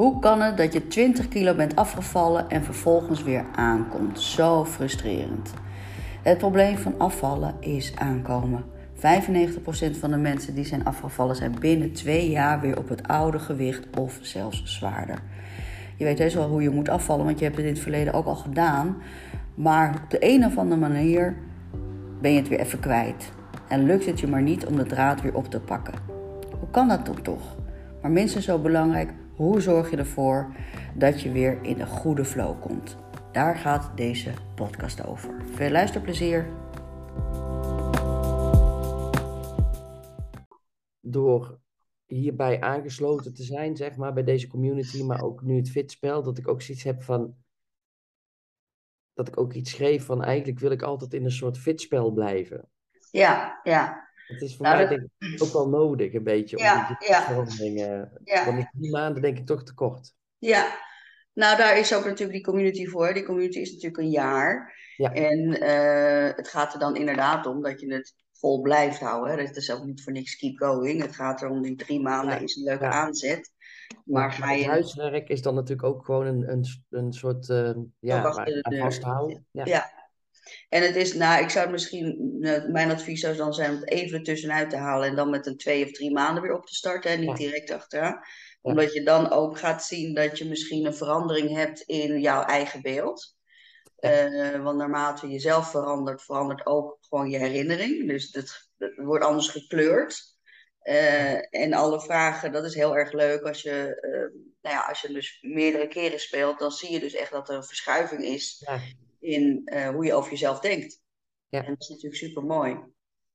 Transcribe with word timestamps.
Hoe 0.00 0.18
kan 0.18 0.40
het 0.40 0.56
dat 0.56 0.72
je 0.72 0.86
20 0.86 1.28
kilo 1.28 1.54
bent 1.54 1.76
afgevallen 1.76 2.50
en 2.50 2.64
vervolgens 2.64 3.22
weer 3.22 3.44
aankomt? 3.54 4.20
Zo 4.20 4.64
frustrerend. 4.64 5.54
Het 6.22 6.38
probleem 6.38 6.76
van 6.76 6.94
afvallen 6.98 7.54
is 7.58 7.92
aankomen. 7.96 8.64
95% 8.94 9.00
van 9.98 10.10
de 10.10 10.16
mensen 10.16 10.54
die 10.54 10.64
zijn 10.64 10.84
afgevallen 10.84 11.36
zijn 11.36 11.54
binnen 11.58 11.92
twee 11.92 12.30
jaar 12.30 12.60
weer 12.60 12.78
op 12.78 12.88
het 12.88 13.08
oude 13.08 13.38
gewicht 13.38 13.98
of 13.98 14.18
zelfs 14.22 14.62
zwaarder. 14.64 15.18
Je 15.96 16.04
weet 16.04 16.18
heus 16.18 16.34
wel 16.34 16.48
hoe 16.48 16.62
je 16.62 16.70
moet 16.70 16.88
afvallen, 16.88 17.24
want 17.24 17.38
je 17.38 17.44
hebt 17.44 17.56
het 17.56 17.66
in 17.66 17.72
het 17.72 17.82
verleden 17.82 18.12
ook 18.12 18.26
al 18.26 18.36
gedaan. 18.36 18.96
Maar 19.54 20.00
op 20.02 20.10
de 20.10 20.18
een 20.20 20.44
of 20.44 20.58
andere 20.58 20.80
manier 20.80 21.36
ben 22.20 22.30
je 22.30 22.38
het 22.38 22.48
weer 22.48 22.60
even 22.60 22.80
kwijt. 22.80 23.32
En 23.68 23.86
lukt 23.86 24.06
het 24.06 24.20
je 24.20 24.26
maar 24.26 24.42
niet 24.42 24.66
om 24.66 24.76
de 24.76 24.86
draad 24.86 25.20
weer 25.20 25.34
op 25.34 25.50
te 25.50 25.60
pakken. 25.60 25.94
Hoe 26.58 26.70
kan 26.70 26.88
dat 26.88 27.24
toch? 27.24 27.56
Maar 28.02 28.10
minstens 28.10 28.44
zo 28.44 28.58
belangrijk, 28.58 29.10
hoe 29.40 29.60
zorg 29.60 29.90
je 29.90 29.96
ervoor 29.96 30.54
dat 30.94 31.20
je 31.20 31.32
weer 31.32 31.62
in 31.62 31.76
de 31.76 31.86
goede 31.86 32.24
flow 32.24 32.60
komt? 32.60 32.96
Daar 33.32 33.56
gaat 33.56 33.96
deze 33.96 34.32
podcast 34.54 35.06
over. 35.06 35.44
Veel 35.44 35.70
luisterplezier. 35.70 36.48
Door 41.00 41.60
hierbij 42.06 42.60
aangesloten 42.60 43.34
te 43.34 43.42
zijn, 43.42 43.76
zeg 43.76 43.96
maar, 43.96 44.12
bij 44.12 44.24
deze 44.24 44.48
community, 44.48 45.02
maar 45.02 45.22
ook 45.22 45.42
nu 45.42 45.56
het 45.56 45.70
fitspel, 45.70 46.22
dat 46.22 46.38
ik 46.38 46.48
ook 46.48 46.62
zoiets 46.62 46.84
heb 46.84 47.02
van. 47.02 47.34
Dat 49.12 49.28
ik 49.28 49.38
ook 49.38 49.52
iets 49.52 49.70
schreef 49.70 50.04
van 50.04 50.24
eigenlijk 50.24 50.58
wil 50.58 50.70
ik 50.70 50.82
altijd 50.82 51.14
in 51.14 51.24
een 51.24 51.30
soort 51.30 51.58
fitspel 51.58 52.10
blijven. 52.10 52.68
Ja, 53.10 53.60
ja. 53.62 54.09
Het 54.30 54.42
is 54.42 54.56
voor 54.56 54.66
mij 54.66 54.86
denk 54.86 55.08
ik 55.18 55.42
ook 55.42 55.52
wel 55.52 55.68
nodig, 55.68 56.14
een 56.14 56.22
beetje, 56.22 56.58
ja, 56.58 56.80
om 56.88 56.96
die 56.98 57.14
veranderingen. 57.14 58.20
Ja. 58.24 58.44
Want 58.44 58.68
die 58.72 58.90
maanden 58.90 59.22
denk 59.22 59.38
ik 59.38 59.46
toch 59.46 59.64
te 59.64 59.74
kort. 59.74 60.14
Ja, 60.38 60.66
nou 61.32 61.56
daar 61.56 61.78
is 61.78 61.94
ook 61.94 62.04
natuurlijk 62.04 62.32
die 62.32 62.44
community 62.44 62.86
voor. 62.86 63.14
Die 63.14 63.24
community 63.24 63.58
is 63.58 63.72
natuurlijk 63.72 64.02
een 64.02 64.10
jaar. 64.10 64.78
Ja. 64.96 65.12
En 65.12 65.62
uh, 65.62 66.36
het 66.36 66.48
gaat 66.48 66.72
er 66.72 66.78
dan 66.78 66.96
inderdaad 66.96 67.46
om 67.46 67.62
dat 67.62 67.80
je 67.80 67.92
het 67.92 68.14
vol 68.32 68.60
blijft 68.60 69.00
houden. 69.00 69.46
Dat 69.46 69.56
is 69.56 69.72
ook 69.72 69.84
niet 69.84 70.02
voor 70.02 70.12
niks 70.12 70.36
keep 70.36 70.58
going. 70.58 71.02
Het 71.02 71.14
gaat 71.14 71.42
erom 71.42 71.62
die 71.62 71.76
drie 71.76 72.00
maanden 72.00 72.34
ja. 72.34 72.40
is 72.40 72.56
een 72.56 72.64
leuke 72.64 72.86
aanzet. 72.86 73.52
Maar 74.04 74.32
ga 74.32 74.52
je... 74.52 74.66
huiswerk 74.66 75.28
is 75.28 75.42
dan 75.42 75.54
natuurlijk 75.54 75.88
ook 75.88 76.04
gewoon 76.04 76.26
een, 76.26 76.50
een, 76.50 76.64
een 76.90 77.12
soort 77.12 77.48
uh, 77.48 77.70
ja, 77.98 78.32
vasthouden. 78.62 79.46
Ja. 79.50 79.98
En 80.68 80.82
het 80.82 80.96
is, 80.96 81.14
nou, 81.14 81.42
ik 81.42 81.50
zou 81.50 81.70
misschien, 81.70 82.36
mijn 82.68 82.90
advies 82.90 83.20
zou 83.20 83.36
dan 83.36 83.54
zijn 83.54 83.70
om 83.70 83.76
het 83.76 83.90
even 83.90 84.22
tussenuit 84.22 84.70
te 84.70 84.76
halen 84.76 85.08
en 85.08 85.16
dan 85.16 85.30
met 85.30 85.46
een 85.46 85.56
twee 85.56 85.84
of 85.84 85.90
drie 85.90 86.12
maanden 86.12 86.42
weer 86.42 86.54
op 86.54 86.66
te 86.66 86.74
starten 86.74 87.10
en 87.10 87.20
niet 87.20 87.36
direct 87.36 87.70
achteraan. 87.70 88.20
Omdat 88.62 88.92
je 88.92 89.02
dan 89.02 89.30
ook 89.30 89.58
gaat 89.58 89.84
zien 89.84 90.14
dat 90.14 90.38
je 90.38 90.48
misschien 90.48 90.86
een 90.86 90.94
verandering 90.94 91.56
hebt 91.56 91.80
in 91.80 92.20
jouw 92.20 92.42
eigen 92.42 92.82
beeld. 92.82 93.34
Uh, 94.00 94.62
want 94.62 94.78
naarmate 94.78 95.28
je 95.28 95.38
zelf 95.38 95.70
verandert, 95.70 96.22
verandert 96.22 96.66
ook 96.66 96.98
gewoon 97.00 97.30
je 97.30 97.38
herinnering. 97.38 98.08
Dus 98.08 98.28
het, 98.32 98.70
wordt 98.96 99.24
anders 99.24 99.48
gekleurd. 99.48 100.38
Uh, 100.82 101.54
en 101.54 101.72
alle 101.72 102.00
vragen, 102.00 102.52
dat 102.52 102.64
is 102.64 102.74
heel 102.74 102.96
erg 102.96 103.12
leuk. 103.12 103.42
Als 103.42 103.62
je, 103.62 103.98
uh, 104.00 104.42
nou 104.60 104.76
ja, 104.76 104.86
als 104.88 105.00
je 105.00 105.12
dus 105.12 105.38
meerdere 105.40 105.88
keren 105.88 106.20
speelt, 106.20 106.58
dan 106.58 106.70
zie 106.70 106.92
je 106.92 107.00
dus 107.00 107.14
echt 107.14 107.30
dat 107.30 107.48
er 107.48 107.54
een 107.54 107.64
verschuiving 107.64 108.22
is 108.24 108.62
ja. 108.66 108.80
In 109.20 109.72
hoe 109.94 110.04
je 110.04 110.14
over 110.14 110.30
jezelf 110.30 110.60
denkt. 110.60 111.00
Ja. 111.48 111.64
En 111.64 111.68
dat 111.72 111.80
is 111.80 111.88
natuurlijk 111.88 112.16
super 112.16 112.44
mooi. 112.44 112.78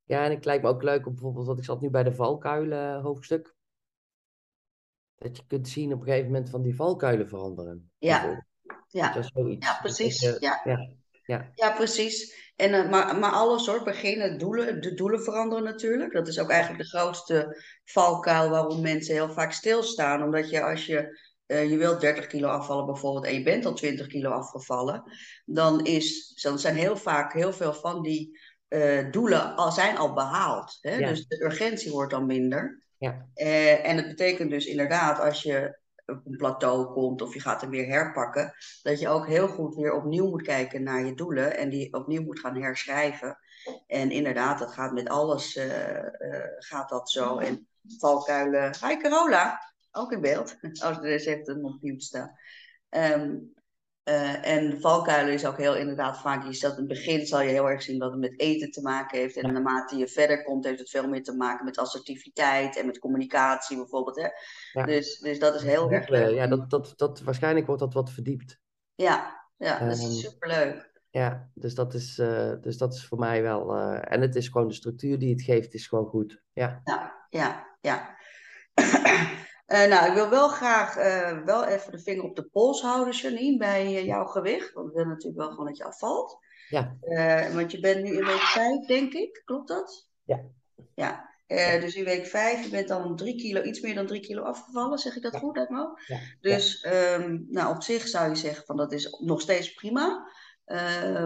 Ja, 0.03 0.25
en 0.25 0.31
het 0.31 0.45
lijkt 0.45 0.63
me 0.63 0.69
ook 0.69 0.83
leuk 0.83 1.05
om 1.05 1.13
bijvoorbeeld, 1.13 1.47
wat 1.47 1.57
ik 1.57 1.63
zat 1.63 1.81
nu 1.81 1.89
bij 1.89 2.03
de 2.03 2.15
valkuilen 2.15 3.01
hoofdstuk. 3.01 3.55
Dat 5.15 5.37
je 5.37 5.43
kunt 5.47 5.67
zien 5.67 5.93
op 5.93 5.99
een 5.99 6.05
gegeven 6.05 6.31
moment 6.31 6.49
van 6.49 6.61
die 6.61 6.75
valkuilen 6.75 7.27
veranderen. 7.27 7.91
Ja. 7.97 8.45
Ja. 8.87 9.25
ja, 9.59 9.79
precies. 9.81 10.21
Ja. 10.21 10.61
Ja. 10.63 10.95
Ja. 11.25 11.51
ja, 11.55 11.71
precies. 11.71 12.43
En, 12.55 12.73
uh, 12.73 12.89
maar, 12.89 13.19
maar 13.19 13.31
alles 13.31 13.65
hoor, 13.65 13.83
beginnen, 13.83 14.37
doelen, 14.37 14.81
de 14.81 14.93
doelen 14.93 15.23
veranderen 15.23 15.63
natuurlijk. 15.63 16.13
Dat 16.13 16.27
is 16.27 16.39
ook 16.39 16.49
eigenlijk 16.49 16.83
de 16.83 16.97
grootste 16.97 17.63
valkuil 17.83 18.49
waarom 18.49 18.81
mensen 18.81 19.13
heel 19.13 19.29
vaak 19.29 19.51
stilstaan. 19.51 20.23
Omdat 20.23 20.49
je 20.49 20.63
als 20.63 20.85
je, 20.85 21.19
uh, 21.47 21.69
je 21.69 21.77
wilt 21.77 22.01
30 22.01 22.27
kilo 22.27 22.47
afvallen 22.47 22.85
bijvoorbeeld 22.85 23.25
en 23.25 23.33
je 23.33 23.43
bent 23.43 23.65
al 23.65 23.73
20 23.73 24.07
kilo 24.07 24.29
afgevallen. 24.29 25.03
Dan, 25.45 25.85
is, 25.85 26.39
dan 26.41 26.59
zijn 26.59 26.75
heel 26.75 26.97
vaak 26.97 27.33
heel 27.33 27.53
veel 27.53 27.73
van 27.73 28.01
die 28.01 28.39
uh, 28.69 29.11
doelen 29.11 29.55
al, 29.55 29.71
zijn 29.71 29.97
al 29.97 30.13
behaald. 30.13 30.77
Hè? 30.81 30.95
Ja. 30.95 31.07
Dus 31.07 31.27
de 31.27 31.43
urgentie 31.43 31.91
wordt 31.91 32.11
dan 32.11 32.25
minder. 32.25 32.83
Ja. 32.97 33.27
en 33.83 33.95
het 33.95 34.07
betekent 34.07 34.49
dus 34.49 34.65
inderdaad 34.65 35.19
als 35.19 35.41
je 35.43 35.79
op 36.05 36.21
een 36.25 36.37
plateau 36.37 36.93
komt 36.93 37.21
of 37.21 37.33
je 37.33 37.39
gaat 37.39 37.61
hem 37.61 37.69
weer 37.69 37.87
herpakken, 37.87 38.53
dat 38.81 38.99
je 38.99 39.09
ook 39.09 39.27
heel 39.27 39.47
goed 39.47 39.75
weer 39.75 39.93
opnieuw 39.93 40.29
moet 40.29 40.41
kijken 40.41 40.83
naar 40.83 41.05
je 41.05 41.13
doelen 41.13 41.57
en 41.57 41.69
die 41.69 41.93
opnieuw 41.93 42.23
moet 42.23 42.39
gaan 42.39 42.61
herschrijven. 42.61 43.37
En 43.87 44.11
inderdaad, 44.11 44.59
dat 44.59 44.71
gaat 44.71 44.93
met 44.93 45.09
alles, 45.09 45.59
gaat 46.57 46.89
dat 46.89 47.09
zo. 47.09 47.37
En 47.37 47.67
valkuilen. 47.97 48.75
Hi 48.87 48.97
Carola, 48.97 49.59
ook 49.95 50.11
in 50.11 50.21
beeld. 50.21 50.57
Als 50.83 50.97
er 50.97 51.03
eens 51.03 51.25
heeft 51.25 51.47
een 51.47 51.65
opnieuw 51.65 51.99
staan. 51.99 52.31
Um, 52.89 53.53
uh, 54.09 54.47
en 54.47 54.81
valkuilen 54.81 55.33
is 55.33 55.45
ook 55.45 55.57
heel 55.57 55.75
inderdaad 55.75 56.19
vaak, 56.19 56.43
je 56.51 56.59
dat 56.59 56.71
in 56.71 56.77
het 56.77 56.87
begin 56.87 57.25
zal 57.25 57.41
je 57.41 57.49
heel 57.49 57.69
erg 57.69 57.81
zien 57.81 57.99
dat 57.99 58.11
het 58.11 58.19
met 58.19 58.39
eten 58.39 58.71
te 58.71 58.81
maken 58.81 59.19
heeft. 59.19 59.37
En 59.37 59.53
naarmate 59.53 59.97
je 59.97 60.07
verder 60.07 60.43
komt, 60.43 60.65
heeft 60.65 60.79
het 60.79 60.89
veel 60.89 61.07
meer 61.07 61.23
te 61.23 61.35
maken 61.35 61.65
met 61.65 61.77
assertiviteit 61.77 62.77
en 62.77 62.85
met 62.85 62.99
communicatie 62.99 63.77
bijvoorbeeld. 63.77 64.15
Hè? 64.15 64.27
Ja. 64.71 64.85
Dus, 64.85 65.19
dus 65.19 65.39
dat 65.39 65.55
is 65.55 65.61
heel 65.63 65.91
erg 65.91 66.07
leuk. 66.07 66.35
Ja, 66.35 66.47
dat, 66.47 66.69
dat, 66.69 66.93
dat, 66.95 67.21
waarschijnlijk 67.21 67.65
wordt 67.65 67.81
dat 67.81 67.93
wat 67.93 68.11
verdiept. 68.11 68.59
Ja, 68.95 69.45
ja 69.57 69.79
dat 69.79 69.97
is 69.97 70.03
um, 70.03 70.11
superleuk. 70.11 70.93
Ja, 71.09 71.49
dus 71.53 71.75
dat 71.75 71.93
is, 71.93 72.19
uh, 72.19 72.53
dus 72.61 72.77
dat 72.77 72.93
is 72.93 73.05
voor 73.05 73.19
mij 73.19 73.41
wel. 73.41 73.75
Uh, 73.75 74.11
en 74.11 74.21
het 74.21 74.35
is 74.35 74.47
gewoon 74.47 74.67
de 74.67 74.73
structuur 74.73 75.19
die 75.19 75.33
het 75.33 75.41
geeft, 75.41 75.73
is 75.73 75.87
gewoon 75.87 76.05
goed. 76.05 76.41
Ja, 76.53 76.81
ja, 76.83 77.27
ja. 77.29 77.77
ja. 77.81 78.15
Uh, 79.67 79.85
nou, 79.85 80.07
ik 80.07 80.13
wil 80.13 80.29
wel 80.29 80.47
graag 80.47 80.97
uh, 80.97 81.43
wel 81.43 81.65
even 81.65 81.91
de 81.91 81.99
vinger 81.99 82.23
op 82.23 82.35
de 82.35 82.43
pols 82.43 82.81
houden, 82.81 83.13
Janine, 83.13 83.57
bij 83.57 83.85
uh, 83.85 84.05
jouw 84.05 84.25
gewicht. 84.25 84.73
Want 84.73 84.87
we 84.87 84.93
willen 84.93 85.09
natuurlijk 85.09 85.37
wel 85.37 85.49
gewoon 85.49 85.65
dat 85.65 85.77
je 85.77 85.83
afvalt. 85.83 86.37
Ja. 86.69 86.97
want 87.53 87.71
je 87.71 87.79
bent 87.79 88.03
nu 88.03 88.17
in 88.17 88.25
week 88.25 88.41
5, 88.41 88.85
denk 88.85 89.13
ik. 89.13 89.41
Klopt 89.45 89.67
dat? 89.67 90.09
Ja. 90.23 90.41
Ja. 90.95 91.29
dus 91.79 91.95
in 91.95 92.03
week 92.03 92.25
5, 92.25 92.63
je 92.63 92.69
bent 92.69 92.87
dan 92.87 93.15
drie 93.15 93.35
kilo, 93.35 93.61
iets 93.61 93.79
meer 93.81 93.95
dan 93.95 94.07
3 94.07 94.21
kilo 94.21 94.41
afgevallen. 94.41 94.97
Zeg 94.97 95.15
ik 95.15 95.21
dat 95.21 95.33
ja. 95.33 95.39
goed, 95.39 95.57
Edmo? 95.57 95.93
Ja. 96.05 96.19
Dus 96.41 96.87
um, 97.17 97.45
nou, 97.49 97.75
op 97.75 97.83
zich 97.83 98.07
zou 98.07 98.29
je 98.29 98.35
zeggen 98.35 98.65
van 98.65 98.77
dat 98.77 98.91
is 98.91 99.17
nog 99.19 99.41
steeds 99.41 99.73
prima. 99.73 100.27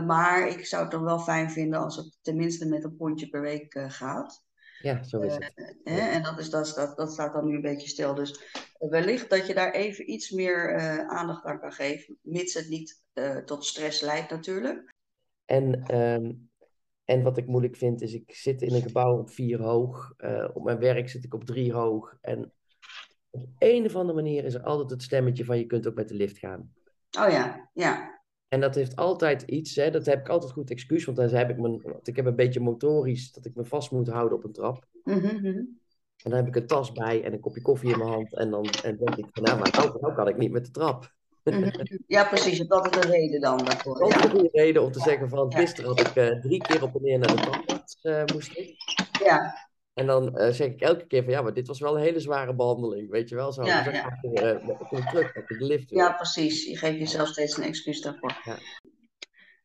maar 0.05 0.47
ik 0.47 0.65
zou 0.65 0.81
het 0.81 0.91
dan 0.91 1.03
wel 1.03 1.19
fijn 1.19 1.51
vinden 1.51 1.79
als 1.79 1.95
het 1.95 2.17
tenminste 2.21 2.67
met 2.67 2.83
een 2.83 2.95
pondje 2.95 3.29
per 3.29 3.41
week 3.41 3.85
gaat. 3.87 4.47
Ja, 4.81 5.03
zo 5.03 5.19
is 5.19 5.33
het. 5.33 5.51
Uh, 5.55 5.95
hè? 5.95 5.99
En 5.99 6.23
dat, 6.23 6.39
is, 6.39 6.49
dat, 6.49 6.73
dat, 6.75 6.97
dat 6.97 7.11
staat 7.11 7.33
dan 7.33 7.45
nu 7.45 7.55
een 7.55 7.61
beetje 7.61 7.87
stil. 7.87 8.15
Dus 8.15 8.53
wellicht 8.79 9.29
dat 9.29 9.47
je 9.47 9.53
daar 9.53 9.71
even 9.71 10.11
iets 10.11 10.29
meer 10.29 10.75
uh, 10.75 11.07
aandacht 11.07 11.45
aan 11.45 11.59
kan 11.59 11.71
geven, 11.71 12.17
mits 12.21 12.53
het 12.53 12.69
niet 12.69 13.01
uh, 13.13 13.37
tot 13.37 13.65
stress 13.65 14.01
leidt 14.01 14.29
natuurlijk. 14.29 14.93
En, 15.45 15.95
um, 15.95 16.49
en 17.05 17.23
wat 17.23 17.37
ik 17.37 17.47
moeilijk 17.47 17.75
vind 17.75 18.01
is, 18.01 18.13
ik 18.13 18.35
zit 18.35 18.61
in 18.61 18.73
een 18.73 18.81
gebouw 18.81 19.17
op 19.17 19.29
vier 19.29 19.61
hoog. 19.61 20.13
op 20.53 20.63
mijn 20.63 20.79
werk 20.79 21.09
zit 21.09 21.23
ik 21.23 21.33
op 21.33 21.43
drie 21.43 21.73
hoog. 21.73 22.17
En 22.21 22.53
op 23.29 23.47
een 23.57 23.85
of 23.85 23.95
andere 23.95 24.21
manier 24.21 24.43
is 24.43 24.53
er 24.53 24.63
altijd 24.63 24.89
het 24.89 25.03
stemmetje 25.03 25.45
van 25.45 25.57
je 25.57 25.65
kunt 25.65 25.87
ook 25.87 25.95
met 25.95 26.07
de 26.07 26.15
lift 26.15 26.37
gaan. 26.37 26.73
Oh 27.19 27.31
ja, 27.31 27.69
ja. 27.73 28.18
En 28.49 28.59
dat 28.59 28.75
heeft 28.75 28.95
altijd 28.95 29.41
iets, 29.41 29.75
hè, 29.75 29.91
dat 29.91 30.05
heb 30.05 30.19
ik 30.19 30.29
altijd 30.29 30.51
goed 30.51 30.71
excuus, 30.71 31.05
want 31.05 31.17
dan 31.17 31.29
heb 31.29 31.49
ik, 31.49 31.57
mijn, 31.57 31.81
want 31.81 32.07
ik 32.07 32.15
heb 32.15 32.25
een 32.25 32.35
beetje 32.35 32.59
motorisch 32.59 33.31
dat 33.31 33.45
ik 33.45 33.55
me 33.55 33.65
vast 33.65 33.91
moet 33.91 34.07
houden 34.07 34.37
op 34.37 34.43
een 34.43 34.51
trap. 34.51 34.85
Mm 35.03 35.19
-hmm. 35.19 35.77
En 36.23 36.29
dan 36.29 36.33
heb 36.33 36.47
ik 36.47 36.55
een 36.55 36.67
tas 36.67 36.91
bij 36.91 37.23
en 37.23 37.33
een 37.33 37.39
kopje 37.39 37.61
koffie 37.61 37.91
in 37.91 37.97
mijn 37.97 38.09
hand. 38.09 38.35
En 38.35 38.49
dan 38.49 38.65
en 38.83 38.97
denk 38.97 39.15
ik 39.15 39.25
van, 39.31 39.43
nou, 39.43 39.59
maar 39.59 39.71
nou, 39.71 39.97
nou 40.01 40.13
kan 40.13 40.27
ik 40.27 40.37
niet 40.37 40.51
met 40.51 40.65
de 40.65 40.71
trap. 40.71 41.13
-hmm. 41.43 41.71
Ja, 42.07 42.23
precies. 42.23 42.57
Hebt 42.57 42.71
altijd 42.71 43.05
een 43.05 43.11
reden 43.11 43.41
dan 43.41 43.57
daarvoor. 43.57 44.01
Altijd 44.01 44.23
een 44.23 44.29
goede 44.29 44.49
reden 44.51 44.83
om 44.83 44.91
te 44.91 44.99
zeggen 44.99 45.29
van, 45.29 45.53
gisteren 45.53 45.89
had 45.89 45.99
ik 45.99 46.15
uh, 46.15 46.41
drie 46.41 46.61
keer 46.61 46.83
op 46.83 46.95
en 46.95 47.01
neer 47.01 47.19
naar 47.19 47.35
de 47.35 47.41
tandarts 47.41 47.97
uh, 48.03 48.23
moest 48.33 48.57
ik. 48.57 48.75
Ja. 49.23 49.68
En 49.93 50.05
dan 50.05 50.41
uh, 50.41 50.49
zeg 50.49 50.67
ik 50.67 50.81
elke 50.81 51.07
keer 51.07 51.23
van, 51.23 51.33
ja, 51.33 51.41
maar 51.41 51.53
dit 51.53 51.67
was 51.67 51.79
wel 51.79 51.95
een 51.95 52.03
hele 52.03 52.19
zware 52.19 52.55
behandeling, 52.55 53.09
weet 53.09 53.29
je 53.29 53.35
wel. 53.35 53.53
Zo, 53.53 53.63
ja, 53.63 53.83
dan 53.83 53.93
ja. 53.93 54.19
ik 54.21 54.41
uh, 54.41 54.87
kom 54.89 55.05
terug, 55.05 55.33
de 55.33 55.45
lift 55.47 55.89
weer. 55.89 55.99
Ja, 55.99 56.11
precies. 56.11 56.65
Je 56.65 56.77
geeft 56.77 56.97
jezelf 56.97 57.27
steeds 57.27 57.57
een 57.57 57.63
excuus 57.63 58.01
daarvoor. 58.01 58.41
Ja. 58.43 58.57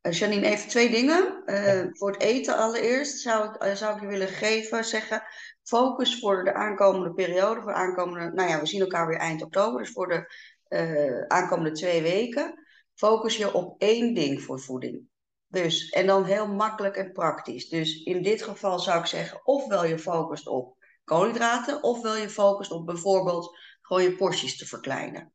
Uh, 0.03 0.13
Janine, 0.13 0.47
even 0.47 0.69
twee 0.69 0.91
dingen. 0.91 1.43
Ja. 1.47 1.89
Voor 1.93 2.13
het 2.13 2.23
eten 2.23 2.57
allereerst 2.57 3.19
zou 3.19 3.49
ik, 3.49 3.77
zou 3.77 3.95
ik 3.95 4.01
je 4.01 4.07
willen 4.07 4.29
geven, 4.29 4.85
zeggen, 4.85 5.23
focus 5.63 6.19
voor 6.19 6.45
de 6.45 6.55
aankomende 6.55 7.13
periode, 7.13 7.61
voor 7.61 7.73
de 7.73 7.79
aankomende, 7.79 8.33
nou 8.35 8.49
ja, 8.49 8.61
we 8.61 8.67
zien 8.67 8.81
elkaar 8.81 9.07
weer 9.07 9.19
eind 9.19 9.43
oktober, 9.43 9.81
dus 9.81 9.93
voor 9.93 10.09
de 10.09 11.25
aankomende 11.29 11.73
twee 11.73 12.03
weken, 12.03 12.55
focus 12.95 13.37
je 13.37 13.55
op 13.55 13.83
één 13.83 14.15
ding 14.15 14.43
voor 14.43 14.61
voeding. 14.61 15.13
Dus, 15.55 15.91
en 15.91 16.07
dan 16.07 16.25
heel 16.25 16.47
makkelijk 16.47 16.97
en 16.97 17.13
praktisch. 17.13 17.69
Dus 17.69 18.03
in 18.03 18.23
dit 18.23 18.43
geval 18.43 18.79
zou 18.79 19.01
ik 19.01 19.07
zeggen, 19.07 19.47
ofwel 19.47 19.85
je 19.85 19.99
focust 19.99 20.47
op 20.47 20.77
koolhydraten, 21.05 21.83
ofwel 21.83 22.17
je 22.17 22.29
focust 22.29 22.71
op 22.71 22.87
bijvoorbeeld 22.87 23.59
gewoon 23.83 24.03
je 24.03 24.17
porties 24.17 24.57
te 24.59 24.67
verkleinen. 24.67 25.33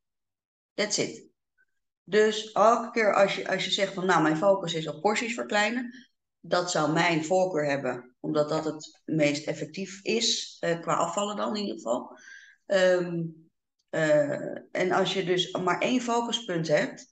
That's 0.73 0.97
it. 0.97 1.27
Dus 2.03 2.51
elke 2.51 2.91
keer 2.91 3.15
als 3.15 3.35
je, 3.35 3.49
als 3.49 3.65
je 3.65 3.71
zegt 3.71 3.93
van 3.93 4.05
nou, 4.05 4.21
mijn 4.21 4.37
focus 4.37 4.73
is 4.73 4.87
op 4.87 5.01
porties 5.01 5.33
verkleinen, 5.33 6.09
dat 6.39 6.71
zou 6.71 6.91
mijn 6.91 7.25
voorkeur 7.25 7.65
hebben, 7.65 8.15
omdat 8.19 8.49
dat 8.49 8.65
het 8.65 9.01
meest 9.05 9.47
effectief 9.47 9.99
is, 10.03 10.57
uh, 10.65 10.81
qua 10.81 10.93
afvallen 10.93 11.35
dan 11.35 11.55
in 11.55 11.61
ieder 11.61 11.75
geval. 11.75 12.17
Um, 12.65 13.49
uh, 13.89 14.57
en 14.71 14.91
als 14.91 15.13
je 15.13 15.23
dus 15.23 15.51
maar 15.51 15.79
één 15.79 16.01
focuspunt 16.01 16.67
hebt, 16.67 17.08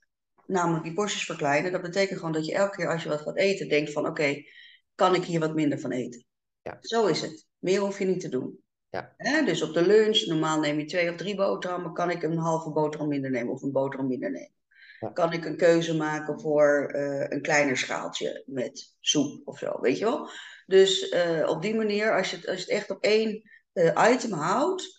namelijk 0.48 0.84
die 0.84 0.94
porties 0.94 1.26
verkleinen, 1.26 1.72
dat 1.72 1.82
betekent 1.82 2.20
gewoon 2.20 2.34
dat 2.34 2.46
je 2.46 2.54
elke 2.54 2.76
keer 2.76 2.92
als 2.92 3.04
je 3.04 3.10
wat 3.10 3.22
gaat 3.22 3.38
eten, 3.38 3.70
denkt 3.70 3.92
van 3.92 4.02
oké, 4.02 4.12
okay, 4.12 4.48
kan 4.96 5.16
ik 5.16 5.24
hier 5.24 5.40
wat 5.40 5.56
minder 5.56 5.80
van 5.80 5.92
eten? 5.92 6.26
Ja. 6.62 6.78
Zo 6.82 7.06
is 7.06 7.22
het. 7.22 7.48
Meer 7.58 7.80
hoef 7.80 8.00
je 8.00 8.06
niet 8.06 8.20
te 8.20 8.30
doen. 8.30 8.60
Ja. 8.90 9.42
dus 9.46 9.62
op 9.62 9.74
de 9.74 9.86
lunch, 9.86 10.26
normaal 10.26 10.60
neem 10.60 10.80
je 10.80 10.86
twee 10.86 11.10
of 11.10 11.16
drie 11.16 11.36
boterhammen, 11.36 11.94
kan 11.94 12.10
ik 12.10 12.24
een 12.24 12.38
halve 12.38 12.72
boterham 12.72 13.08
minder 13.08 13.32
nemen 13.32 13.54
of 13.54 13.62
een 13.62 13.72
boterham 13.72 14.08
minder 14.08 14.32
nemen. 14.32 14.52
Ja. 15.00 15.10
Kan 15.10 15.34
ik 15.34 15.46
een 15.46 15.58
keuze 15.58 15.96
maken 15.96 16.40
voor 16.40 16.94
uh, 16.96 17.26
een 17.30 17.42
kleiner 17.42 17.78
schaaltje 17.78 18.44
met 18.46 18.96
soep 19.00 19.48
of 19.48 19.58
zo, 19.58 19.80
weet 19.82 19.98
je 19.98 20.06
wel? 20.06 20.30
Dus 20.66 21.12
uh, 21.12 21.50
op 21.50 21.62
die 21.62 21.76
manier, 21.76 22.18
als 22.18 22.32
je, 22.32 22.36
het, 22.36 22.48
als 22.48 22.58
je 22.58 22.64
het 22.64 22.74
echt 22.74 22.90
op 22.90 23.04
één 23.04 23.42
uh, 23.74 24.10
item 24.12 24.32
houdt, 24.32 24.96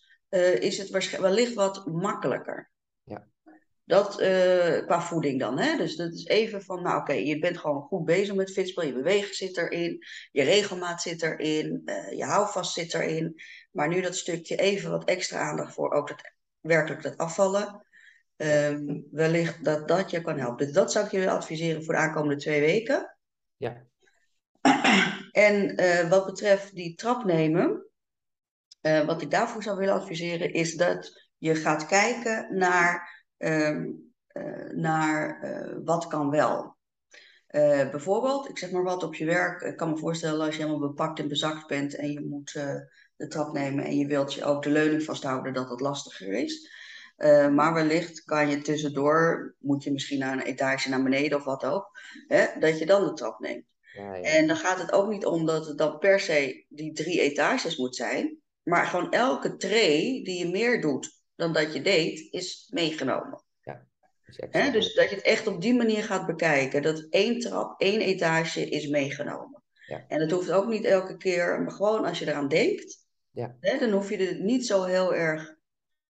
is 0.59 0.79
het 0.79 1.19
wellicht 1.21 1.55
wat 1.55 1.87
makkelijker. 1.87 2.71
Dat 3.89 4.17
qua 4.87 5.01
voeding 5.01 5.41
dan, 5.41 5.59
hè? 5.59 5.77
Dus 5.77 5.97
dat 5.97 6.13
is 6.13 6.25
even 6.25 6.63
van, 6.63 6.83
nou 6.83 7.01
oké, 7.01 7.11
okay, 7.11 7.25
je 7.25 7.39
bent 7.39 7.59
gewoon 7.59 7.83
goed 7.83 8.05
bezig 8.05 8.35
met 8.35 8.53
fitspel, 8.53 8.85
je 8.85 8.93
bewegen 8.93 9.35
zit 9.35 9.57
erin, 9.57 10.05
je 10.33 10.43
regelmaat 10.43 11.03
zit 11.03 11.23
erin, 11.23 11.83
je 12.17 12.25
houvast 12.25 12.73
zit 12.73 12.95
erin. 12.95 13.35
Maar 13.71 13.89
nu 13.89 14.01
dat 14.01 14.17
stukje 14.17 14.57
even 14.57 14.91
wat 14.91 15.05
extra 15.05 15.39
aandacht 15.39 15.75
voor 15.75 15.93
ook 15.93 16.09
het, 16.09 16.33
werkelijk 16.61 17.03
dat 17.03 17.17
afvallen. 17.17 17.87
Um, 18.37 19.07
wellicht 19.11 19.65
dat 19.65 19.89
dat 19.89 20.11
je 20.11 20.21
kan 20.21 20.39
helpen. 20.39 20.67
Dus 20.67 20.75
dat 20.75 20.93
zou 20.93 21.05
ik 21.05 21.11
je 21.11 21.19
willen 21.19 21.35
adviseren 21.35 21.85
voor 21.85 21.95
de 21.95 22.01
aankomende 22.01 22.41
twee 22.41 22.61
weken. 22.61 23.17
Ja. 23.57 23.87
En 25.33 25.81
uh, 25.81 26.09
wat 26.09 26.27
betreft 26.27 26.75
die 26.75 26.95
trap 26.95 27.25
nemen, 27.25 27.87
uh, 28.83 29.07
wat 29.07 29.23
ik 29.23 29.31
daarvoor 29.31 29.63
zou 29.63 29.79
willen 29.79 29.95
adviseren, 29.95 30.53
is 30.53 30.75
dat 30.75 31.29
je 31.37 31.55
gaat 31.55 31.87
kijken 31.87 32.57
naar, 32.57 33.18
um, 33.39 34.13
uh, 34.33 34.71
naar 34.71 35.41
wat 35.85 36.07
kan 36.07 36.31
wel. 36.31 36.77
bijvoorbeeld, 37.91 38.49
ik 38.49 38.59
zeg 38.59 38.71
maar 38.71 38.83
wat 38.83 39.03
op 39.03 39.15
je 39.15 39.25
werk. 39.25 39.61
Ik 39.61 39.77
kan 39.77 39.91
me 39.91 39.97
voorstellen 39.97 40.47
als 40.47 40.57
je 40.57 40.63
helemaal 40.63 40.89
bepakt 40.89 41.19
en 41.19 41.29
bezakt 41.29 41.67
bent 41.67 41.95
en 41.95 42.13
je 42.13 42.21
moet 42.21 42.53
de 43.19 43.27
trap 43.27 43.53
nemen 43.53 43.85
en 43.85 43.97
je 43.97 44.07
wilt 44.07 44.35
je 44.35 44.45
ook 44.45 44.63
de 44.63 44.71
leuning 44.71 45.03
vasthouden, 45.03 45.53
dat 45.53 45.71
het 45.71 45.81
lastiger 45.81 46.33
is. 46.33 46.71
Uh, 47.19 47.49
maar 47.49 47.75
wellicht 47.75 48.25
kan 48.25 48.51
je 48.51 48.61
tussendoor, 48.61 49.55
moet 49.59 49.85
je 49.85 49.93
misschien 49.93 50.19
naar 50.19 50.33
een 50.33 50.43
etage 50.43 50.89
naar 50.89 51.03
beneden 51.03 51.39
of 51.39 51.45
wat 51.45 51.65
ook, 51.65 51.91
hè, 52.27 52.47
dat 52.59 52.79
je 52.79 52.87
dan 52.87 53.05
de 53.05 53.13
trap 53.13 53.39
neemt. 53.39 53.65
Ja, 53.93 54.15
ja. 54.15 54.23
En 54.23 54.47
dan 54.47 54.57
gaat 54.57 54.79
het 54.79 54.93
ook 54.93 55.09
niet 55.09 55.27
om 55.27 55.47
dat 55.47 55.67
het 55.67 55.79
dan 55.79 55.99
per 55.99 56.21
se 56.21 56.65
die 56.69 56.93
drie 56.93 57.21
etages 57.21 57.77
moet 57.77 57.97
zijn, 57.97 58.39
maar 58.63 58.87
gewoon 58.87 59.11
elke 59.11 59.57
tray 59.57 60.23
die 60.23 60.39
je 60.39 60.51
meer 60.51 60.81
doet 60.81 61.18
dan 61.39 61.53
dat 61.53 61.73
je 61.73 61.83
deed, 61.83 62.33
is 62.33 62.69
meegenomen. 62.71 63.43
Ja, 64.51 64.71
dus 64.71 64.95
dat 64.95 65.11
je 65.11 65.15
het 65.17 65.25
echt 65.25 65.47
op 65.47 65.61
die 65.61 65.75
manier 65.75 66.03
gaat 66.03 66.27
bekijken, 66.27 66.83
dat 66.83 67.07
één 67.11 67.39
trap, 67.39 67.81
één 67.81 68.01
etage 68.01 68.69
is 68.69 68.89
meegenomen. 68.89 69.63
Ja. 69.87 70.05
En 70.09 70.19
dat 70.19 70.31
hoeft 70.31 70.51
ook 70.51 70.67
niet 70.67 70.85
elke 70.85 71.17
keer, 71.17 71.63
maar 71.63 71.73
gewoon 71.73 72.05
als 72.05 72.19
je 72.19 72.27
eraan 72.27 72.49
denkt, 72.49 73.07
ja. 73.31 73.57
dan 73.61 73.91
hoef 73.91 74.11
je 74.11 74.17
er 74.17 74.41
niet 74.41 74.67
zo 74.67 74.85
heel 74.85 75.15
erg 75.15 75.55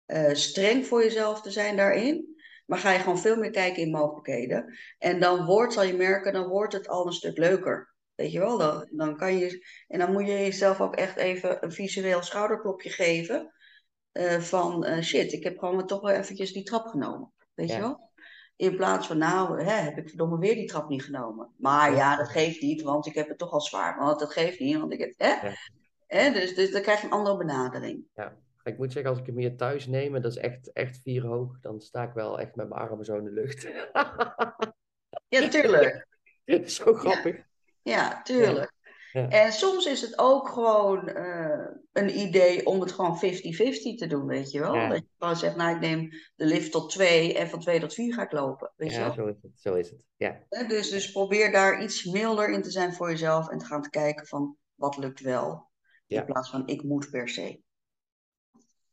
uh, 0.08 0.34
streng 0.34 0.86
voor 0.86 1.04
jezelf 1.04 1.42
te 1.42 1.52
zijn 1.52 1.76
daarin. 1.76 2.34
Maar 2.66 2.80
ga 2.80 2.92
je 2.92 3.00
gewoon 3.00 3.20
veel 3.20 3.38
meer 3.38 3.52
kijken 3.52 3.82
in 3.82 3.92
mogelijkheden. 3.92 4.78
En 4.98 5.20
dan 5.20 5.46
wordt, 5.46 5.74
zal 5.74 5.84
je 5.84 5.94
merken, 5.94 6.34
dan 6.34 6.48
wordt 6.48 6.74
het 6.74 6.88
al 6.88 7.06
een 7.06 7.14
stuk 7.14 7.38
leuker. 7.38 7.94
Weet 8.16 8.32
je 8.32 8.40
wel, 8.40 8.58
dan, 8.58 8.88
dan 8.92 9.18
kan 9.18 9.38
je. 9.38 9.66
En 9.88 10.00
dan 10.00 10.12
moet 10.12 10.28
je 10.28 10.34
jezelf 10.34 10.82
ook 10.82 10.96
echt 10.96 11.18
even 11.18 11.64
een 11.64 11.72
visueel 11.72 12.22
schouderklopje 12.22 12.90
geven. 12.90 13.54
Uh, 14.20 14.40
van 14.40 14.86
uh, 14.86 15.02
shit, 15.02 15.34
ik 15.34 15.44
heb 15.44 15.58
gewoon 15.58 15.88
toch 15.88 16.02
wel 16.02 16.12
eventjes 16.12 16.54
die 16.54 16.64
trap 16.64 16.88
genomen. 16.88 17.32
Weet 17.54 17.70
je 17.70 17.80
wel? 17.80 18.10
In 18.56 18.76
plaats 18.76 19.08
van, 19.08 19.18
nou, 19.18 19.64
hè, 19.64 19.72
heb 19.72 19.98
ik 19.98 20.08
verdomme 20.08 20.38
weer 20.38 20.56
die 20.56 20.68
trap 20.68 20.90
niet 20.90 21.04
genomen. 21.04 21.50
Maar 21.58 21.96
ja, 21.96 22.16
dat 22.16 22.30
geeft 22.30 22.62
niet, 22.62 22.82
want 22.82 23.06
ik 23.06 23.16
heb 23.16 23.28
het 23.28 23.38
toch 23.38 23.52
al 23.52 23.62
zwaar. 23.62 23.98
Want 23.98 24.20
dat 24.20 24.32
geeft 24.32 24.60
niet, 24.60 24.78
want 24.78 24.94
ik 24.94 25.00
heb. 25.00 25.14
Hè? 25.18 25.48
Ja. 25.48 25.54
Hè? 26.08 26.32
Dus, 26.32 26.56
dus 26.56 26.72
dan 26.72 26.82
krijg 26.82 27.00
je 27.00 27.06
een 27.06 27.14
andere 27.14 27.38
benadering. 27.38 28.04
Ja. 28.14 28.38
Ik 28.64 28.78
moet 28.78 28.92
zeggen, 28.92 29.12
als 29.12 29.20
ik 29.20 29.26
hem 29.26 29.38
hier 29.38 29.58
thuis 29.58 29.88
neem, 29.88 30.14
dat 30.14 30.32
is 30.32 30.38
echt, 30.38 30.72
echt 30.72 31.00
vier 31.02 31.26
hoog, 31.26 31.60
dan 31.62 31.82
sta 31.82 32.04
ik 32.04 32.14
wel 32.14 32.40
echt 32.40 32.56
met 32.56 32.70
mijn 32.70 32.82
armen 32.82 33.06
zo 33.06 33.18
in 33.18 33.24
de 33.24 33.32
lucht. 33.32 33.68
ja, 35.28 35.48
tuurlijk. 35.48 36.08
zo 36.70 36.94
grappig. 36.94 37.44
Ja, 37.82 38.22
tuurlijk. 38.22 38.75
Ja. 39.16 39.30
En 39.30 39.52
soms 39.54 39.86
is 39.86 40.02
het 40.02 40.20
ook 40.20 40.50
gewoon 40.50 41.10
uh, 41.10 41.68
een 41.92 42.20
idee 42.20 42.66
om 42.66 42.80
het 42.80 42.92
gewoon 42.92 43.18
50-50 43.18 43.20
te 43.96 44.08
doen, 44.08 44.26
weet 44.26 44.52
je 44.52 44.60
wel. 44.60 44.90
Dat 44.90 44.98
je 44.98 45.08
gewoon 45.18 45.36
zegt, 45.36 45.56
nou 45.56 45.76
ik 45.76 45.82
neem 45.82 46.10
de 46.36 46.46
lift 46.46 46.72
tot 46.72 46.90
2 46.90 47.38
en 47.38 47.50
van 47.50 47.60
2 47.60 47.80
tot 47.80 47.94
4 47.94 48.14
ga 48.14 48.22
ik 48.22 48.32
lopen. 48.32 48.72
Weet 48.76 48.92
ja, 48.92 48.98
je 48.98 49.04
wel? 49.04 49.14
zo 49.14 49.26
is 49.28 49.42
het. 49.42 49.52
Zo 49.60 49.74
is 49.74 49.90
het. 49.90 50.00
Ja. 50.16 50.44
Dus, 50.68 50.90
dus 50.90 51.12
probeer 51.12 51.52
daar 51.52 51.84
iets 51.84 52.04
milder 52.04 52.50
in 52.50 52.62
te 52.62 52.72
zijn 52.72 52.94
voor 52.94 53.10
jezelf 53.10 53.50
en 53.50 53.58
te 53.58 53.66
gaan 53.66 53.82
te 53.82 53.90
kijken 53.90 54.28
van 54.28 54.58
wat 54.76 54.98
lukt 54.98 55.20
wel. 55.20 55.70
In 56.08 56.26
plaats 56.26 56.50
van 56.50 56.68
ik 56.68 56.84
moet 56.84 57.10
per 57.10 57.30
se. 57.30 57.62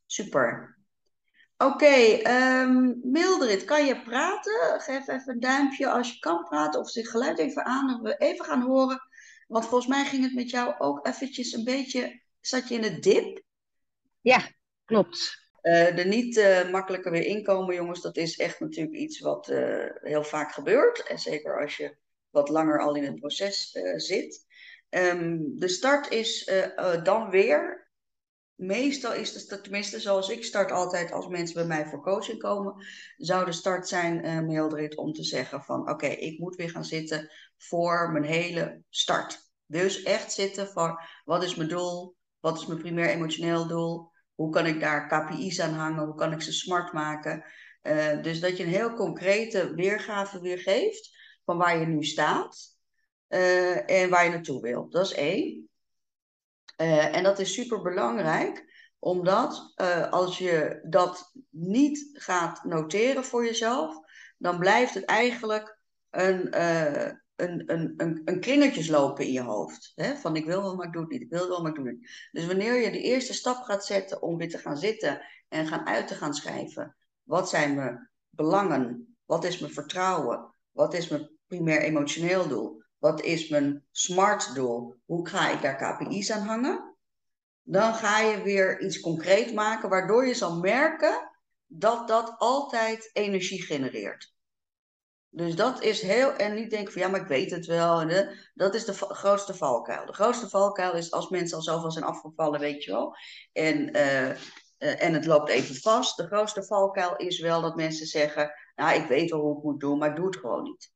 Super. 0.06 0.78
Oké, 1.56 1.72
okay, 1.72 2.22
um, 2.62 3.00
Mildred, 3.02 3.64
kan 3.64 3.86
je 3.86 4.02
praten? 4.02 4.80
Geef 4.80 5.08
even 5.08 5.32
een 5.32 5.40
duimpje 5.40 5.90
als 5.90 6.12
je 6.12 6.18
kan 6.18 6.44
praten 6.44 6.80
of 6.80 6.90
zich 6.90 7.10
geluid 7.10 7.38
even 7.38 7.64
aan 7.64 7.88
en 7.88 8.02
we 8.02 8.16
even 8.16 8.44
gaan 8.44 8.62
horen. 8.62 9.10
Want 9.52 9.66
volgens 9.66 9.90
mij 9.90 10.04
ging 10.04 10.22
het 10.22 10.34
met 10.34 10.50
jou 10.50 10.74
ook 10.78 11.06
eventjes 11.06 11.52
een 11.52 11.64
beetje, 11.64 12.20
zat 12.40 12.68
je 12.68 12.74
in 12.74 12.82
het 12.82 13.02
dip? 13.02 13.42
Ja, 14.20 14.48
klopt. 14.84 15.46
Uh, 15.62 15.98
er 15.98 16.06
niet 16.06 16.36
uh, 16.36 16.70
makkelijker 16.70 17.10
weer 17.10 17.26
inkomen, 17.26 17.74
jongens, 17.74 18.00
dat 18.00 18.16
is 18.16 18.38
echt 18.38 18.60
natuurlijk 18.60 18.96
iets 18.96 19.20
wat 19.20 19.48
uh, 19.48 19.86
heel 19.94 20.24
vaak 20.24 20.52
gebeurt. 20.52 21.06
En 21.06 21.18
zeker 21.18 21.60
als 21.60 21.76
je 21.76 21.96
wat 22.30 22.48
langer 22.48 22.80
al 22.80 22.94
in 22.94 23.04
het 23.04 23.20
proces 23.20 23.70
zit. 23.96 24.46
Um, 24.90 25.58
de 25.58 25.68
start 25.68 26.10
is 26.10 26.50
dan 27.02 27.30
weer 27.30 27.81
meestal 28.62 29.14
is 29.14 29.34
het, 29.34 29.62
tenminste 29.62 30.00
zoals 30.00 30.28
ik 30.28 30.44
start 30.44 30.72
altijd 30.72 31.12
als 31.12 31.26
mensen 31.26 31.54
bij 31.54 31.64
mij 31.64 31.86
voor 31.86 32.02
coaching 32.02 32.38
komen, 32.38 32.86
zou 33.16 33.44
de 33.44 33.52
start 33.52 33.88
zijn, 33.88 34.24
uh, 34.24 34.40
Mildred, 34.40 34.96
om 34.96 35.12
te 35.12 35.24
zeggen 35.24 35.62
van 35.62 35.90
oké, 35.90 36.06
ik 36.06 36.38
moet 36.38 36.56
weer 36.56 36.70
gaan 36.70 36.84
zitten 36.84 37.30
voor 37.56 38.10
mijn 38.12 38.24
hele 38.24 38.82
start. 38.88 39.50
Dus 39.66 40.02
echt 40.02 40.32
zitten 40.32 40.68
voor 40.68 41.02
wat 41.24 41.42
is 41.42 41.54
mijn 41.54 41.68
doel, 41.68 42.16
wat 42.40 42.58
is 42.58 42.66
mijn 42.66 42.80
primair 42.80 43.08
emotioneel 43.08 43.66
doel, 43.66 44.10
hoe 44.34 44.50
kan 44.50 44.66
ik 44.66 44.80
daar 44.80 45.06
KPI's 45.06 45.60
aan 45.60 45.74
hangen, 45.74 46.04
hoe 46.04 46.14
kan 46.14 46.32
ik 46.32 46.42
ze 46.42 46.52
smart 46.52 46.92
maken. 46.92 47.44
Uh, 47.82 48.22
dus 48.22 48.40
dat 48.40 48.56
je 48.56 48.62
een 48.62 48.68
heel 48.68 48.94
concrete 48.94 49.74
weergave 49.74 50.40
weer 50.40 50.58
geeft 50.58 51.10
van 51.44 51.56
waar 51.56 51.78
je 51.78 51.86
nu 51.86 52.04
staat 52.04 52.76
uh, 53.28 53.90
en 54.02 54.10
waar 54.10 54.24
je 54.24 54.30
naartoe 54.30 54.60
wil. 54.60 54.88
Dat 54.88 55.06
is 55.06 55.12
één. 55.12 55.70
Uh, 56.76 57.16
en 57.16 57.22
dat 57.22 57.38
is 57.38 57.52
super 57.52 57.82
belangrijk, 57.82 58.64
omdat 58.98 59.72
uh, 59.76 60.10
als 60.10 60.38
je 60.38 60.80
dat 60.88 61.32
niet 61.50 62.10
gaat 62.12 62.64
noteren 62.64 63.24
voor 63.24 63.44
jezelf, 63.44 63.98
dan 64.38 64.58
blijft 64.58 64.94
het 64.94 65.04
eigenlijk 65.04 65.78
een, 66.10 66.54
uh, 66.54 67.06
een, 67.36 67.72
een, 67.72 67.94
een, 67.96 68.22
een 68.24 68.40
kringetjes 68.40 68.88
lopen 68.88 69.24
in 69.24 69.32
je 69.32 69.40
hoofd. 69.40 69.92
Hè? 69.94 70.16
Van 70.16 70.36
ik 70.36 70.44
wil 70.44 70.62
wel, 70.62 70.76
maar 70.76 70.86
ik 70.86 70.92
doe 70.92 71.02
het 71.02 71.10
niet. 71.10 71.22
Ik 71.22 71.30
wil 71.30 71.48
wel, 71.48 71.60
maar 71.60 71.70
ik 71.70 71.76
doe 71.76 71.86
het 71.86 71.96
niet. 71.96 72.28
Dus 72.32 72.46
wanneer 72.46 72.74
je 72.74 72.90
de 72.90 73.00
eerste 73.00 73.34
stap 73.34 73.62
gaat 73.62 73.84
zetten 73.84 74.22
om 74.22 74.36
weer 74.36 74.50
te 74.50 74.58
gaan 74.58 74.76
zitten 74.76 75.20
en 75.48 75.66
gaan 75.66 75.86
uit 75.86 76.08
te 76.08 76.14
gaan 76.14 76.34
schrijven. 76.34 76.96
Wat 77.22 77.48
zijn 77.48 77.74
mijn 77.74 78.10
belangen? 78.30 79.16
Wat 79.24 79.44
is 79.44 79.58
mijn 79.58 79.72
vertrouwen? 79.72 80.54
Wat 80.70 80.94
is 80.94 81.08
mijn 81.08 81.30
primair 81.46 81.80
emotioneel 81.80 82.48
doel? 82.48 82.81
Wat 83.02 83.20
is 83.20 83.48
mijn 83.48 83.84
smart 83.90 84.54
doel? 84.54 84.94
Hoe 85.04 85.28
ga 85.28 85.50
ik 85.50 85.62
daar 85.62 85.76
KPI's 85.76 86.30
aan 86.30 86.46
hangen? 86.46 86.94
Dan 87.62 87.94
ga 87.94 88.20
je 88.20 88.42
weer 88.42 88.80
iets 88.80 89.00
concreet 89.00 89.54
maken, 89.54 89.88
waardoor 89.88 90.26
je 90.26 90.34
zal 90.34 90.60
merken 90.60 91.30
dat 91.66 92.08
dat 92.08 92.34
altijd 92.38 93.10
energie 93.12 93.62
genereert. 93.62 94.34
Dus 95.28 95.54
dat 95.56 95.82
is 95.82 96.02
heel, 96.02 96.32
en 96.32 96.54
niet 96.54 96.70
denken 96.70 96.92
van 96.92 97.02
ja, 97.02 97.08
maar 97.08 97.20
ik 97.20 97.26
weet 97.26 97.50
het 97.50 97.66
wel. 97.66 98.00
En 98.00 98.38
dat 98.54 98.74
is 98.74 98.84
de 98.84 98.92
grootste 98.92 99.54
valkuil. 99.54 100.06
De 100.06 100.12
grootste 100.12 100.48
valkuil 100.48 100.94
is 100.94 101.12
als 101.12 101.28
mensen 101.28 101.56
al 101.56 101.62
zoveel 101.62 101.90
zijn 101.90 102.04
afgevallen, 102.04 102.60
weet 102.60 102.84
je 102.84 102.90
wel. 102.90 103.16
En, 103.52 103.96
uh, 103.96 104.28
uh, 104.28 104.36
en 104.78 105.12
het 105.12 105.26
loopt 105.26 105.50
even 105.50 105.74
vast. 105.74 106.16
De 106.16 106.26
grootste 106.26 106.64
valkuil 106.64 107.16
is 107.16 107.40
wel 107.40 107.60
dat 107.60 107.76
mensen 107.76 108.06
zeggen, 108.06 108.52
nou 108.74 109.00
ik 109.00 109.08
weet 109.08 109.30
wel 109.30 109.40
hoe 109.40 109.56
ik 109.56 109.62
moet 109.62 109.80
doen, 109.80 109.98
maar 109.98 110.10
ik 110.10 110.16
doe 110.16 110.26
het 110.26 110.36
gewoon 110.36 110.62
niet. 110.62 110.91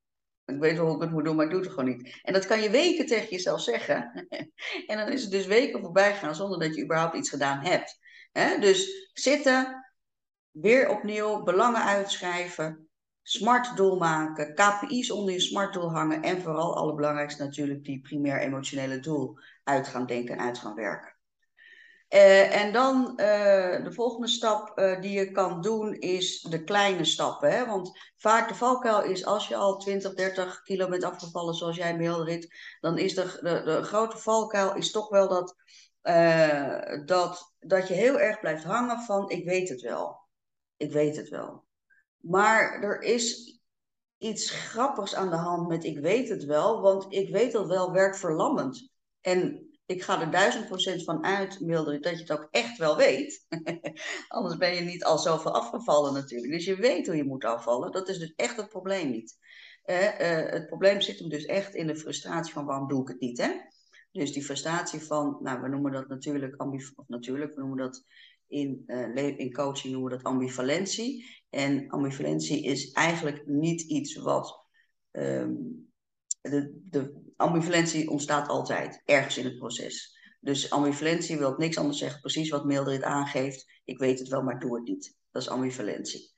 Ik 0.46 0.58
weet 0.58 0.76
wel 0.76 0.86
hoe 0.86 0.94
ik 0.94 1.00
het 1.00 1.10
moet 1.10 1.24
doen, 1.24 1.36
maar 1.36 1.44
ik 1.44 1.50
doe 1.50 1.60
het 1.60 1.70
gewoon 1.70 1.84
niet. 1.84 2.20
En 2.22 2.32
dat 2.32 2.46
kan 2.46 2.60
je 2.60 2.70
weken 2.70 3.06
tegen 3.06 3.28
jezelf 3.28 3.60
zeggen. 3.60 4.26
en 4.86 4.96
dan 4.96 5.08
is 5.08 5.22
het 5.22 5.30
dus 5.30 5.46
weken 5.46 5.80
voorbij 5.80 6.14
gaan 6.14 6.34
zonder 6.34 6.58
dat 6.58 6.74
je 6.74 6.82
überhaupt 6.82 7.16
iets 7.16 7.30
gedaan 7.30 7.60
hebt. 7.60 7.98
dus 8.60 9.10
zitten, 9.12 9.86
weer 10.50 10.88
opnieuw 10.88 11.42
belangen 11.42 11.82
uitschrijven, 11.82 12.88
smart 13.22 13.76
doel 13.76 13.96
maken, 13.96 14.54
KPI's 14.54 15.10
onder 15.10 15.32
je 15.32 15.40
smart 15.40 15.72
doel 15.72 15.90
hangen 15.90 16.22
en 16.22 16.42
vooral 16.42 16.76
allerbelangrijkste 16.76 17.44
natuurlijk 17.44 17.84
die 17.84 18.00
primair 18.00 18.40
emotionele 18.40 19.00
doel 19.00 19.38
uit 19.64 19.88
gaan 19.88 20.06
denken 20.06 20.36
en 20.36 20.44
uit 20.44 20.58
gaan 20.58 20.74
werken. 20.74 21.15
Uh, 22.08 22.62
en 22.62 22.72
dan 22.72 23.10
uh, 23.10 23.84
de 23.84 23.92
volgende 23.92 24.28
stap 24.28 24.78
uh, 24.78 25.00
die 25.00 25.18
je 25.18 25.30
kan 25.30 25.60
doen 25.60 25.94
is 25.94 26.40
de 26.40 26.64
kleine 26.64 27.04
stappen. 27.04 27.50
Hè? 27.50 27.66
Want 27.66 27.98
vaak 28.16 28.48
de 28.48 28.54
valkuil 28.54 29.02
is 29.02 29.24
als 29.24 29.48
je 29.48 29.56
al 29.56 29.76
20, 29.78 30.14
30 30.14 30.62
kilo 30.62 30.88
bent 30.88 31.04
afgevallen 31.04 31.54
zoals 31.54 31.76
jij 31.76 31.96
Mildred, 31.96 32.54
dan 32.80 32.98
is 32.98 33.14
de, 33.14 33.38
de, 33.42 33.62
de 33.64 33.82
grote 33.82 34.18
valkuil 34.18 34.74
is 34.74 34.90
toch 34.90 35.08
wel 35.08 35.28
dat, 35.28 35.54
dat, 37.04 37.54
dat 37.58 37.88
je 37.88 37.94
heel 37.94 38.18
erg 38.18 38.40
blijft 38.40 38.64
hangen 38.64 39.00
van 39.00 39.30
ik 39.30 39.44
weet 39.44 39.68
het 39.68 39.80
wel. 39.80 40.20
Ik 40.76 40.92
weet 40.92 41.16
het 41.16 41.28
wel. 41.28 41.64
Maar 42.20 42.82
er 42.82 43.02
is 43.02 43.60
iets 44.18 44.50
grappigs 44.50 45.14
aan 45.14 45.30
de 45.30 45.36
hand 45.36 45.68
met 45.68 45.84
ik 45.84 45.98
weet 45.98 46.28
het 46.28 46.44
wel, 46.44 46.80
want 46.80 47.06
ik 47.08 47.30
weet 47.30 47.52
het 47.52 47.66
wel 47.66 47.92
werkt 47.92 48.18
verlammend. 48.18 48.90
En 49.20 49.65
ik 49.86 50.02
ga 50.02 50.20
er 50.20 50.30
duizend 50.30 50.66
procent 50.66 51.04
van 51.04 51.24
uit, 51.24 51.60
Mildred, 51.60 52.02
dat 52.02 52.12
je 52.12 52.18
het 52.18 52.32
ook 52.32 52.48
echt 52.50 52.78
wel 52.78 52.96
weet. 52.96 53.46
Anders 54.28 54.56
ben 54.56 54.74
je 54.74 54.80
niet 54.80 55.04
al 55.04 55.18
zoveel 55.18 55.54
afgevallen 55.54 56.12
natuurlijk. 56.12 56.52
Dus 56.52 56.64
je 56.64 56.76
weet 56.76 57.06
hoe 57.06 57.16
je 57.16 57.24
moet 57.24 57.44
afvallen. 57.44 57.92
Dat 57.92 58.08
is 58.08 58.18
dus 58.18 58.32
echt 58.36 58.56
het 58.56 58.68
probleem 58.68 59.10
niet. 59.10 59.38
Uh, 59.84 60.02
uh, 60.02 60.50
het 60.50 60.66
probleem 60.66 61.00
zit 61.00 61.18
hem 61.18 61.28
dus 61.28 61.44
echt 61.44 61.74
in 61.74 61.86
de 61.86 61.96
frustratie 61.96 62.52
van 62.52 62.64
waarom 62.64 62.88
doe 62.88 63.02
ik 63.02 63.08
het 63.08 63.20
niet, 63.20 63.38
hè? 63.38 63.50
Dus 64.12 64.32
die 64.32 64.44
frustratie 64.44 65.00
van, 65.00 65.38
nou, 65.40 65.60
we 65.60 65.68
noemen 65.68 65.92
dat 65.92 66.08
natuurlijk, 66.08 66.62
of 66.62 67.06
natuurlijk, 67.06 67.54
we 67.54 67.60
noemen 67.60 67.78
dat 67.78 68.04
in, 68.46 68.82
uh, 68.86 69.38
in 69.38 69.52
coaching 69.52 69.92
noemen 69.92 70.10
we 70.10 70.16
dat 70.16 70.26
ambivalentie. 70.26 71.42
En 71.50 71.88
ambivalentie 71.88 72.62
is 72.62 72.90
eigenlijk 72.90 73.46
niet 73.46 73.82
iets 73.82 74.16
wat 74.16 74.66
um, 75.12 75.90
de, 76.40 76.80
de 76.84 77.25
ambivalentie 77.36 78.10
ontstaat 78.10 78.48
altijd, 78.48 79.02
ergens 79.04 79.38
in 79.38 79.44
het 79.44 79.56
proces. 79.56 80.18
Dus 80.40 80.70
ambivalentie 80.70 81.38
wil 81.38 81.54
niks 81.56 81.78
anders 81.78 81.98
zeggen, 81.98 82.20
precies 82.20 82.50
wat 82.50 82.64
Mildred 82.64 83.02
aangeeft. 83.02 83.66
Ik 83.84 83.98
weet 83.98 84.18
het 84.18 84.28
wel, 84.28 84.42
maar 84.42 84.58
doe 84.58 84.76
het 84.76 84.88
niet. 84.88 85.16
Dat 85.30 85.42
is 85.42 85.48
ambivalentie. 85.48 86.32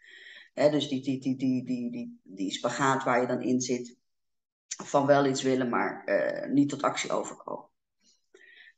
dus 0.55 0.88
die, 0.88 1.02
die, 1.02 1.21
die, 1.21 1.37
die, 1.37 1.64
die, 1.64 1.90
die, 1.90 2.21
die 2.23 2.52
spagaat 2.52 3.05
waar 3.05 3.21
je 3.21 3.26
dan 3.26 3.43
in 3.43 3.61
zit, 3.61 3.97
van 4.85 5.07
wel 5.07 5.26
iets 5.26 5.43
willen, 5.43 5.69
maar 5.69 6.02
uh, 6.07 6.52
niet 6.52 6.69
tot 6.69 6.83
actie 6.83 7.11
overkomen. 7.11 7.69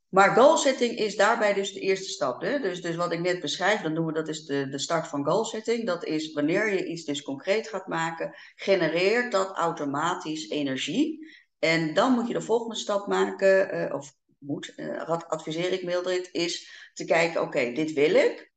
Maar 0.09 0.35
goalsetting 0.35 0.99
is 0.99 1.17
daarbij 1.17 1.55
dus 1.55 1.73
de 1.73 1.81
eerste 1.81 2.09
stap. 2.09 2.41
Hè? 2.41 2.59
Dus, 2.59 2.83
dus 2.83 2.97
wat 2.97 3.13
ik 3.13 3.21
net 3.21 3.41
beschrijf, 3.41 3.81
dan 3.81 3.95
doen 3.95 4.07
we 4.07 4.13
dat 4.13 4.29
is 4.29 4.45
de, 4.45 4.69
de 4.69 4.79
start 4.79 5.09
van 5.09 5.25
goalsetting. 5.25 5.87
Dat 5.87 6.05
is 6.05 6.33
wanneer 6.33 6.73
je 6.73 6.87
iets 6.87 7.05
dus 7.05 7.23
concreet 7.23 7.69
gaat 7.69 7.87
maken, 7.87 8.35
genereert 8.55 9.33
dat 9.33 9.57
automatisch 9.57 10.49
energie. 10.49 11.29
En 11.61 11.95
dan 11.95 12.13
moet 12.13 12.27
je 12.27 12.33
de 12.33 12.41
volgende 12.41 12.75
stap 12.75 13.07
maken, 13.07 13.75
uh, 13.75 13.95
of 13.95 14.15
moet, 14.39 14.73
uh, 14.77 15.09
adviseer 15.09 15.73
ik 15.73 15.85
Mildred, 15.85 16.29
is 16.33 16.71
te 16.93 17.05
kijken, 17.05 17.41
oké, 17.41 17.73
dit 17.73 17.93
wil 17.93 18.15
ik. 18.15 18.49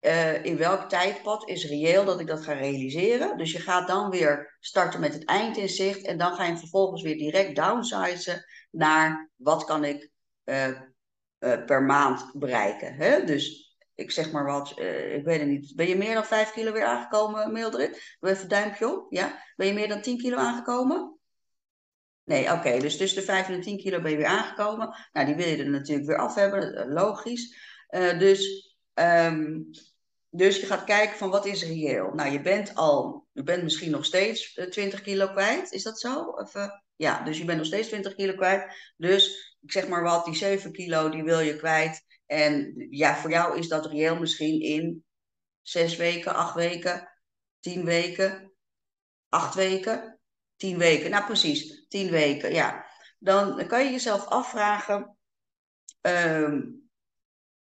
Uh, 0.00 0.44
in 0.44 0.56
welk 0.56 0.88
tijdpad 0.88 1.48
is 1.48 1.68
reëel 1.68 2.04
dat 2.04 2.20
ik 2.20 2.26
dat 2.26 2.42
ga 2.42 2.52
realiseren? 2.52 3.38
Dus 3.38 3.52
je 3.52 3.58
gaat 3.58 3.88
dan 3.88 4.10
weer 4.10 4.56
starten 4.60 5.00
met 5.00 5.12
het 5.12 5.24
eind 5.24 5.56
in 5.56 5.68
zicht 5.68 6.06
en 6.06 6.18
dan 6.18 6.34
ga 6.34 6.44
je 6.44 6.56
vervolgens 6.56 7.02
weer 7.02 7.18
direct 7.18 7.56
downsizen 7.56 8.44
naar 8.70 9.30
wat 9.36 9.64
kan 9.64 9.84
ik 9.84 10.10
per 11.66 11.82
maand 11.82 12.30
bereiken. 12.32 12.94
Hè? 12.94 13.24
Dus 13.24 13.74
ik 13.94 14.10
zeg 14.10 14.32
maar 14.32 14.44
wat, 14.44 14.78
ik 15.14 15.24
weet 15.24 15.40
het 15.40 15.48
niet. 15.48 15.72
Ben 15.76 15.88
je 15.88 15.96
meer 15.96 16.14
dan 16.14 16.24
5 16.24 16.52
kilo 16.52 16.72
weer 16.72 16.84
aangekomen, 16.84 17.52
Mildred? 17.52 18.16
Even 18.20 18.42
een 18.42 18.48
duimpje 18.48 18.92
op. 18.92 19.06
Ja? 19.12 19.42
Ben 19.56 19.66
je 19.66 19.72
meer 19.72 19.88
dan 19.88 20.02
10 20.02 20.18
kilo 20.18 20.36
aangekomen? 20.36 21.15
Nee, 22.26 22.52
oké. 22.52 22.78
Dus 22.78 22.96
tussen 22.96 23.18
de 23.18 23.24
5 23.24 23.48
en 23.48 23.54
de 23.54 23.60
10 23.60 23.78
kilo 23.78 24.00
ben 24.00 24.10
je 24.10 24.16
weer 24.16 24.26
aangekomen. 24.26 24.94
Nou, 25.12 25.26
die 25.26 25.34
wil 25.34 25.46
je 25.46 25.56
er 25.56 25.70
natuurlijk 25.70 26.06
weer 26.06 26.18
af 26.18 26.34
hebben, 26.34 26.74
eh, 26.74 26.92
logisch. 26.92 27.56
Uh, 27.90 28.18
dus, 28.18 28.72
um, 28.94 29.70
dus 30.30 30.60
je 30.60 30.66
gaat 30.66 30.84
kijken 30.84 31.16
van 31.16 31.30
wat 31.30 31.46
is 31.46 31.62
reëel. 31.62 32.12
Nou, 32.14 32.30
je 32.30 32.40
bent 32.40 32.74
al, 32.74 33.26
je 33.32 33.42
bent 33.42 33.62
misschien 33.62 33.90
nog 33.90 34.04
steeds 34.04 34.60
20 34.70 35.00
kilo 35.00 35.28
kwijt. 35.28 35.72
Is 35.72 35.82
dat 35.82 36.00
zo? 36.00 36.20
Of, 36.20 36.52
ja, 36.96 37.24
dus 37.24 37.38
je 37.38 37.44
bent 37.44 37.58
nog 37.58 37.66
steeds 37.66 37.88
20 37.88 38.14
kilo 38.14 38.34
kwijt. 38.34 38.92
Dus 38.96 39.54
ik 39.62 39.72
zeg 39.72 39.88
maar 39.88 40.02
wat, 40.02 40.24
die 40.24 40.34
7 40.34 40.72
kilo 40.72 41.08
die 41.08 41.24
wil 41.24 41.40
je 41.40 41.56
kwijt. 41.56 42.04
En 42.26 42.74
ja, 42.90 43.16
voor 43.16 43.30
jou 43.30 43.58
is 43.58 43.68
dat 43.68 43.86
reëel 43.86 44.18
misschien 44.18 44.60
in 44.60 45.04
6 45.62 45.96
weken, 45.96 46.34
8 46.34 46.54
weken, 46.54 47.08
10 47.60 47.84
weken, 47.84 48.52
8 49.28 49.54
weken. 49.54 50.15
Tien 50.56 50.78
weken, 50.78 51.10
nou 51.10 51.24
precies, 51.24 51.86
tien 51.88 52.10
weken, 52.10 52.52
ja. 52.52 52.86
Dan 53.18 53.66
kan 53.66 53.84
je 53.84 53.90
jezelf 53.90 54.26
afvragen, 54.26 55.16
um, 56.00 56.88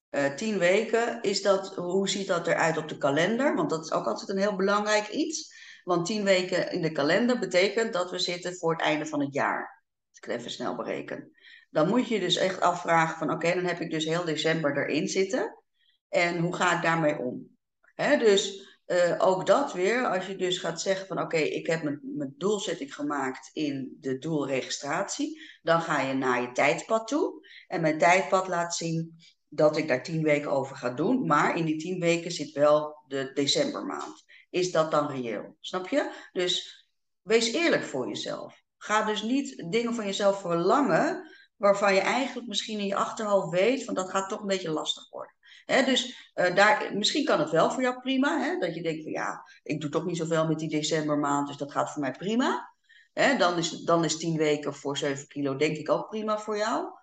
uh, 0.10 0.34
tien 0.34 0.58
weken, 0.58 1.22
is 1.22 1.42
dat, 1.42 1.76
hoe 1.76 2.10
ziet 2.10 2.28
dat 2.28 2.48
eruit 2.48 2.78
op 2.78 2.90
de 2.90 2.98
kalender? 2.98 3.56
Want 3.56 3.70
dat 3.70 3.86
is 3.86 3.92
ook 3.92 4.06
altijd 4.06 4.30
een 4.30 4.38
heel 4.38 4.56
belangrijk 4.56 5.08
iets. 5.08 5.54
Want 5.84 6.06
tien 6.06 6.24
weken 6.24 6.72
in 6.72 6.82
de 6.82 6.92
kalender 6.92 7.40
betekent 7.40 7.94
dat 7.94 8.12
we 8.12 8.20
zitten 8.20 8.56
voor 8.56 8.72
het 8.72 8.82
einde 8.82 9.06
van 9.06 9.20
het 9.20 9.34
jaar. 9.34 9.84
Als 10.10 10.18
ik 10.18 10.28
even 10.28 10.52
snel 10.52 10.76
bereken. 10.76 11.32
Dan 11.70 11.88
moet 11.88 12.08
je 12.08 12.20
dus 12.20 12.36
echt 12.36 12.62
afvragen 12.62 13.18
van 13.18 13.32
oké, 13.32 13.54
dan 13.54 13.66
heb 13.66 13.80
ik 13.80 13.92
dus 13.92 14.06
heel 14.06 14.26
december 14.26 14.78
erin 14.78 15.08
zitten. 15.08 15.64
En 16.10 16.40
hoe 16.40 16.56
ga 16.56 16.76
ik 16.76 16.82
daarmee 16.82 17.18
om? 17.18 17.58
Dus 17.96 18.65
uh, 18.88 19.16
ook 19.18 19.46
dat 19.46 19.74
weer, 19.74 20.08
als 20.08 20.26
je 20.26 20.36
dus 20.36 20.58
gaat 20.58 20.82
zeggen 20.82 21.08
van 21.08 21.22
oké, 21.22 21.38
ik 21.38 21.68
heb 21.68 21.84
mijn, 21.84 22.00
mijn 22.04 22.34
doelzetting 22.38 22.96
gemaakt 22.96 23.50
in 23.54 23.98
de 24.00 24.18
doelregistratie, 24.18 25.42
dan 25.62 25.82
ga 25.82 26.02
je 26.02 26.14
naar 26.14 26.42
je 26.42 26.52
tijdpad 26.52 27.08
toe. 27.08 27.48
En 27.68 27.82
mijn 27.82 27.98
tijdpad 27.98 28.48
laat 28.48 28.76
zien 28.76 29.16
dat 29.48 29.78
ik 29.78 29.88
daar 29.88 30.04
tien 30.04 30.24
weken 30.24 30.52
over 30.52 30.76
ga 30.76 30.90
doen, 30.90 31.26
maar 31.26 31.58
in 31.58 31.66
die 31.66 31.78
tien 31.78 32.00
weken 32.00 32.32
zit 32.32 32.52
wel 32.52 33.04
de 33.08 33.32
decembermaand. 33.34 34.24
Is 34.50 34.72
dat 34.72 34.92
dan 34.92 35.08
reëel? 35.08 35.56
Snap 35.60 35.88
je? 35.88 36.12
Dus 36.32 36.86
wees 37.22 37.54
eerlijk 37.54 37.84
voor 37.84 38.08
jezelf. 38.08 38.64
Ga 38.78 39.06
dus 39.06 39.22
niet 39.22 39.66
dingen 39.72 39.94
van 39.94 40.06
jezelf 40.06 40.42
verlangen 40.42 41.30
waarvan 41.56 41.94
je 41.94 42.00
eigenlijk 42.00 42.48
misschien 42.48 42.80
in 42.80 42.86
je 42.86 42.96
achterhoofd 42.96 43.50
weet 43.50 43.84
van 43.84 43.94
dat 43.94 44.10
gaat 44.10 44.30
toch 44.30 44.40
een 44.40 44.48
beetje 44.48 44.72
lastig 44.72 45.10
worden 45.10 45.35
dus 45.66 46.32
uh, 46.36 46.56
daar, 46.56 46.92
misschien 46.94 47.26
kan 47.26 47.40
het 47.40 47.50
wel 47.50 47.72
voor 47.72 47.82
jou 47.82 48.00
prima. 48.02 48.60
dat 48.60 48.76
je 48.76 48.82
denkt 48.82 49.04
van 49.04 49.12
ja, 49.12 49.44
ik 49.64 49.82
doe 49.82 49.90
toch 49.90 50.06
niet 50.06 50.18
zoveel 50.18 50.48
met 50.48 50.60
die 50.60 50.70
decembermaand, 50.70 51.48
dus 51.48 51.58
dat 51.58 51.72
gaat 51.72 51.92
voor 51.92 52.02
mij 52.02 52.12
prima. 52.12 52.74
dan, 53.14 53.58
is, 53.58 53.70
dan 53.70 54.04
is 54.04 54.18
10 54.18 54.38
weken 54.38 54.74
voor 54.74 54.98
7 54.98 55.28
kilo 55.28 55.56
denk 55.56 55.78
ik 55.78 55.90
ook 55.90 56.10
prima 56.10 56.40
voor 56.40 56.58
jou. 56.58 56.94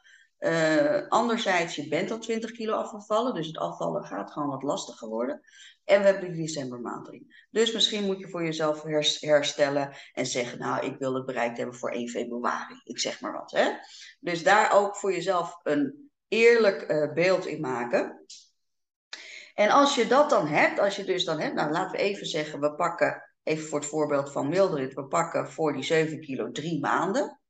Uh, 0.42 1.08
anderzijds, 1.08 1.74
je 1.74 1.88
bent 1.88 2.10
al 2.10 2.18
20 2.18 2.50
kilo 2.52 2.74
afgevallen, 2.74 3.34
dus 3.34 3.46
het 3.46 3.58
afvallen 3.58 4.04
gaat 4.04 4.32
gewoon 4.32 4.48
wat 4.48 4.62
lastiger 4.62 5.08
worden. 5.08 5.40
En 5.84 6.00
we 6.00 6.06
hebben 6.06 6.32
die 6.32 6.42
decembermaand 6.42 7.06
erin. 7.06 7.32
Dus 7.50 7.72
misschien 7.72 8.04
moet 8.04 8.18
je 8.18 8.28
voor 8.28 8.44
jezelf 8.44 8.82
herstellen 9.20 9.96
en 10.12 10.26
zeggen, 10.26 10.58
nou, 10.58 10.86
ik 10.86 10.98
wil 10.98 11.14
het 11.14 11.26
bereikt 11.26 11.56
hebben 11.56 11.76
voor 11.76 11.90
1 11.90 12.08
februari. 12.08 12.80
Ik 12.84 12.98
zeg 12.98 13.20
maar 13.20 13.32
wat. 13.32 13.50
Hè? 13.50 13.70
Dus 14.20 14.42
daar 14.42 14.72
ook 14.72 14.96
voor 14.96 15.12
jezelf 15.12 15.58
een 15.62 16.10
eerlijk 16.28 16.90
uh, 16.90 17.12
beeld 17.12 17.46
in 17.46 17.60
maken. 17.60 18.24
En 19.54 19.70
als 19.70 19.94
je 19.94 20.06
dat 20.06 20.30
dan 20.30 20.46
hebt, 20.46 20.78
als 20.78 20.96
je 20.96 21.04
dus 21.04 21.24
dan 21.24 21.40
hebt, 21.40 21.54
nou 21.54 21.70
laten 21.70 21.90
we 21.90 22.04
even 22.04 22.26
zeggen, 22.26 22.60
we 22.60 22.74
pakken, 22.74 23.22
even 23.42 23.68
voor 23.68 23.78
het 23.78 23.88
voorbeeld 23.88 24.32
van 24.32 24.48
Mildred, 24.48 24.94
we 24.94 25.06
pakken 25.06 25.52
voor 25.52 25.72
die 25.72 25.82
7 25.82 26.20
kilo 26.20 26.50
drie 26.50 26.80
maanden. 26.80 27.40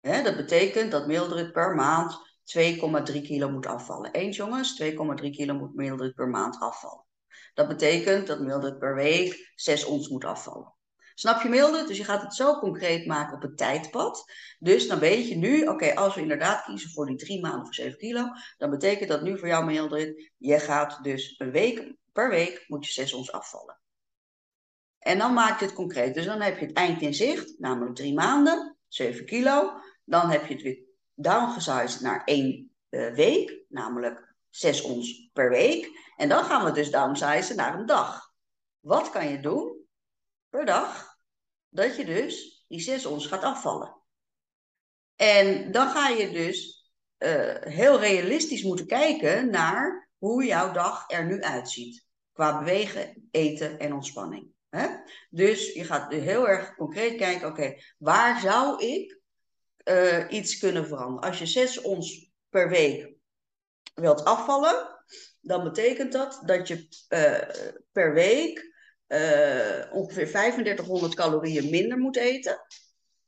dat 0.00 0.36
betekent 0.36 0.90
dat 0.90 1.06
Mildred 1.06 1.52
per 1.52 1.74
maand 1.74 2.30
2,3 2.58 3.22
kilo 3.22 3.50
moet 3.50 3.66
afvallen. 3.66 4.12
Eens 4.12 4.36
jongens, 4.36 4.82
2,3 4.82 4.94
kilo 5.30 5.54
moet 5.54 5.74
Mildred 5.74 6.14
per 6.14 6.28
maand 6.28 6.60
afvallen. 6.60 7.04
Dat 7.54 7.68
betekent 7.68 8.26
dat 8.26 8.40
Mildred 8.40 8.78
per 8.78 8.94
week 8.94 9.52
6 9.54 9.84
ons 9.84 10.08
moet 10.08 10.24
afvallen. 10.24 10.74
Snap 11.14 11.42
je 11.42 11.48
Milde? 11.48 11.86
Dus 11.86 11.96
je 11.96 12.04
gaat 12.04 12.22
het 12.22 12.34
zo 12.34 12.58
concreet 12.58 13.06
maken 13.06 13.36
op 13.36 13.42
het 13.42 13.56
tijdpad. 13.56 14.24
Dus 14.58 14.88
dan 14.88 14.98
weet 14.98 15.28
je 15.28 15.36
nu, 15.36 15.66
oké, 15.66 15.94
als 15.94 16.14
we 16.14 16.20
inderdaad 16.20 16.64
kiezen 16.64 16.90
voor 16.90 17.06
die 17.06 17.16
drie 17.16 17.40
maanden 17.40 17.64
voor 17.64 17.74
7 17.74 17.98
kilo, 17.98 18.28
dan 18.58 18.70
betekent 18.70 19.08
dat 19.08 19.22
nu 19.22 19.38
voor 19.38 19.48
jou 19.48 19.64
Mildred, 19.64 20.30
je 20.36 20.58
gaat 20.58 20.98
dus 21.02 21.34
een 21.38 21.50
week, 21.50 21.94
per 22.12 22.30
week 22.30 22.64
moet 22.66 22.86
je 22.86 22.92
6 22.92 23.12
ons 23.12 23.32
afvallen. 23.32 23.80
En 24.98 25.18
dan 25.18 25.32
maak 25.32 25.58
je 25.58 25.64
het 25.64 25.74
concreet. 25.74 26.14
Dus 26.14 26.24
dan 26.24 26.40
heb 26.40 26.58
je 26.58 26.66
het 26.66 26.76
eind 26.76 27.02
in 27.02 27.14
zicht, 27.14 27.58
namelijk 27.58 27.94
drie 27.94 28.14
maanden, 28.14 28.76
7 28.88 29.24
kilo. 29.24 29.72
Dan 30.04 30.30
heb 30.30 30.46
je 30.46 30.54
het 30.54 30.62
weer 30.62 30.78
downgezized 31.14 32.00
naar 32.00 32.24
één 32.24 32.70
uh, 32.90 33.14
week, 33.14 33.64
namelijk 33.68 34.34
6 34.50 34.82
ons 34.82 35.30
per 35.32 35.50
week. 35.50 35.90
En 36.16 36.28
dan 36.28 36.44
gaan 36.44 36.64
we 36.64 36.72
dus 36.72 36.90
downsizen 36.90 37.56
naar 37.56 37.78
een 37.78 37.86
dag. 37.86 38.32
Wat 38.80 39.10
kan 39.10 39.28
je 39.28 39.40
doen 39.40 39.81
per 40.52 40.64
dag, 40.64 41.16
dat 41.68 41.96
je 41.96 42.04
dus 42.04 42.64
die 42.68 42.80
6 42.80 43.06
ons 43.06 43.26
gaat 43.26 43.42
afvallen. 43.42 44.02
En 45.16 45.72
dan 45.72 45.88
ga 45.88 46.08
je 46.08 46.30
dus 46.30 46.90
uh, 47.18 47.54
heel 47.60 48.00
realistisch 48.00 48.62
moeten 48.62 48.86
kijken 48.86 49.50
naar 49.50 50.10
hoe 50.18 50.44
jouw 50.44 50.72
dag 50.72 51.10
er 51.10 51.26
nu 51.26 51.42
uitziet. 51.42 52.04
qua 52.32 52.58
bewegen, 52.58 53.28
eten 53.30 53.78
en 53.78 53.92
ontspanning. 53.92 54.50
Hè? 54.68 54.88
Dus 55.30 55.72
je 55.72 55.84
gaat 55.84 56.12
heel 56.12 56.48
erg 56.48 56.74
concreet 56.74 57.16
kijken, 57.16 57.48
oké, 57.48 57.74
waar 57.98 58.40
zou 58.40 58.86
ik 58.86 59.20
uh, 59.84 60.26
iets 60.28 60.58
kunnen 60.58 60.86
veranderen? 60.86 61.28
Als 61.28 61.38
je 61.38 61.46
6 61.46 61.80
ons 61.80 62.30
per 62.48 62.68
week 62.68 63.14
wilt 63.94 64.24
afvallen, 64.24 65.04
dan 65.40 65.64
betekent 65.64 66.12
dat 66.12 66.42
dat 66.44 66.68
je 66.68 66.88
uh, 67.08 67.78
per 67.92 68.14
week 68.14 68.71
uh, 69.12 69.94
ongeveer 69.94 70.26
3500 70.26 71.14
calorieën 71.14 71.70
minder 71.70 71.98
moet 71.98 72.16
eten. 72.16 72.58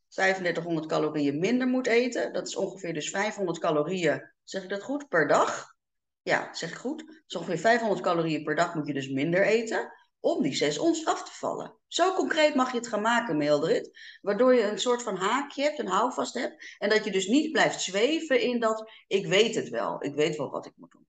3500 0.09 0.87
calorieën 0.87 1.39
minder 1.39 1.67
moet 1.67 1.87
eten. 1.87 2.33
Dat 2.33 2.47
is 2.47 2.57
ongeveer 2.57 2.95
dus 2.95 3.11
500 3.11 3.59
calorieën, 3.59 4.33
zeg 4.45 4.63
ik 4.63 4.69
dat 4.69 4.83
goed, 4.83 5.09
per 5.09 5.29
dag. 5.29 5.75
Ja, 6.23 6.55
zeg 6.55 6.71
ik 6.71 6.77
goed. 6.77 7.05
Dus 7.27 7.37
ongeveer 7.37 7.59
500 7.59 8.01
calorieën 8.01 8.45
per 8.45 8.55
dag 8.55 8.75
moet 8.75 8.87
je 8.87 8.93
dus 8.93 9.09
minder 9.09 9.47
eten 9.47 9.93
om 10.21 10.43
die 10.43 10.55
6 10.55 10.79
ons 10.79 11.07
af 11.07 11.25
te 11.25 11.33
vallen. 11.33 11.75
Zo 11.87 12.15
concreet 12.15 12.55
mag 12.55 12.71
je 12.71 12.79
het 12.79 12.89
gaan 12.89 13.03
maken, 13.03 13.37
Mildred. 13.37 13.91
Waardoor 14.21 14.55
je 14.55 14.63
een 14.63 14.79
soort 14.79 15.03
van 15.03 15.17
haakje 15.17 15.63
hebt, 15.63 15.79
een 15.79 15.87
houvast 15.87 16.35
hebt. 16.35 16.77
En 16.79 16.89
dat 16.89 17.05
je 17.05 17.11
dus 17.11 17.27
niet 17.27 17.53
blijft 17.53 17.81
zweven 17.81 18.41
in 18.41 18.61
dat 18.61 18.91
ik 19.07 19.27
weet 19.27 19.55
het 19.55 19.69
wel. 19.69 20.05
Ik 20.05 20.15
weet 20.15 20.37
wel 20.37 20.51
wat 20.51 20.67
ik 20.67 20.73
moet 20.77 20.91
doen. 20.91 21.04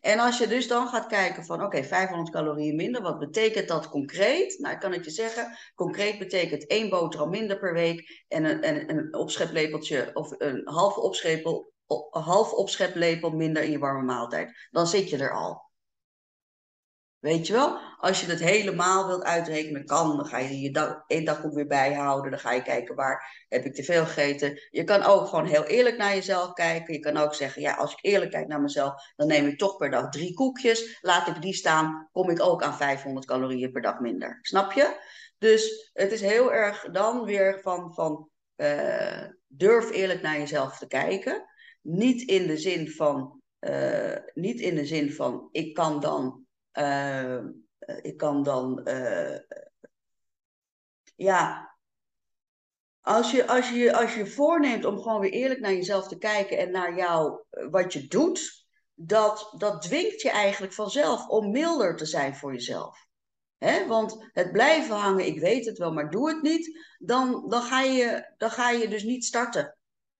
En 0.00 0.18
als 0.18 0.38
je 0.38 0.46
dus 0.46 0.68
dan 0.68 0.88
gaat 0.88 1.06
kijken 1.06 1.44
van 1.44 1.62
oké, 1.62 1.84
500 1.84 2.30
calorieën 2.30 2.76
minder, 2.76 3.02
wat 3.02 3.18
betekent 3.18 3.68
dat 3.68 3.88
concreet? 3.88 4.58
Nou, 4.58 4.74
ik 4.74 4.80
kan 4.80 4.92
het 4.92 5.04
je 5.04 5.10
zeggen, 5.10 5.58
concreet 5.74 6.18
betekent 6.18 6.66
één 6.66 6.88
boterham 6.88 7.30
minder 7.30 7.58
per 7.58 7.72
week 7.72 8.24
en 8.28 8.44
een, 8.44 8.62
en 8.62 8.90
een 8.90 9.14
opscheplepeltje 9.14 10.10
of 10.12 10.34
een 10.38 10.60
halve, 10.64 11.00
opschepel, 11.00 11.72
half 12.10 12.52
opscheplepel 12.52 13.30
minder 13.30 13.62
in 13.62 13.70
je 13.70 13.78
warme 13.78 14.04
maaltijd. 14.04 14.68
Dan 14.70 14.86
zit 14.86 15.10
je 15.10 15.16
er 15.16 15.32
al. 15.32 15.67
Weet 17.20 17.46
je 17.46 17.52
wel? 17.52 17.78
Als 17.98 18.20
je 18.20 18.26
het 18.26 18.40
helemaal 18.40 19.06
wilt 19.06 19.22
uitrekenen, 19.22 19.84
kan. 19.84 20.16
Dan 20.16 20.26
ga 20.26 20.38
je 20.38 20.60
je 20.60 20.70
dag, 20.70 21.02
één 21.06 21.24
dag 21.24 21.44
ook 21.44 21.54
weer 21.54 21.66
bijhouden. 21.66 22.30
Dan 22.30 22.40
ga 22.40 22.52
je 22.52 22.62
kijken 22.62 22.94
waar 22.94 23.44
heb 23.48 23.64
ik 23.64 23.74
te 23.74 23.82
veel 23.82 24.04
gegeten. 24.04 24.60
Je 24.70 24.84
kan 24.84 25.02
ook 25.02 25.26
gewoon 25.26 25.46
heel 25.46 25.64
eerlijk 25.64 25.96
naar 25.96 26.14
jezelf 26.14 26.52
kijken. 26.52 26.94
Je 26.94 27.00
kan 27.00 27.16
ook 27.16 27.34
zeggen, 27.34 27.62
ja, 27.62 27.74
als 27.74 27.92
ik 27.92 27.98
eerlijk 28.00 28.30
kijk 28.30 28.46
naar 28.46 28.60
mezelf, 28.60 29.12
dan 29.16 29.26
neem 29.26 29.46
ik 29.46 29.58
toch 29.58 29.76
per 29.76 29.90
dag 29.90 30.08
drie 30.08 30.34
koekjes. 30.34 30.98
Laat 31.00 31.28
ik 31.28 31.42
die 31.42 31.54
staan, 31.54 32.08
kom 32.12 32.30
ik 32.30 32.42
ook 32.42 32.62
aan 32.62 32.76
500 32.76 33.26
calorieën 33.26 33.72
per 33.72 33.82
dag 33.82 34.00
minder. 34.00 34.38
Snap 34.42 34.72
je? 34.72 35.06
Dus 35.38 35.90
het 35.92 36.12
is 36.12 36.20
heel 36.20 36.52
erg 36.52 36.88
dan 36.90 37.24
weer 37.24 37.60
van, 37.62 37.94
van 37.94 38.28
uh, 38.56 39.24
durf 39.46 39.90
eerlijk 39.90 40.22
naar 40.22 40.38
jezelf 40.38 40.78
te 40.78 40.86
kijken. 40.86 41.44
Niet 41.82 42.22
in 42.22 42.46
de 42.46 42.56
zin 42.56 42.90
van, 42.90 43.40
uh, 43.60 44.16
niet 44.34 44.60
in 44.60 44.74
de 44.74 44.86
zin 44.86 45.12
van, 45.12 45.48
ik 45.52 45.74
kan 45.74 46.00
dan 46.00 46.46
uh, 46.72 47.38
ik 48.02 48.16
kan 48.16 48.42
dan, 48.42 48.80
uh, 48.88 49.38
ja, 51.16 51.76
als 53.00 53.30
je, 53.30 53.46
als, 53.46 53.70
je, 53.70 53.96
als 53.96 54.14
je 54.14 54.26
voorneemt 54.26 54.84
om 54.84 55.00
gewoon 55.00 55.20
weer 55.20 55.30
eerlijk 55.30 55.60
naar 55.60 55.72
jezelf 55.72 56.08
te 56.08 56.18
kijken 56.18 56.58
en 56.58 56.70
naar 56.70 56.96
jou, 56.96 57.42
wat 57.70 57.92
je 57.92 58.06
doet, 58.06 58.66
dat, 58.94 59.54
dat 59.56 59.82
dwingt 59.82 60.20
je 60.20 60.30
eigenlijk 60.30 60.72
vanzelf 60.72 61.28
om 61.28 61.50
milder 61.50 61.96
te 61.96 62.06
zijn 62.06 62.36
voor 62.36 62.52
jezelf. 62.52 63.06
Want 63.88 64.28
het 64.32 64.52
blijven 64.52 64.96
hangen, 64.96 65.26
ik 65.26 65.40
weet 65.40 65.66
het 65.66 65.78
wel, 65.78 65.92
maar 65.92 66.10
doe 66.10 66.28
het 66.28 66.42
niet, 66.42 66.86
dan, 66.98 67.48
dan, 67.48 67.62
ga, 67.62 67.80
je, 67.82 68.34
dan 68.36 68.50
ga 68.50 68.70
je 68.70 68.88
dus 68.88 69.02
niet 69.02 69.24
starten. 69.24 69.76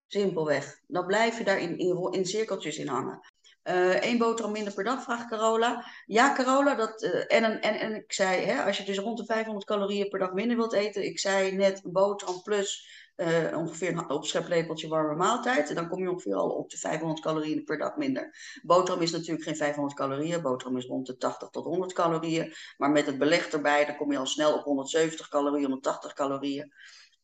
Simpelweg. 0.06 0.80
Dan 0.86 1.06
blijf 1.06 1.38
je 1.38 1.44
daar 1.44 1.60
in, 1.60 1.78
in, 1.78 2.12
in 2.12 2.26
cirkeltjes 2.26 2.76
in 2.76 2.86
hangen. 2.86 3.20
Eén 3.68 4.14
uh, 4.14 4.18
boterham 4.18 4.52
minder 4.52 4.74
per 4.74 4.84
dag, 4.84 5.02
vraagt 5.02 5.28
Carola. 5.28 5.84
Ja, 6.06 6.34
Carola, 6.34 6.74
dat, 6.74 7.02
uh, 7.02 7.14
en, 7.14 7.60
en, 7.60 7.80
en 7.80 7.94
ik 7.94 8.12
zei, 8.12 8.44
hè, 8.44 8.64
als 8.64 8.76
je 8.78 8.84
dus 8.84 8.98
rond 8.98 9.18
de 9.18 9.24
500 9.24 9.66
calorieën 9.66 10.08
per 10.08 10.18
dag 10.18 10.32
minder 10.32 10.56
wilt 10.56 10.72
eten, 10.72 11.04
ik 11.04 11.18
zei 11.18 11.52
net 11.52 11.84
een 11.84 11.92
boterham 11.92 12.42
plus 12.42 12.96
uh, 13.18 13.56
ongeveer 13.56 13.88
een 13.88 14.10
opscheplepeltje 14.10 14.88
warme 14.88 15.14
maaltijd. 15.14 15.68
En 15.68 15.74
dan 15.74 15.88
kom 15.88 16.02
je 16.02 16.10
ongeveer 16.10 16.34
al 16.34 16.50
op 16.50 16.70
de 16.70 16.76
500 16.78 17.20
calorieën 17.20 17.64
per 17.64 17.78
dag 17.78 17.96
minder. 17.96 18.34
Boterham 18.62 19.02
is 19.02 19.10
natuurlijk 19.10 19.42
geen 19.42 19.56
500 19.56 19.94
calorieën. 19.94 20.42
Boterham 20.42 20.76
is 20.76 20.86
rond 20.86 21.06
de 21.06 21.16
80 21.16 21.48
tot 21.48 21.64
100 21.64 21.92
calorieën. 21.92 22.52
Maar 22.76 22.90
met 22.90 23.06
het 23.06 23.18
beleg 23.18 23.48
erbij, 23.48 23.84
dan 23.84 23.96
kom 23.96 24.12
je 24.12 24.18
al 24.18 24.26
snel 24.26 24.54
op 24.54 24.64
170 24.64 25.28
calorieën, 25.28 25.64
180 25.64 26.12
calorieën. 26.12 26.72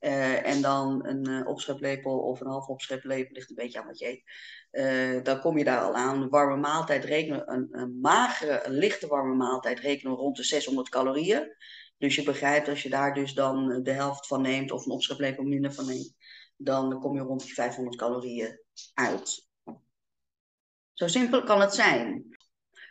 Uh, 0.05 0.47
en 0.47 0.63
dan 0.63 1.07
een 1.07 1.29
uh, 1.29 1.47
opscheplepel 1.47 2.19
of 2.19 2.41
een 2.41 2.47
half 2.47 2.67
opscheplepel, 2.67 3.33
ligt 3.35 3.51
een 3.51 3.57
beetje 3.57 3.81
aan 3.81 3.87
wat 3.87 3.99
je 3.99 4.07
eet. 4.07 4.23
Uh, 4.73 5.23
dan 5.23 5.41
kom 5.41 5.59
je 5.59 5.65
daar 5.65 5.81
al 5.81 5.95
aan. 5.95 6.23
Een 6.23 6.29
warme 6.29 6.57
maaltijd 6.57 7.05
rekenen, 7.05 7.53
een, 7.53 7.69
een, 7.71 8.01
magere, 8.01 8.63
lichte 8.71 9.07
warme 9.07 9.35
maaltijd 9.35 9.81
rekenen 9.81 10.17
rond 10.17 10.37
de 10.37 10.45
600 10.45 10.89
calorieën. 10.89 11.57
Dus 11.99 12.15
je 12.15 12.23
begrijpt, 12.23 12.69
als 12.69 12.83
je 12.83 12.89
daar 12.89 13.15
dus 13.15 13.35
dan 13.35 13.83
de 13.83 13.91
helft 13.93 14.27
van 14.27 14.43
neemt 14.43 14.71
of 14.71 14.87
een 14.87 14.93
opscheplepel 14.93 15.45
minder 15.45 15.73
van 15.73 15.87
neemt, 15.87 16.15
dan 16.57 17.01
kom 17.01 17.15
je 17.15 17.23
rond 17.23 17.43
die 17.43 17.55
500 17.55 17.97
calorieën 17.97 18.61
uit. 18.95 19.49
Zo 20.93 21.07
simpel 21.07 21.43
kan 21.43 21.61
het 21.61 21.75
zijn. 21.75 22.37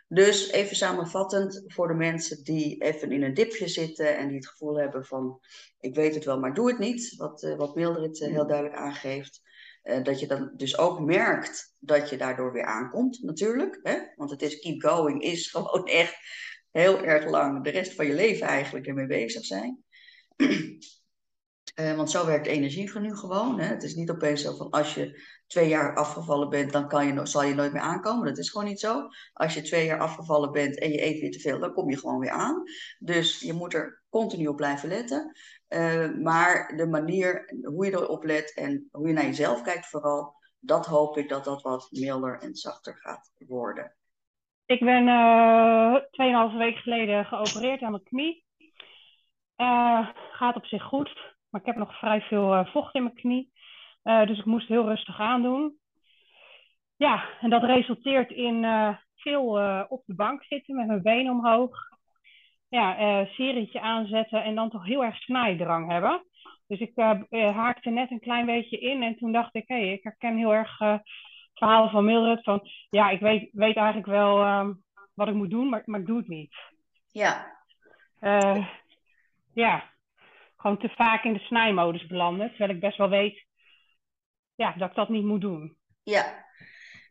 Dus 0.08 0.50
even 0.50 0.76
samenvattend 0.76 1.64
voor 1.66 1.88
de 1.88 1.94
mensen 1.94 2.44
die 2.44 2.82
even 2.82 3.12
in 3.12 3.22
een 3.22 3.34
dipje 3.34 3.68
zitten 3.68 4.16
en 4.16 4.28
die 4.28 4.36
het 4.36 4.48
gevoel 4.48 4.80
hebben 4.80 5.04
van 5.04 5.40
ik 5.80 5.94
weet 5.94 6.14
het 6.14 6.24
wel, 6.24 6.38
maar 6.38 6.54
doe 6.54 6.68
het 6.68 6.78
niet. 6.78 7.14
Wat, 7.16 7.42
uh, 7.42 7.56
wat 7.56 7.74
Mildred 7.74 8.20
uh, 8.20 8.28
heel 8.28 8.46
duidelijk 8.46 8.76
aangeeft. 8.76 9.42
Uh, 9.84 10.02
dat 10.02 10.20
je 10.20 10.26
dan 10.26 10.52
dus 10.56 10.78
ook 10.78 11.00
merkt 11.00 11.74
dat 11.78 12.10
je 12.10 12.16
daardoor 12.16 12.52
weer 12.52 12.64
aankomt, 12.64 13.22
natuurlijk. 13.22 13.80
Hè? 13.82 13.98
Want 14.16 14.30
het 14.30 14.42
is 14.42 14.58
keep 14.58 14.82
going, 14.82 15.22
is 15.22 15.46
gewoon 15.50 15.86
echt 15.86 16.16
heel 16.70 17.04
erg 17.04 17.30
lang 17.30 17.64
de 17.64 17.70
rest 17.70 17.94
van 17.94 18.06
je 18.06 18.14
leven 18.14 18.46
eigenlijk 18.46 18.86
ermee 18.86 19.06
bezig 19.06 19.44
zijn. 19.44 19.84
Want 21.96 22.10
zo 22.10 22.26
werkt 22.26 22.46
energie 22.46 22.98
nu 22.98 23.16
gewoon. 23.16 23.60
Hè? 23.60 23.66
Het 23.66 23.82
is 23.82 23.94
niet 23.94 24.10
opeens 24.10 24.42
zo 24.42 24.56
van 24.56 24.70
als 24.70 24.94
je 24.94 25.20
twee 25.46 25.68
jaar 25.68 25.96
afgevallen 25.96 26.48
bent, 26.48 26.72
dan 26.72 26.88
kan 26.88 27.06
je, 27.06 27.26
zal 27.26 27.42
je 27.42 27.54
nooit 27.54 27.72
meer 27.72 27.82
aankomen. 27.82 28.26
Dat 28.26 28.38
is 28.38 28.50
gewoon 28.50 28.66
niet 28.66 28.80
zo. 28.80 29.08
Als 29.32 29.54
je 29.54 29.62
twee 29.62 29.86
jaar 29.86 30.00
afgevallen 30.00 30.52
bent 30.52 30.78
en 30.78 30.90
je 30.90 31.04
eet 31.04 31.20
weer 31.20 31.30
te 31.30 31.40
veel, 31.40 31.58
dan 31.58 31.72
kom 31.72 31.90
je 31.90 31.98
gewoon 31.98 32.18
weer 32.18 32.30
aan. 32.30 32.62
Dus 32.98 33.40
je 33.40 33.52
moet 33.52 33.74
er 33.74 34.02
continu 34.08 34.46
op 34.46 34.56
blijven 34.56 34.88
letten. 34.88 35.32
Uh, 35.68 36.14
maar 36.14 36.72
de 36.76 36.86
manier 36.86 37.54
hoe 37.62 37.86
je 37.86 37.92
erop 37.92 38.24
let 38.24 38.54
en 38.54 38.88
hoe 38.92 39.08
je 39.08 39.12
naar 39.12 39.24
jezelf 39.24 39.62
kijkt 39.62 39.86
vooral, 39.86 40.34
dat 40.58 40.86
hoop 40.86 41.16
ik 41.16 41.28
dat 41.28 41.44
dat 41.44 41.62
wat 41.62 41.88
milder 41.90 42.40
en 42.40 42.54
zachter 42.54 42.96
gaat 42.96 43.32
worden. 43.46 43.96
Ik 44.66 44.80
ben 44.80 45.06
uh, 45.06 45.94
2,5 46.52 46.56
weken 46.56 46.82
geleden 46.82 47.24
geopereerd 47.24 47.82
aan 47.82 47.90
mijn 47.90 48.02
knie. 48.02 48.44
Uh, 49.56 50.08
gaat 50.30 50.56
op 50.56 50.66
zich 50.66 50.82
goed. 50.82 51.34
Maar 51.48 51.60
ik 51.60 51.66
heb 51.66 51.76
nog 51.76 51.98
vrij 51.98 52.20
veel 52.20 52.64
vocht 52.64 52.94
in 52.94 53.02
mijn 53.02 53.14
knie. 53.14 53.52
Uh, 54.04 54.26
dus 54.26 54.38
ik 54.38 54.44
moest 54.44 54.68
heel 54.68 54.88
rustig 54.88 55.20
aandoen. 55.20 55.78
Ja, 56.96 57.24
en 57.40 57.50
dat 57.50 57.62
resulteert 57.62 58.30
in 58.30 58.62
uh, 58.62 58.96
veel 59.16 59.46
op 59.88 60.02
de 60.06 60.14
bank 60.14 60.44
zitten 60.44 60.76
met 60.76 60.86
mijn 60.86 61.02
benen 61.02 61.32
omhoog. 61.32 61.78
Ja, 62.68 63.24
serietje 63.24 63.80
aanzetten 63.80 64.44
en 64.44 64.54
dan 64.54 64.70
toch 64.70 64.84
heel 64.84 65.04
erg 65.04 65.16
snijdrang 65.16 65.90
hebben. 65.90 66.24
Dus 66.66 66.80
ik 66.80 66.92
haakte 67.54 67.90
net 67.90 68.10
een 68.10 68.20
klein 68.20 68.46
beetje 68.46 68.78
in 68.78 69.02
en 69.02 69.16
toen 69.16 69.32
dacht 69.32 69.54
ik, 69.54 69.68
hé, 69.68 69.80
hey, 69.80 69.92
ik 69.92 70.02
herken 70.02 70.36
heel 70.36 70.54
erg 70.54 70.78
het 70.78 71.02
verhaal 71.54 71.88
van 71.88 72.04
Mildred 72.04 72.42
van, 72.42 72.68
ja, 72.90 73.10
ik 73.10 73.20
weet, 73.20 73.48
weet 73.52 73.76
eigenlijk 73.76 74.06
wel 74.06 74.58
um, 74.58 74.82
wat 75.14 75.28
ik 75.28 75.34
moet 75.34 75.50
doen, 75.50 75.68
maar, 75.68 75.82
maar 75.84 76.00
ik 76.00 76.06
doe 76.06 76.18
het 76.18 76.28
niet. 76.28 76.54
Ja. 77.10 77.58
ja, 79.54 79.90
gewoon 80.56 80.78
te 80.78 80.88
vaak 80.88 81.24
in 81.24 81.32
de 81.32 81.38
snijmodus 81.38 82.06
belanden. 82.06 82.48
Terwijl 82.48 82.70
ik 82.70 82.80
best 82.80 82.96
wel 82.96 83.08
weet 83.08 83.44
ja, 84.54 84.74
dat 84.78 84.88
ik 84.88 84.94
dat 84.94 85.08
niet 85.08 85.24
moet 85.24 85.40
doen. 85.40 85.76
Ja, 86.02 86.44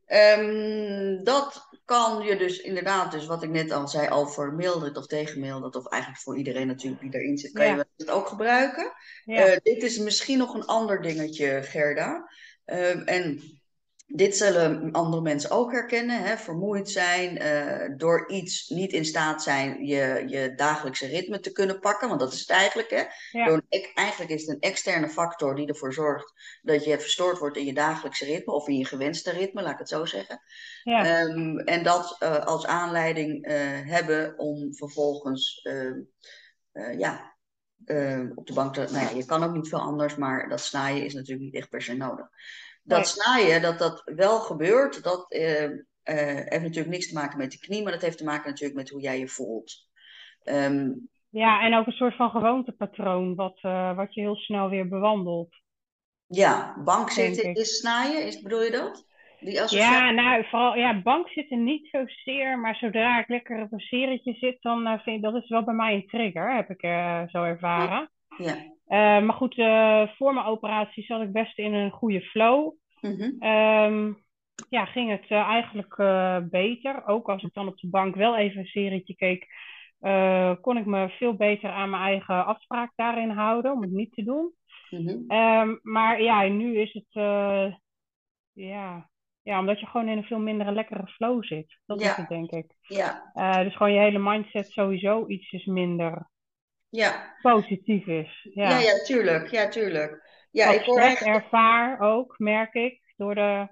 um, 0.07 1.23
dat 1.23 1.69
kan 1.85 2.23
je 2.25 2.37
dus 2.37 2.61
inderdaad, 2.61 3.11
dus 3.11 3.25
wat 3.25 3.43
ik 3.43 3.49
net 3.49 3.71
al 3.71 3.87
zei 3.87 4.09
over 4.09 4.53
Mildred 4.53 4.97
of 4.97 5.35
Mildred, 5.35 5.75
of 5.75 5.87
eigenlijk 5.87 6.21
voor 6.21 6.37
iedereen 6.37 6.67
natuurlijk 6.67 7.01
die 7.01 7.13
erin 7.13 7.37
zit, 7.37 7.51
kan 7.51 7.65
ja. 7.65 7.75
je 7.75 7.85
het 7.97 8.09
ook 8.09 8.27
gebruiken. 8.27 8.91
Ja. 9.23 9.47
Uh, 9.47 9.57
dit 9.63 9.83
is 9.83 9.97
misschien 9.97 10.37
nog 10.37 10.53
een 10.53 10.65
ander 10.65 11.01
dingetje, 11.01 11.63
Gerda. 11.63 12.29
Uh, 12.65 13.09
en 13.09 13.41
dit 14.15 14.37
zullen 14.37 14.91
andere 14.91 15.21
mensen 15.21 15.51
ook 15.51 15.71
herkennen. 15.71 16.23
Hè? 16.23 16.37
Vermoeid 16.37 16.89
zijn, 16.89 17.41
uh, 17.41 17.97
door 17.97 18.29
iets 18.29 18.69
niet 18.69 18.91
in 18.91 19.05
staat 19.05 19.43
zijn 19.43 19.85
je, 19.85 20.23
je 20.27 20.53
dagelijkse 20.55 21.07
ritme 21.07 21.39
te 21.39 21.51
kunnen 21.51 21.79
pakken. 21.79 22.07
Want 22.07 22.19
dat 22.19 22.33
is 22.33 22.39
het 22.39 22.49
eigenlijk. 22.49 22.89
Hè? 22.89 23.03
Ja. 23.31 23.45
Door 23.45 23.61
een, 23.69 23.89
eigenlijk 23.93 24.31
is 24.31 24.41
het 24.41 24.49
een 24.49 24.69
externe 24.69 25.09
factor 25.09 25.55
die 25.55 25.67
ervoor 25.67 25.93
zorgt 25.93 26.33
dat 26.61 26.83
je 26.83 26.99
verstoord 26.99 27.37
wordt 27.37 27.57
in 27.57 27.65
je 27.65 27.73
dagelijkse 27.73 28.25
ritme. 28.25 28.53
Of 28.53 28.67
in 28.67 28.77
je 28.77 28.85
gewenste 28.85 29.31
ritme, 29.31 29.61
laat 29.61 29.71
ik 29.71 29.79
het 29.79 29.89
zo 29.89 30.05
zeggen. 30.05 30.41
Ja. 30.83 31.21
Um, 31.21 31.59
en 31.59 31.83
dat 31.83 32.17
uh, 32.19 32.45
als 32.45 32.65
aanleiding 32.65 33.47
uh, 33.47 33.53
hebben 33.83 34.37
om 34.37 34.75
vervolgens 34.75 35.67
ja, 36.97 37.35
op 38.35 38.47
de 38.47 38.53
bank 38.53 38.73
te... 38.73 38.87
Nou 38.91 39.05
ja, 39.05 39.09
je 39.09 39.25
kan 39.25 39.43
ook 39.43 39.53
niet 39.53 39.69
veel 39.69 39.79
anders, 39.79 40.15
maar 40.15 40.49
dat 40.49 40.61
snijden 40.61 41.05
is 41.05 41.13
natuurlijk 41.13 41.45
niet 41.45 41.55
echt 41.55 41.69
per 41.69 41.81
se 41.81 41.93
nodig 41.93 42.29
dat 42.83 43.07
snijden, 43.07 43.61
dat 43.61 43.79
dat 43.79 44.01
wel 44.05 44.39
gebeurt, 44.39 45.03
dat, 45.03 45.25
uh, 45.29 45.63
uh, 45.63 45.75
heeft 46.03 46.61
natuurlijk 46.61 46.87
niks 46.87 47.07
te 47.07 47.13
maken 47.13 47.37
met 47.37 47.51
de 47.51 47.59
knie, 47.59 47.83
maar 47.83 47.91
dat 47.91 48.01
heeft 48.01 48.17
te 48.17 48.23
maken 48.23 48.49
natuurlijk 48.49 48.79
met 48.79 48.89
hoe 48.89 49.01
jij 49.01 49.19
je 49.19 49.27
voelt. 49.27 49.87
Ehm, 50.43 50.91
ja, 51.29 51.61
en 51.61 51.75
ook 51.75 51.85
een 51.85 51.91
soort 51.91 52.15
van 52.15 52.29
gewoontepatroon, 52.29 53.35
wat, 53.35 53.59
uh, 53.61 53.95
wat 53.95 54.13
je 54.13 54.21
heel 54.21 54.35
snel 54.35 54.69
weer 54.69 54.87
bewandelt. 54.87 55.61
Ja, 56.27 56.81
bankzitten 56.83 57.53
is 57.53 57.77
snijden, 57.77 58.25
is, 58.25 58.41
bedoel 58.41 58.63
je 58.63 58.71
dat? 58.71 59.11
Die 59.39 59.77
ja, 59.77 60.11
nou, 60.11 60.43
vooral 60.43 60.75
ja, 60.75 61.01
bankzitten 61.01 61.63
niet 61.63 61.87
zozeer, 61.91 62.59
maar 62.59 62.75
zodra 62.75 63.19
ik 63.19 63.27
lekker 63.27 63.61
op 63.61 63.71
een 63.71 63.79
serietje 63.79 64.33
zit, 64.33 64.61
dan 64.61 64.87
uh, 64.87 64.99
vind 64.99 65.15
ik 65.15 65.21
dat 65.21 65.43
is 65.43 65.49
wel 65.49 65.63
bij 65.63 65.73
mij 65.73 65.93
een 65.93 66.07
trigger, 66.07 66.55
heb 66.55 66.69
ik 66.69 66.81
zo 67.29 67.43
ervaren. 67.43 68.11
Ja. 68.37 68.72
Maar 68.87 69.33
goed, 69.33 69.55
voor 70.17 70.33
mijn 70.33 70.45
operatie 70.45 71.03
zat 71.03 71.21
ik 71.21 71.31
best 71.31 71.57
in 71.57 71.73
een 71.73 71.91
goede 71.91 72.21
flow. 72.21 72.73
Mm 73.01 74.21
ja, 74.69 74.85
ging 74.85 75.09
het 75.09 75.29
uh, 75.29 75.37
eigenlijk 75.37 75.95
beter. 76.49 77.05
Ook 77.05 77.29
als 77.29 77.43
ik 77.43 77.53
dan 77.53 77.67
op 77.67 77.77
de 77.77 77.89
bank 77.89 78.15
wel 78.15 78.37
even 78.37 78.59
een 78.59 78.65
serietje 78.65 79.15
keek, 79.15 79.47
kon 80.61 80.77
ik 80.77 80.85
me 80.85 81.09
veel 81.09 81.33
beter 81.33 81.69
aan 81.69 81.89
mijn 81.89 82.03
eigen 82.03 82.45
afspraak 82.45 82.91
daarin 82.95 83.29
houden 83.29 83.71
om 83.71 83.81
het 83.81 83.91
niet 83.91 84.13
te 84.13 84.23
doen. 84.23 84.53
Mm-hmm. 84.89 85.31
Um, 85.31 85.79
maar 85.81 86.21
ja, 86.21 86.47
nu 86.47 86.77
is 86.77 86.93
het, 86.93 87.23
ja, 88.53 89.09
ja, 89.41 89.59
omdat 89.59 89.79
je 89.79 89.85
gewoon 89.85 90.07
in 90.07 90.17
een 90.17 90.23
veel 90.23 90.39
mindere 90.39 90.71
lekkere 90.71 91.07
flow 91.07 91.43
zit. 91.43 91.79
Dat 91.85 92.01
ja. 92.01 92.09
is 92.09 92.15
het, 92.15 92.29
denk 92.29 92.51
ik. 92.51 92.75
Ja. 92.81 93.31
dus 93.63 93.75
gewoon 93.75 93.93
je 93.93 93.99
hele 93.99 94.19
mindset 94.19 94.71
sowieso 94.71 95.27
iets 95.27 95.51
is 95.51 95.65
minder 95.65 96.29
ja. 96.97 97.35
positief 97.41 98.05
is. 98.07 98.49
Ja, 98.53 98.69
ja, 98.69 98.79
ja 98.79 99.03
tuurlijk. 99.03 99.47
Ja, 99.51 99.67
tuurlijk. 99.67 100.31
Ja, 100.51 100.65
Wat 100.65 100.75
ik 100.75 100.81
hoor 100.81 100.99
echt... 100.99 101.21
ervaar 101.21 101.99
ook, 101.99 102.35
merk 102.37 102.73
ik, 102.73 103.01
door 103.15 103.35
de 103.35 103.67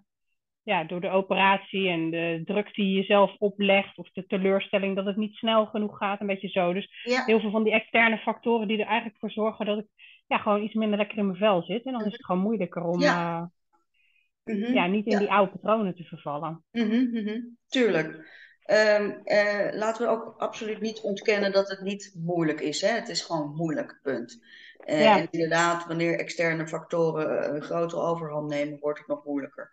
ja, 0.63 0.83
door 0.83 1.01
de 1.01 1.09
operatie 1.09 1.89
en 1.89 2.09
de 2.09 2.41
druk 2.45 2.73
die 2.75 2.85
je 2.85 2.95
jezelf 2.95 3.35
oplegt, 3.37 3.97
of 3.97 4.11
de 4.11 4.25
teleurstelling 4.25 4.95
dat 4.95 5.05
het 5.05 5.15
niet 5.15 5.35
snel 5.35 5.65
genoeg 5.65 5.97
gaat, 5.97 6.21
een 6.21 6.27
beetje 6.27 6.47
zo. 6.47 6.73
Dus 6.73 7.01
Ja. 7.03 7.23
heel 7.25 7.39
veel 7.39 7.51
van 7.51 7.63
die 7.63 7.73
externe 7.73 8.17
factoren 8.17 8.67
die 8.67 8.79
er 8.79 8.85
eigenlijk 8.85 9.19
voor 9.19 9.31
zorgen 9.31 9.65
dat 9.65 9.77
ik 9.79 9.85
ja, 10.27 10.37
gewoon 10.37 10.61
iets 10.63 10.73
minder 10.73 10.97
lekker 10.97 11.17
in 11.17 11.25
mijn 11.25 11.37
vel 11.37 11.61
zit. 11.63 11.83
En 11.85 11.91
dan 11.91 12.05
is 12.05 12.11
het 12.11 12.25
gewoon 12.25 12.41
moeilijker 12.41 12.83
om 12.83 12.99
Ja. 12.99 13.37
eh, 13.39 14.55
Mhm. 14.55 14.73
ja, 14.73 14.85
niet 14.87 15.05
in 15.05 15.11
Ja. 15.11 15.19
die 15.19 15.31
oude 15.31 15.51
patronen 15.51 15.95
te 15.95 16.03
vervallen. 16.03 16.63
Mhm, 16.71 17.09
mhm. 17.11 17.39
Tuurlijk. 17.67 18.39
Eh, 18.65 19.67
laten 19.71 20.05
we 20.05 20.11
ook 20.11 20.33
absoluut 20.37 20.81
niet 20.81 20.99
ontkennen 21.01 21.51
dat 21.51 21.69
het 21.69 21.81
niet 21.81 22.13
moeilijk 22.17 22.61
is. 22.61 22.81
Hè? 22.81 22.89
Het 22.89 23.09
is 23.09 23.21
gewoon 23.21 23.55
moeilijk, 23.55 23.99
punt. 24.03 24.39
Eh, 24.77 25.01
Ja. 25.01 25.17
En 25.19 25.27
inderdaad, 25.31 25.85
wanneer 25.87 26.19
externe 26.19 26.67
factoren 26.67 27.43
eh, 27.43 27.53
een 27.53 27.61
grotere 27.61 28.01
overhand 28.01 28.49
nemen, 28.49 28.79
wordt 28.79 28.99
het 28.99 29.07
nog 29.07 29.25
moeilijker. 29.25 29.69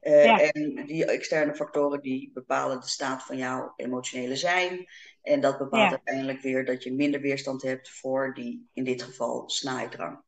Ja. 0.00 0.40
En 0.40 0.86
die 0.86 1.04
externe 1.04 1.54
factoren 1.54 2.00
die 2.00 2.30
bepalen 2.34 2.80
de 2.80 2.88
staat 2.88 3.22
van 3.22 3.36
jouw 3.36 3.72
emotionele 3.76 4.36
zijn. 4.36 4.86
En 5.22 5.40
dat 5.40 5.58
bepaalt 5.58 5.82
Ja. 5.82 5.90
uiteindelijk 5.90 6.40
weer 6.40 6.64
dat 6.64 6.82
je 6.82 6.92
minder 6.94 7.20
weerstand 7.20 7.62
hebt 7.62 7.90
voor 7.90 8.34
die, 8.34 8.68
in 8.72 8.84
dit 8.84 9.02
geval, 9.02 9.48
snaaidrang. 9.48 10.22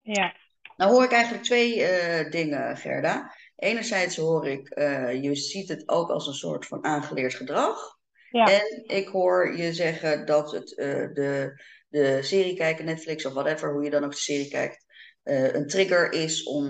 Ja, 0.00 0.34
Nou 0.76 0.92
hoor 0.92 1.04
ik 1.04 1.12
eigenlijk 1.12 1.44
twee 1.44 1.76
dingen, 2.30 2.76
Gerda. 2.76 3.34
Enerzijds 3.56 4.16
hoor 4.16 4.46
ik, 4.48 4.68
eh, 4.68 5.22
je 5.22 5.34
ziet 5.34 5.68
het 5.68 5.88
ook 5.88 6.10
als 6.10 6.26
een 6.26 6.34
soort 6.34 6.66
van 6.66 6.84
aangeleerd 6.84 7.34
gedrag. 7.34 7.98
ja, 8.30 8.50
En 8.50 8.82
ik 8.86 9.08
hoor 9.08 9.56
je 9.56 9.72
zeggen 9.72 10.26
dat 10.26 10.52
het 10.52 10.74
eh, 10.76 11.08
de, 11.12 11.62
de 11.88 12.18
serie 12.22 12.56
kijken, 12.56 12.84
Netflix 12.84 13.26
of 13.26 13.32
whatever, 13.32 13.72
hoe 13.72 13.84
je 13.84 13.90
dan 13.90 14.04
ook 14.04 14.10
de 14.10 14.16
serie 14.16 14.48
kijkt, 14.48 14.84
eh, 15.22 15.52
een 15.54 15.66
trigger 15.66 16.12
is 16.12 16.42
om, 16.42 16.68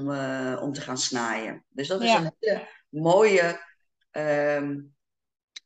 om 0.60 0.72
te 0.72 0.80
gaan 0.80 0.98
snaaien. 0.98 1.64
Dus 1.68 1.88
dat 1.88 2.02
is 2.02 2.10
Ja. 2.10 2.18
een 2.18 2.32
hele 2.38 2.68
mooie 2.88 3.60
ehm, 4.10 4.80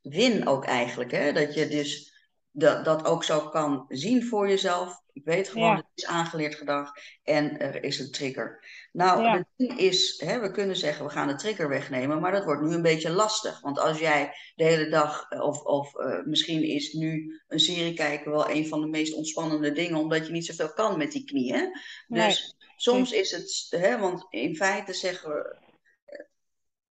win 0.03 0.49
ook 0.49 0.65
eigenlijk. 0.65 1.11
Hè? 1.11 1.33
Dat 1.33 1.55
je 1.55 1.69
dus 1.69 2.13
dat, 2.51 2.85
dat 2.85 3.05
ook 3.05 3.25
zo 3.25 3.49
kan 3.49 3.85
zien 3.89 4.25
voor 4.25 4.49
jezelf. 4.49 5.03
Ik 5.13 5.25
weet 5.25 5.49
gewoon, 5.49 5.69
Ja. 5.69 5.77
het 5.77 5.87
is 5.95 6.07
aangeleerd 6.07 6.55
gedrag 6.55 6.93
en 7.23 7.59
er 7.59 7.85
is 7.85 7.99
een 7.99 8.11
trigger. 8.11 8.65
Nou, 8.93 9.23
Ja. 9.23 9.45
is, 9.77 10.23
hè, 10.25 10.41
we 10.41 10.51
kunnen 10.51 10.77
zeggen 10.77 11.05
we 11.05 11.11
gaan 11.11 11.29
de 11.29 11.35
trigger 11.35 11.69
wegnemen, 11.69 12.21
maar 12.21 12.33
dat 12.33 12.45
wordt 12.45 12.63
nu 12.63 12.75
een 12.75 12.83
beetje 12.83 13.11
lastig. 13.11 13.61
Want 13.61 13.79
als 13.79 13.99
jij 13.99 14.33
de 14.55 14.65
hele 14.65 14.89
dag, 14.89 15.27
eh, 15.29 15.41
of, 15.41 15.63
of 15.63 15.95
eh, 15.95 16.25
misschien 16.25 16.63
is 16.63 16.93
nu 16.93 17.41
een 17.49 17.61
serie 17.61 17.95
kijken 17.95 18.31
wel 18.31 18.51
een 18.51 18.69
van 18.69 18.81
de 18.81 18.87
meest 18.87 19.15
ontspannende 19.15 19.73
dingen, 19.73 19.99
omdat 19.99 20.27
je 20.27 20.33
niet 20.33 20.47
zoveel 20.47 20.73
kan 20.73 20.99
met 20.99 21.13
die 21.13 21.25
knieën. 21.25 21.79
Dus 22.07 22.57
soms 22.77 23.13
is 23.13 23.31
het, 23.31 23.67
hè, 23.81 23.99
want 23.99 24.27
in 24.31 24.57
feite 24.57 24.93
zeggen 24.95 25.31
we, 25.31 25.57
eh, 26.05 26.25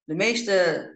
de 0.03 0.15
meeste 0.15 0.87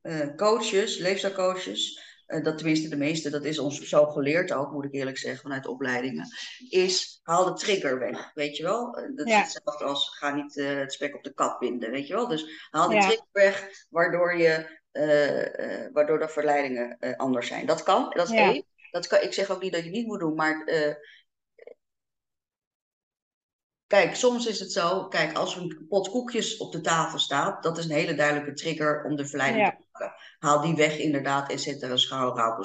eh, 0.00 0.34
coaches, 0.36 0.98
leefstijlcoaches, 0.98 2.03
dat 2.26 2.56
tenminste 2.56 2.88
de 2.88 2.96
meeste, 2.96 3.30
dat 3.30 3.44
is 3.44 3.58
ons 3.58 3.80
zo 3.80 4.06
geleerd 4.06 4.52
ook, 4.52 4.72
moet 4.72 4.84
ik 4.84 4.92
eerlijk 4.92 5.18
zeggen, 5.18 5.40
vanuit 5.42 5.62
de 5.62 5.70
opleidingen, 5.70 6.28
is 6.68 7.20
haal 7.22 7.44
de 7.44 7.52
trigger 7.52 7.98
weg, 7.98 8.30
weet 8.34 8.56
je 8.56 8.62
wel? 8.62 8.96
Eh, 8.96 9.16
Dat 9.16 9.28
Ja. 9.28 9.42
is 9.42 9.54
hetzelfde 9.54 9.84
als 9.84 10.16
ga 10.18 10.34
niet 10.34 10.56
eh, 10.56 10.76
het 10.76 10.92
spek 10.92 11.14
op 11.14 11.24
de 11.24 11.34
kat 11.34 11.58
binden, 11.58 11.90
weet 11.90 12.06
je 12.06 12.14
wel? 12.14 12.28
Dus 12.28 12.68
haal 12.70 12.90
Ja. 12.90 13.00
trigger 13.00 13.26
weg, 13.32 13.68
waardoor, 13.90 14.36
je, 14.36 14.80
eh, 14.90 15.82
eh, 15.84 15.92
waardoor 15.92 16.18
de 16.18 16.28
verleidingen 16.28 16.96
eh, 16.98 17.16
anders 17.16 17.46
zijn. 17.46 17.66
Dat 17.66 17.82
kan, 17.82 18.10
dat 18.14 18.28
is 18.28 18.34
Ja. 18.34 18.52
één. 18.52 18.64
Dat 18.90 19.06
kan, 19.06 19.20
ik 19.22 19.32
zeg 19.32 19.50
ook 19.50 19.62
niet 19.62 19.72
dat 19.72 19.80
je 19.80 19.86
het 19.86 19.96
niet 19.96 20.06
moet 20.06 20.20
doen, 20.20 20.34
maar 20.34 20.64
eh, 20.64 20.94
Kijk, 23.86 24.14
soms 24.14 24.46
is 24.46 24.60
het 24.60 24.72
zo, 24.72 25.08
kijk, 25.08 25.36
als 25.36 25.56
er 25.56 25.62
een 25.62 25.86
pot 25.88 26.10
koekjes 26.10 26.56
op 26.56 26.72
de 26.72 26.80
tafel 26.80 27.18
staat, 27.18 27.62
dat 27.62 27.78
is 27.78 27.84
een 27.84 27.90
hele 27.90 28.14
duidelijke 28.14 28.52
trigger 28.52 29.04
om 29.04 29.16
de 29.16 29.26
verleiding 29.26 29.64
Ja. 29.64 29.78
Haal 30.38 30.60
die 30.60 30.74
weg 30.74 30.98
inderdaad 30.98 31.50
en 31.50 31.58
zet 31.58 31.82
er 31.82 31.90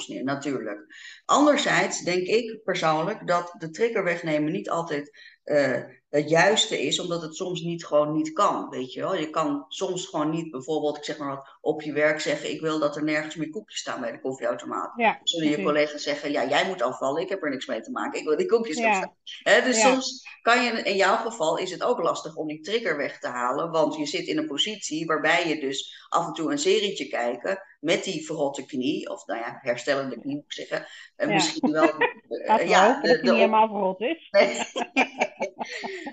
neer, 0.07 0.23
natuurlijk. 0.23 0.95
Anderzijds 1.25 2.01
denk 2.03 2.27
ik 2.27 2.63
persoonlijk 2.63 3.27
dat 3.27 3.55
de 3.57 3.69
trigger 3.69 4.03
wegnemen 4.03 4.51
niet 4.51 4.69
altijd 4.69 5.17
eh, 5.43 5.83
het 6.09 6.29
juiste 6.29 6.81
is, 6.81 6.99
omdat 6.99 7.21
het 7.21 7.35
soms 7.35 7.61
niet 7.61 7.85
gewoon 7.85 8.11
niet 8.15 8.33
kan, 8.33 8.69
weet 8.69 8.93
je 8.93 8.99
wel. 9.01 9.15
Je 9.15 9.29
kan 9.29 9.65
soms 9.67 10.05
gewoon 10.05 10.29
niet 10.29 10.51
bijvoorbeeld, 10.51 10.97
ik 10.97 11.03
zeg 11.03 11.17
maar 11.17 11.35
wat, 11.35 11.57
op 11.61 11.81
je 11.81 11.93
werk 11.93 12.19
zeggen, 12.19 12.51
ik 12.51 12.61
wil 12.61 12.79
dat 12.79 12.95
er 12.95 13.03
nergens 13.03 13.35
meer 13.35 13.49
koekjes 13.49 13.79
staan 13.79 14.01
bij 14.01 14.11
de 14.11 14.21
koffieautomaat. 14.21 14.93
ja, 14.95 15.19
Zullen 15.23 15.49
je 15.49 15.63
collega's 15.63 16.03
zeggen, 16.03 16.31
ja, 16.31 16.47
jij 16.47 16.67
moet 16.67 16.81
afvallen, 16.81 17.21
ik 17.21 17.29
heb 17.29 17.43
er 17.43 17.49
niks 17.49 17.65
mee 17.65 17.81
te 17.81 17.91
maken, 17.91 18.19
ik 18.19 18.25
wil 18.25 18.37
die 18.37 18.47
koekjes 18.47 18.77
Ja. 18.77 18.87
opstaan. 18.87 19.13
Hè, 19.43 19.61
dus 19.61 19.81
Ja. 19.81 19.91
soms 19.91 20.27
kan 20.41 20.63
je, 20.63 20.71
in 20.71 20.95
jouw 20.95 21.15
geval 21.15 21.57
is 21.57 21.71
het 21.71 21.83
ook 21.83 21.99
lastig 21.99 22.35
om 22.35 22.47
die 22.47 22.61
trigger 22.61 22.97
weg 22.97 23.19
te 23.19 23.27
halen, 23.27 23.71
want 23.71 23.95
je 23.95 24.05
zit 24.05 24.27
in 24.27 24.37
een 24.37 24.47
positie 24.47 25.05
waarbij 25.05 25.47
je 25.47 25.59
dus 25.59 26.05
af 26.09 26.27
en 26.27 26.33
toe 26.33 26.51
een 26.51 26.57
serietje 26.57 27.07
kijken 27.07 27.63
met 27.79 28.03
die 28.03 28.25
verrotte 28.25 28.65
knie, 28.65 29.09
of 29.09 29.25
nou 29.25 29.39
ja, 29.39 29.59
herstellende 29.61 30.19
knie 30.19 30.35
moet 30.35 30.43
ik 30.43 30.53
zeggen, 30.53 30.87
en 31.15 31.27
Ja. 31.27 31.33
misschien 31.33 31.71
wel, 31.71 31.93
eh, 32.29 32.67
ja, 32.67 33.01
de, 33.01 33.07
de 33.07 33.21
niet 33.21 33.31
helemaal 33.31 33.67
verrot 33.67 34.01
is. 34.01 34.29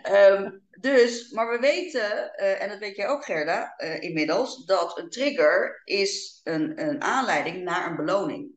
Ehm, 0.03 0.51
dus, 0.81 1.31
maar 1.31 1.51
we 1.51 1.59
weten, 1.59 2.35
eh, 2.35 2.63
en 2.63 2.69
dat 2.69 2.79
weet 2.79 2.97
jij 2.97 3.09
ook 3.09 3.25
Gerda, 3.25 3.75
eh, 3.77 4.03
inmiddels, 4.03 4.65
dat 4.65 4.99
een 4.99 5.11
trigger 5.11 5.83
is 5.85 6.41
een, 6.45 6.89
een 6.89 7.03
aanleiding 7.03 7.63
naar 7.65 7.91
een 7.91 7.97
beloning. 7.97 8.55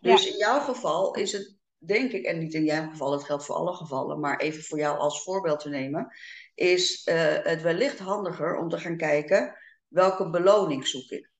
Dus 0.00 0.26
in 0.30 0.36
jouw 0.36 0.60
geval 0.60 1.14
is 1.14 1.32
het, 1.32 1.56
denk 1.78 2.12
ik, 2.12 2.24
en 2.24 2.38
niet 2.38 2.54
in 2.54 2.64
jouw 2.64 2.88
geval, 2.90 3.10
dat 3.10 3.24
geldt 3.24 3.44
voor 3.44 3.54
alle 3.54 3.74
gevallen, 3.74 4.20
maar 4.20 4.40
even 4.40 4.62
voor 4.62 4.78
jou 4.78 4.98
als 4.98 5.22
voorbeeld 5.22 5.60
te 5.60 5.68
nemen, 5.68 6.08
is 6.54 7.04
eh, 7.04 7.36
het 7.42 7.62
wellicht 7.62 7.98
handiger 7.98 8.56
om 8.56 8.68
te 8.68 8.78
gaan 8.78 8.96
kijken 8.96 9.56
welke 9.88 10.30
beloning 10.30 10.86
zoek 10.86 11.10
ik. 11.10 11.30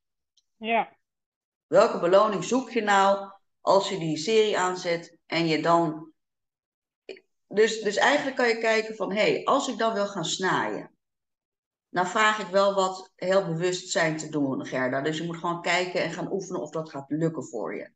Ja, 0.64 0.96
Welke 1.66 2.00
beloning 2.00 2.44
zoek 2.44 2.70
je 2.70 2.82
nou 2.82 3.32
als 3.60 3.88
je 3.88 3.98
die 3.98 4.16
serie 4.16 4.58
aanzet 4.58 5.18
en 5.26 5.46
je 5.46 5.62
dan. 5.62 6.12
Dus, 7.48 7.80
dus 7.80 7.96
eigenlijk 7.96 8.36
kan 8.36 8.48
je 8.48 8.58
kijken 8.58 8.94
van, 8.96 9.12
hé, 9.12 9.20
hey, 9.32 9.44
als 9.44 9.68
ik 9.68 9.78
dan 9.78 9.92
wil 9.94 10.06
gaan 10.06 10.24
snaaien, 10.24 10.90
dan 11.88 12.06
vraag 12.06 12.38
ik 12.38 12.46
wel 12.46 12.74
wat 12.74 13.12
heel 13.14 13.46
bewust 13.46 13.90
zijn 13.90 14.16
te 14.16 14.28
doen, 14.28 14.66
Gerda. 14.66 15.00
Dus 15.00 15.18
je 15.18 15.24
moet 15.24 15.36
gewoon 15.36 15.62
kijken 15.62 16.02
en 16.02 16.12
gaan 16.12 16.32
oefenen 16.32 16.60
of 16.60 16.70
dat 16.70 16.90
gaat 16.90 17.10
lukken 17.10 17.44
voor 17.44 17.76
je. 17.76 17.92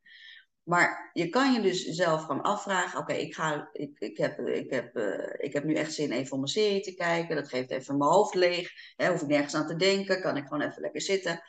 Maar 0.63 1.11
je 1.13 1.29
kan 1.29 1.53
je 1.53 1.61
dus 1.61 1.85
zelf 1.85 2.25
gaan 2.25 2.43
afvragen, 2.43 2.99
oké, 2.99 3.13
ik 3.13 3.35
ga, 3.35 3.69
ik, 3.73 3.99
ik, 3.99 4.17
heb, 4.17 4.39
ik, 4.39 4.71
heb, 4.71 4.97
eh, 4.97 5.35
ik 5.37 5.53
heb 5.53 5.65
nu 5.65 5.75
echt 5.75 5.93
zin 5.93 6.13
even 6.13 6.37
om 6.37 6.43
een 6.43 6.49
serie 6.49 6.81
te 6.81 6.95
kijken. 6.95 7.37
Dat 7.37 7.49
geeft 7.49 7.71
even 7.71 7.99
mijn 7.99 8.11
hoofd 8.11 8.35
leeg. 8.35 8.71
Hè, 8.97 9.11
hoef 9.11 9.23
ik 9.23 9.29
nergens 9.29 9.55
aan 9.55 9.67
te 9.67 9.77
denken, 9.77 10.21
kan 10.21 10.37
ik 10.37 10.47
gewoon 10.47 10.69
even 10.69 10.83
lekker 10.83 11.01
zitten. 11.01 11.43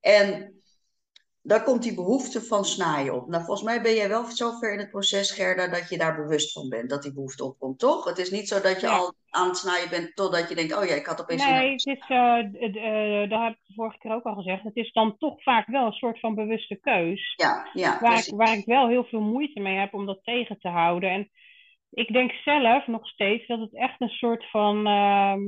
En 0.00 0.52
daar 1.42 1.62
komt 1.62 1.82
die 1.82 1.94
behoefte 1.94 2.42
van 2.42 2.64
snaaien 2.64 3.14
op. 3.14 3.28
Nou, 3.28 3.44
volgens 3.44 3.66
mij 3.66 3.82
ben 3.82 3.94
jij 3.94 4.08
wel 4.08 4.24
zover 4.24 4.72
in 4.72 4.78
het 4.78 4.90
proces, 4.90 5.30
Gerda, 5.30 5.68
dat 5.68 5.88
je 5.88 5.98
daar 5.98 6.16
bewust 6.16 6.52
van 6.52 6.68
bent, 6.68 6.90
dat 6.90 7.02
die 7.02 7.12
behoefte 7.12 7.44
opkomt, 7.44 7.78
toch? 7.78 8.04
Het 8.04 8.18
is 8.18 8.30
niet 8.30 8.48
zo 8.48 8.60
dat 8.60 8.80
je 8.80 8.86
Ja. 8.86 8.96
al 8.96 9.14
aan 9.30 9.46
het 9.48 9.56
snaaien 9.56 9.90
bent 9.90 10.16
totdat 10.16 10.48
je 10.48 10.54
denkt, 10.54 10.76
oh 10.76 10.84
ja, 10.84 10.94
ik 10.94 11.06
had 11.06 11.20
opeens... 11.20 11.46
nee, 11.46 11.70
het 11.72 11.86
is, 11.86 12.04
eh, 12.08 12.38
eh, 12.38 13.30
dat 13.30 13.40
heb 13.42 13.52
ik 13.52 13.58
de 13.66 13.74
vorige 13.74 13.98
keer 13.98 14.12
ook 14.12 14.24
al 14.24 14.34
gezegd. 14.34 14.62
Het 14.62 14.76
is 14.76 14.92
dan 14.92 15.16
toch 15.18 15.42
vaak 15.42 15.66
wel 15.66 15.86
een 15.86 15.92
soort 15.92 16.20
van 16.20 16.34
bewuste 16.34 16.76
keus. 16.80 17.34
Ja, 17.36 17.68
ja, 17.72 17.90
Waar 17.90 17.98
precies. 18.00 18.26
ik, 18.26 18.34
waar 18.34 18.56
ik 18.56 18.64
wel 18.66 18.88
heel 18.88 19.04
veel 19.04 19.20
moeite 19.20 19.60
mee 19.60 19.76
heb 19.78 19.94
om 19.94 20.06
dat 20.06 20.20
tegen 20.24 20.58
te 20.58 20.68
houden. 20.68 21.10
En 21.10 21.30
ik 21.90 22.12
denk 22.12 22.32
zelf 22.32 22.86
nog 22.86 23.08
steeds 23.08 23.46
dat 23.46 23.60
het 23.60 23.74
echt 23.74 24.00
een 24.00 24.08
soort 24.08 24.50
van. 24.50 24.86
ehm, 24.86 25.40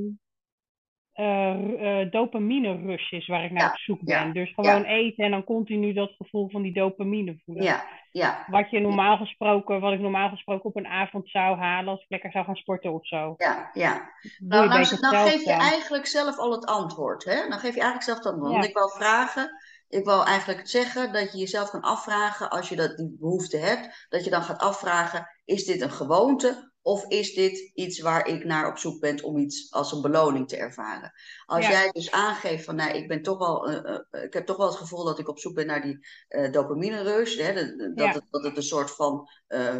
uh, 1.20 2.10
dopamine 2.10 2.76
rush 2.86 3.10
is 3.10 3.26
waar 3.26 3.44
ik 3.44 3.50
naar 3.50 3.62
Ja, 3.62 3.68
op 3.68 3.76
zoek 3.76 4.00
ja, 4.04 4.22
ben. 4.22 4.32
Dus 4.32 4.52
gewoon 4.54 4.84
eten 4.84 5.24
en 5.24 5.30
dan 5.30 5.44
continu 5.44 5.92
dat 5.92 6.12
gevoel 6.18 6.48
van 6.50 6.62
die 6.62 6.72
dopamine 6.72 7.40
voelen. 7.44 7.64
Ja, 7.64 7.84
ja, 8.12 8.44
Wat 8.46 8.70
je 8.70 8.80
normaal 8.80 9.16
gesproken, 9.16 9.80
wat 9.80 9.92
ik 9.92 10.00
normaal 10.00 10.28
gesproken 10.28 10.64
op 10.64 10.76
een 10.76 10.86
avond 10.86 11.28
zou 11.28 11.58
halen 11.58 11.90
als 11.90 12.02
ik 12.02 12.10
lekker 12.10 12.30
zou 12.30 12.44
gaan 12.44 12.56
sporten 12.56 12.92
of 12.92 13.06
zo. 13.06 13.34
ja, 13.38 13.70
ja. 13.72 14.10
Nou, 14.38 14.68
nou, 14.68 14.84
geef 15.28 15.44
je 15.44 15.52
eigenlijk 15.52 16.06
zelf 16.06 16.38
al 16.38 16.50
het 16.50 16.66
antwoord. 16.66 17.24
Hè? 17.24 17.48
Dan 17.48 17.58
geef 17.58 17.74
je 17.74 17.80
eigenlijk 17.80 18.02
zelf 18.02 18.18
het 18.18 18.26
antwoord. 18.26 18.52
Want 18.52 18.64
ik 18.64 18.74
wou 18.74 18.90
vragen, 18.90 19.50
ik 19.88 20.04
wou 20.04 20.26
eigenlijk 20.26 20.68
zeggen 20.68 21.12
dat 21.12 21.32
je 21.32 21.38
jezelf 21.38 21.70
kan 21.70 21.80
afvragen 21.80 22.50
als 22.50 22.68
je 22.68 22.76
dat, 22.76 22.96
die 22.96 23.16
behoefte 23.20 23.56
hebt, 23.56 24.06
dat 24.08 24.24
je 24.24 24.30
dan 24.30 24.42
gaat 24.42 24.60
afvragen, 24.60 25.28
is 25.44 25.64
dit 25.64 25.80
een 25.80 25.90
gewoonte 25.90 26.69
of 26.82 27.04
is 27.08 27.34
dit 27.34 27.70
iets 27.74 28.00
waar 28.00 28.26
ik 28.26 28.44
naar 28.44 28.68
op 28.70 28.78
zoek 28.78 29.00
ben 29.00 29.22
om 29.22 29.38
iets 29.38 29.72
als 29.72 29.92
een 29.92 30.02
beloning 30.02 30.48
te 30.48 30.56
ervaren? 30.56 31.12
Als 31.46 31.64
Ja. 31.64 31.70
jij 31.70 31.90
dus 31.90 32.10
aangeeft 32.10 32.64
van, 32.64 32.76
nou, 32.76 32.96
ik 32.96 33.08
ben 33.08 33.22
toch 33.22 33.38
wel, 33.38 33.68
eh, 33.70 33.98
eh, 34.10 34.22
ik 34.24 34.32
heb 34.32 34.46
toch 34.46 34.56
wel 34.56 34.66
het 34.66 34.76
gevoel 34.76 35.04
dat 35.04 35.18
ik 35.18 35.28
op 35.28 35.38
zoek 35.38 35.54
ben 35.54 35.66
naar 35.66 35.82
die 35.82 36.06
eh 36.28 36.52
dopamine 36.52 37.02
rush, 37.02 37.36
hè? 37.36 37.52
de- 37.52 37.76
de- 37.76 37.92
dat, 37.94 38.14
het, 38.14 38.24
dat 38.30 38.44
het 38.44 38.56
een 38.56 38.62
soort 38.62 38.90
van 38.90 39.28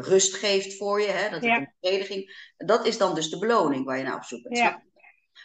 rust 0.01 0.35
geeft 0.35 0.77
voor 0.77 1.01
je, 1.01 1.09
hè? 1.09 1.31
dat 1.31 1.41
het 1.43 1.51
een 1.51 1.73
bevrediging, 1.81 2.53
dat 2.57 2.87
is 2.87 2.99
dan 2.99 3.15
dus 3.15 3.31
de 3.31 3.39
beloning 3.39 3.85
waar 3.85 3.99
je 3.99 4.05
naar 4.05 4.17
op 4.17 4.25
zoek 4.25 4.43
bent. 4.43 4.79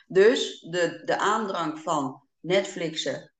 Dus 0.07 0.59
de, 0.59 1.01
de 1.05 1.17
aandrang 1.17 1.79
van 1.79 2.23
Netflixen, 2.39 3.33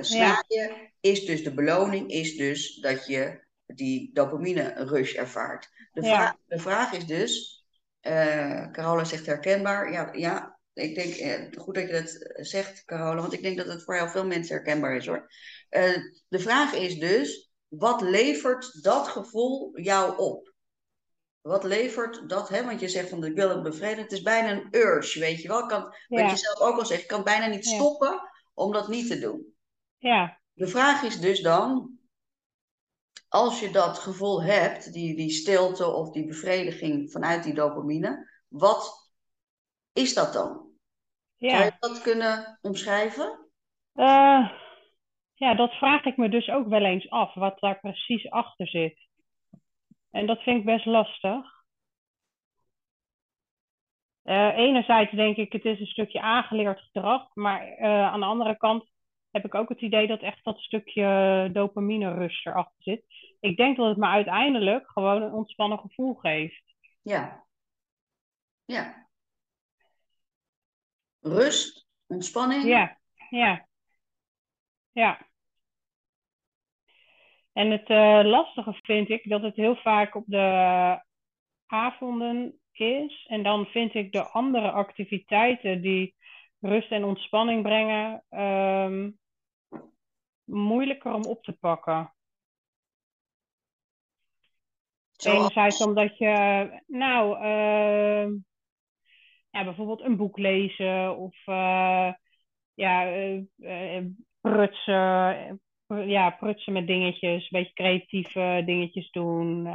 snaaien, 0.00 0.92
is 1.00 1.24
dus 1.24 1.44
de 1.44 1.54
beloning, 1.54 2.10
is 2.10 2.36
dus 2.36 2.74
dat 2.76 3.06
je 3.06 3.44
die 3.66 4.10
dopamine 4.12 4.72
rush 4.76 5.14
ervaart. 5.14 5.68
De, 5.92 6.02
Ja. 6.02 6.14
vraag, 6.14 6.34
de 6.46 6.58
vraag 6.58 6.92
is 6.92 7.06
dus, 7.06 7.61
eh 8.02 8.70
Carola 8.70 9.04
zegt 9.04 9.26
herkenbaar, 9.26 9.92
ja, 9.92 10.08
ja 10.12 10.58
ik 10.72 10.94
denk, 10.94 11.14
eh, 11.14 11.62
goed 11.62 11.74
dat 11.74 11.86
je 11.88 11.92
dat 11.92 12.46
zegt 12.46 12.84
Carola, 12.84 13.20
want 13.20 13.32
ik 13.32 13.42
denk 13.42 13.56
dat 13.56 13.66
het 13.66 13.84
voor 13.84 13.94
heel 13.96 14.08
veel 14.08 14.26
mensen 14.26 14.54
herkenbaar 14.54 14.96
is 14.96 15.06
hoor. 15.06 15.30
Eh, 15.68 15.96
de 16.28 16.38
vraag 16.38 16.72
is 16.74 16.98
dus, 16.98 17.50
wat 17.68 18.00
levert 18.00 18.82
dat 18.82 19.08
gevoel 19.08 19.80
jou 19.80 20.18
op? 20.18 20.52
Wat 21.40 21.64
levert 21.64 22.28
dat, 22.28 22.48
hè? 22.48 22.64
Want 22.64 22.80
je 22.80 22.88
zegt 22.88 23.08
van 23.08 23.24
ik 23.24 23.34
wil 23.34 23.48
het 23.48 23.62
bevredigen. 23.62 24.02
Het 24.02 24.12
is 24.12 24.22
bijna 24.22 24.50
een 24.50 24.68
urge, 24.70 25.18
weet 25.18 25.42
je 25.42 25.48
wel. 25.48 25.62
Ik 25.62 25.68
Kan, 25.68 25.82
Wat 25.82 25.94
Ja. 26.08 26.30
je 26.30 26.36
zelf 26.36 26.58
ook 26.60 26.78
al 26.78 26.86
zegt, 26.86 27.02
ik 27.02 27.08
kan 27.08 27.24
bijna 27.24 27.46
niet 27.46 27.68
Ja. 27.68 27.74
stoppen 27.74 28.20
om 28.54 28.72
dat 28.72 28.88
niet 28.88 29.08
te 29.08 29.18
doen. 29.18 29.54
Ja, 29.98 30.40
De 30.52 30.66
vraag 30.66 31.02
is 31.02 31.20
dus 31.20 31.40
dan, 31.40 31.98
als 33.32 33.60
je 33.60 33.70
dat 33.70 33.98
gevoel 33.98 34.42
hebt, 34.42 34.92
die, 34.92 35.16
die 35.16 35.30
stilte 35.30 35.86
of 35.86 36.10
die 36.10 36.26
bevrediging 36.26 37.10
vanuit 37.10 37.42
die 37.42 37.54
dopamine, 37.54 38.30
wat 38.48 39.12
is 39.92 40.14
dat 40.14 40.32
dan? 40.32 40.50
Zou 41.36 41.52
ja. 41.52 41.64
je 41.64 41.72
dat 41.78 42.02
kunnen 42.02 42.58
omschrijven? 42.62 43.48
Eh, 43.92 44.50
ja, 45.34 45.54
dat 45.54 45.72
vraag 45.72 46.04
ik 46.04 46.16
me 46.16 46.28
dus 46.28 46.48
ook 46.48 46.68
wel 46.68 46.84
eens 46.84 47.10
af, 47.10 47.34
wat 47.34 47.60
daar 47.60 47.80
precies 47.80 48.30
achter 48.30 48.68
zit. 48.68 48.98
En 50.10 50.26
dat 50.26 50.42
vind 50.42 50.58
ik 50.58 50.64
best 50.64 50.86
lastig. 50.86 51.60
Eh, 54.22 54.56
enerzijds 54.56 55.12
denk 55.12 55.36
ik, 55.36 55.52
het 55.52 55.64
is 55.64 55.80
een 55.80 55.86
stukje 55.86 56.20
aangeleerd 56.20 56.80
gedrag, 56.80 57.34
maar 57.34 57.68
eh, 57.68 58.12
aan 58.12 58.20
de 58.20 58.26
andere 58.26 58.56
kant 58.56 58.91
heb 59.32 59.44
ik 59.44 59.54
ook 59.54 59.68
het 59.68 59.80
idee 59.80 60.06
dat 60.06 60.20
echt 60.20 60.44
dat 60.44 60.58
stukje 60.58 61.48
dopamine 61.52 62.14
rush 62.14 62.46
erachter 62.46 62.82
zit. 62.82 63.04
Ik 63.40 63.56
denk 63.56 63.76
dat 63.76 63.88
het 63.88 63.96
me 63.96 64.06
uiteindelijk 64.06 64.90
gewoon 64.90 65.22
een 65.22 65.32
ontspannen 65.32 65.78
gevoel 65.78 66.14
geeft. 66.14 66.62
Ja. 67.02 67.44
Ja. 68.64 69.08
Rust, 71.20 71.86
ontspanning. 72.06 72.64
Ja, 72.64 72.98
ja. 73.30 73.66
Ja. 74.92 75.26
En 77.52 77.70
het 77.70 77.88
eh, 77.88 78.20
lastige 78.24 78.78
vind 78.82 79.08
ik 79.08 79.28
dat 79.28 79.42
het 79.42 79.56
heel 79.56 79.76
vaak 79.76 80.14
op 80.14 80.24
de 80.26 81.00
avonden 81.66 82.60
is. 82.72 83.26
En 83.28 83.42
dan 83.42 83.66
vind 83.66 83.94
ik 83.94 84.12
de 84.12 84.22
andere 84.22 84.70
activiteiten 84.70 85.82
die 85.82 86.14
rust 86.60 86.90
en 86.90 87.04
ontspanning 87.04 87.62
brengen, 87.62 88.24
ehm, 88.28 89.10
moeilijker 90.44 91.12
om 91.12 91.24
op 91.24 91.42
te 91.42 91.52
pakken. 91.52 92.14
Zoals- 95.12 95.38
Enerzijds 95.38 95.84
omdat 95.84 96.18
je, 96.18 96.82
nou, 96.86 97.36
ehm, 97.36 98.32
ja, 99.52 99.64
bijvoorbeeld 99.64 100.00
een 100.00 100.16
boek 100.16 100.38
lezen 100.38 101.16
of 101.16 101.34
eh, 101.44 102.12
ja, 102.74 103.06
eh, 103.06 103.42
eh, 103.58 104.04
prutsen, 104.40 105.60
ja, 105.86 106.30
prutsen 106.30 106.72
met 106.72 106.86
dingetjes, 106.86 107.42
een 107.42 107.58
beetje 107.58 107.74
creatieve 107.74 108.62
dingetjes 108.64 109.10
doen. 109.10 109.66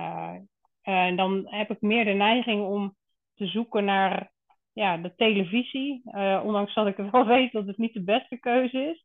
en 0.82 1.16
dan 1.16 1.48
heb 1.50 1.72
ik 1.72 1.82
meer 1.82 2.06
de 2.06 2.12
neiging 2.12 2.66
om 2.66 2.96
te 3.36 3.46
zoeken 3.46 3.86
naar 3.86 4.32
ja, 4.74 4.98
de 4.98 5.16
televisie, 5.16 6.02
ondanks 6.44 6.74
dat 6.74 6.88
ik 6.88 6.96
wel 6.96 7.26
weet 7.36 7.52
dat 7.52 7.68
het 7.68 7.78
niet 7.78 7.94
de 7.94 8.04
beste 8.04 8.38
keuze 8.38 8.80
is. 8.80 9.04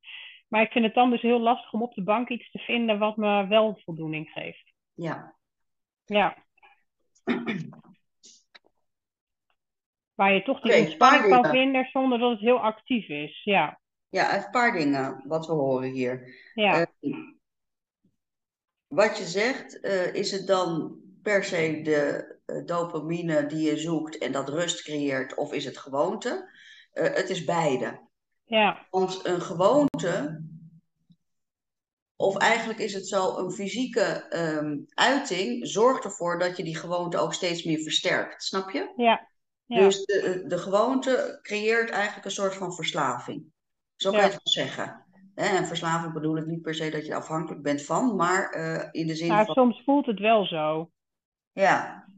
Maar 0.53 0.63
ik 0.63 0.73
vind 0.73 0.85
het 0.85 0.95
dan 0.95 1.11
dus 1.11 1.23
heel 1.23 1.41
lastig 1.41 1.73
om 1.73 1.83
op 1.83 1.95
de 1.95 2.03
bank 2.03 2.29
iets 2.29 2.51
te 2.51 2.59
vinden 2.59 2.99
wat 2.99 3.17
me 3.17 3.47
wel 3.47 3.81
voldoening 3.85 4.29
geeft. 4.29 4.73
Ja. 4.95 5.37
Ja. 6.05 6.37
Waar 10.15 10.33
je 10.33 10.43
toch 10.43 10.61
die 10.61 10.77
ontspanning 10.77 11.29
paar 11.29 11.41
kan 11.41 11.51
vinden 11.51 11.89
zonder 11.93 12.19
dat 12.19 12.31
het 12.31 12.41
heel 12.41 12.61
actief 12.61 13.09
is. 13.09 13.41
Ja, 13.45 13.81
Ja, 14.09 14.37
een 14.37 14.51
paar 14.51 14.73
dingen 14.73 15.23
wat 15.27 15.47
we 15.47 15.53
horen 15.53 15.91
hier. 15.91 16.35
ja, 16.55 16.81
Eh, 16.81 17.13
wat 18.87 19.19
je 19.19 19.25
zegt, 19.25 19.81
eh, 19.81 20.15
is 20.15 20.31
het 20.31 20.47
dan 20.47 21.01
per 21.23 21.45
se 21.45 21.81
de 21.83 22.31
eh, 22.47 22.65
dopamine 22.65 23.47
die 23.47 23.71
je 23.71 23.77
zoekt 23.77 24.19
en 24.19 24.33
dat 24.33 24.49
rust 24.49 24.83
creëert, 24.83 25.35
of 25.35 25.53
is 25.53 25.65
het 25.65 25.79
gewoonte? 25.79 26.51
Het 26.93 27.31
is 27.31 27.45
beide. 27.45 28.11
Ja, 28.57 28.87
Want 28.91 29.27
een 29.27 29.41
gewoonte, 29.41 30.43
of 32.17 32.37
eigenlijk 32.37 32.79
is 32.79 32.95
het 32.95 33.09
zo, 33.09 33.37
een 33.37 33.51
fysieke 33.51 34.27
ehm, 34.29 34.79
uiting 34.95 35.67
zorgt 35.69 36.05
ervoor 36.05 36.39
dat 36.39 36.57
je 36.57 36.65
die 36.65 36.77
gewoonte 36.77 37.19
ook 37.19 37.35
steeds 37.35 37.65
meer 37.65 37.83
versterkt. 37.83 38.43
Snap 38.43 38.71
je? 38.71 38.93
ja, 38.97 39.29
ja, 39.67 39.79
Dus 39.81 40.05
de, 40.05 40.45
de 40.47 40.59
gewoonte 40.59 41.39
creëert 41.43 41.91
eigenlijk 41.91 42.25
een 42.25 42.31
soort 42.31 42.55
van 42.55 42.75
verslaving. 42.75 43.45
Zo 43.97 44.11
kan 44.11 44.21
je 44.21 44.27
Ja. 44.27 44.33
het 44.33 44.41
wel 44.43 44.65
zeggen. 44.65 45.07
En 45.35 45.67
verslaving 45.67 46.13
bedoel 46.13 46.37
ik 46.37 46.47
niet 46.47 46.63
per 46.63 46.75
se 46.75 46.91
dat 46.91 47.07
je 47.07 47.15
afhankelijk 47.15 47.63
bent 47.63 47.83
van, 47.83 48.17
maar 48.17 48.51
eh, 48.51 48.89
in 48.91 49.07
de 49.07 49.15
zin 49.15 49.29
maar 49.29 49.45
van. 49.45 49.55
soms 49.55 49.83
voelt 49.85 50.07
het 50.07 50.19
wel 50.19 50.47
zo. 50.47 50.91
Ja, 51.53 52.09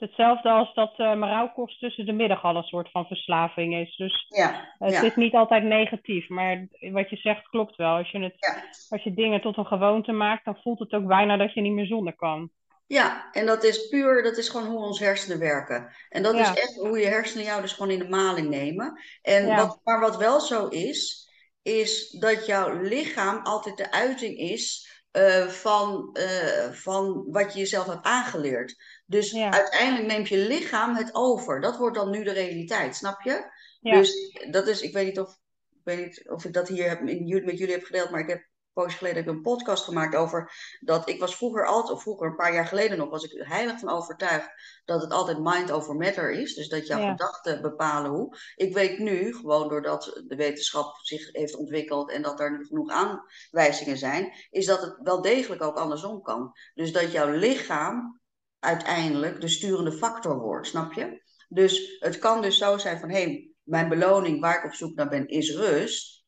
Hetzelfde 0.00 0.48
als 0.48 0.74
dat 0.74 0.92
rouwkost 0.96 1.80
tussen 1.80 2.06
de 2.06 2.12
middag 2.12 2.44
al 2.44 2.56
een 2.56 2.62
soort 2.62 2.90
van 2.90 3.06
verslaving 3.06 3.74
is. 3.74 3.96
Dus 3.96 4.26
ja, 4.28 4.74
het 4.78 4.92
ja, 4.92 5.02
is 5.02 5.14
niet 5.14 5.34
altijd 5.34 5.62
negatief, 5.62 6.28
maar 6.28 6.68
wat 6.80 7.10
je 7.10 7.16
zegt 7.16 7.48
klopt 7.48 7.76
wel. 7.76 7.96
Als 7.96 8.10
je, 8.10 8.18
het, 8.18 8.34
ja. 8.36 8.62
als 8.88 9.02
je 9.02 9.14
dingen 9.14 9.40
tot 9.40 9.56
een 9.56 9.66
gewoonte 9.66 10.12
maakt, 10.12 10.44
dan 10.44 10.58
voelt 10.62 10.78
het 10.78 10.92
ook 10.92 11.06
bijna 11.06 11.36
dat 11.36 11.54
je 11.54 11.60
niet 11.60 11.72
meer 11.72 11.86
zonder 11.86 12.16
kan. 12.16 12.50
Ja, 12.86 13.32
en 13.32 13.46
dat 13.46 13.64
is 13.64 13.88
puur, 13.88 14.22
dat 14.22 14.36
is 14.36 14.48
gewoon 14.48 14.66
hoe 14.66 14.84
onze 14.84 15.04
hersenen 15.04 15.38
werken. 15.38 15.92
En 16.08 16.22
dat 16.22 16.34
Ja. 16.34 16.40
is 16.40 16.60
echt 16.60 16.74
hoe 16.74 16.98
je 16.98 17.06
hersenen 17.06 17.44
jou 17.44 17.60
dus 17.60 17.72
gewoon 17.72 17.90
in 17.90 17.98
de 17.98 18.08
maling 18.08 18.48
nemen. 18.48 19.00
En 19.22 19.56
wat, 19.56 19.80
maar 19.84 20.00
wat 20.00 20.16
wel 20.16 20.40
zo 20.40 20.66
is, 20.68 21.28
is 21.62 22.10
dat 22.10 22.46
jouw 22.46 22.80
lichaam 22.80 23.40
altijd 23.42 23.76
de 23.76 23.92
uiting 23.92 24.38
is 24.38 24.86
eh, 25.10 25.46
van, 25.46 26.10
eh, 26.12 26.70
van 26.72 27.24
wat 27.30 27.52
je 27.52 27.58
jezelf 27.58 27.86
hebt 27.86 28.06
aangeleerd. 28.06 28.97
Dus 29.08 29.30
Ja. 29.30 29.50
uiteindelijk 29.50 30.06
neemt 30.06 30.28
je 30.28 30.36
lichaam 30.36 30.94
het 30.94 31.14
over. 31.14 31.60
Dat 31.60 31.76
wordt 31.76 31.96
dan 31.96 32.10
nu 32.10 32.24
de 32.24 32.32
realiteit, 32.32 32.96
snap 32.96 33.20
je? 33.22 33.52
Ja, 33.80 33.98
Dus 33.98 34.36
dat 34.50 34.66
is, 34.66 34.80
ik 34.80 34.92
weet 34.92 35.06
niet 35.06 35.20
of, 35.20 35.30
ik 35.70 35.80
weet 35.84 35.98
niet 35.98 36.28
of 36.30 36.44
ik 36.44 36.52
dat 36.52 36.68
hier 36.68 36.88
heb, 36.88 37.00
in, 37.08 37.44
met 37.44 37.58
jullie 37.58 37.74
heb 37.74 37.84
gedeeld, 37.84 38.10
maar 38.10 38.20
ik 38.20 38.28
heb 38.28 38.38
een 38.38 38.84
poosje 38.84 38.96
geleden 38.98 39.18
heb 39.18 39.26
ik 39.28 39.34
een 39.36 39.42
podcast 39.42 39.84
gemaakt 39.84 40.14
over 40.16 40.52
dat 40.80 41.08
ik 41.08 41.20
was 41.20 41.36
vroeger 41.36 41.66
altijd, 41.66 41.96
of 41.96 42.02
vroeger 42.02 42.26
een 42.26 42.36
paar 42.36 42.54
jaar 42.54 42.66
geleden 42.66 42.98
nog, 42.98 43.10
was 43.10 43.24
ik 43.24 43.46
heilig 43.46 43.78
van 43.78 43.88
overtuigd 43.88 44.50
dat 44.84 45.02
het 45.02 45.12
altijd 45.12 45.38
mind 45.40 45.70
over 45.70 45.94
matter 45.94 46.30
is. 46.30 46.54
Dus 46.54 46.68
dat 46.68 46.86
jouw 46.86 47.00
Ja. 47.00 47.10
gedachten 47.10 47.62
bepalen 47.62 48.10
hoe. 48.10 48.36
Ik 48.56 48.74
weet 48.74 48.98
nu, 48.98 49.34
gewoon 49.34 49.68
doordat 49.68 50.22
de 50.26 50.36
wetenschap 50.36 50.96
zich 51.02 51.32
heeft 51.32 51.56
ontwikkeld 51.56 52.10
en 52.10 52.22
dat 52.22 52.40
er 52.40 52.58
nu 52.58 52.64
genoeg 52.64 52.90
aanwijzingen 52.90 53.98
zijn, 53.98 54.32
is 54.50 54.66
dat 54.66 54.80
het 54.80 54.96
wel 55.02 55.22
degelijk 55.22 55.62
ook 55.62 55.76
andersom 55.76 56.22
kan. 56.22 56.52
Dus 56.74 56.92
dat 56.92 57.12
jouw 57.12 57.30
lichaam 57.30 58.17
uiteindelijk 58.60 59.40
de 59.40 59.48
sturende 59.48 59.92
factor 59.92 60.38
wordt, 60.38 60.66
snap 60.66 60.92
je? 60.92 61.22
Dus 61.48 61.96
het 61.98 62.18
kan 62.18 62.42
dus 62.42 62.58
zo 62.58 62.78
zijn 62.78 63.00
van, 63.00 63.10
hé, 63.10 63.50
mijn 63.62 63.88
beloning 63.88 64.40
waar 64.40 64.58
ik 64.58 64.64
op 64.64 64.74
zoek 64.74 64.94
naar 64.94 65.08
ben 65.08 65.28
is 65.28 65.54
rust. 65.54 66.24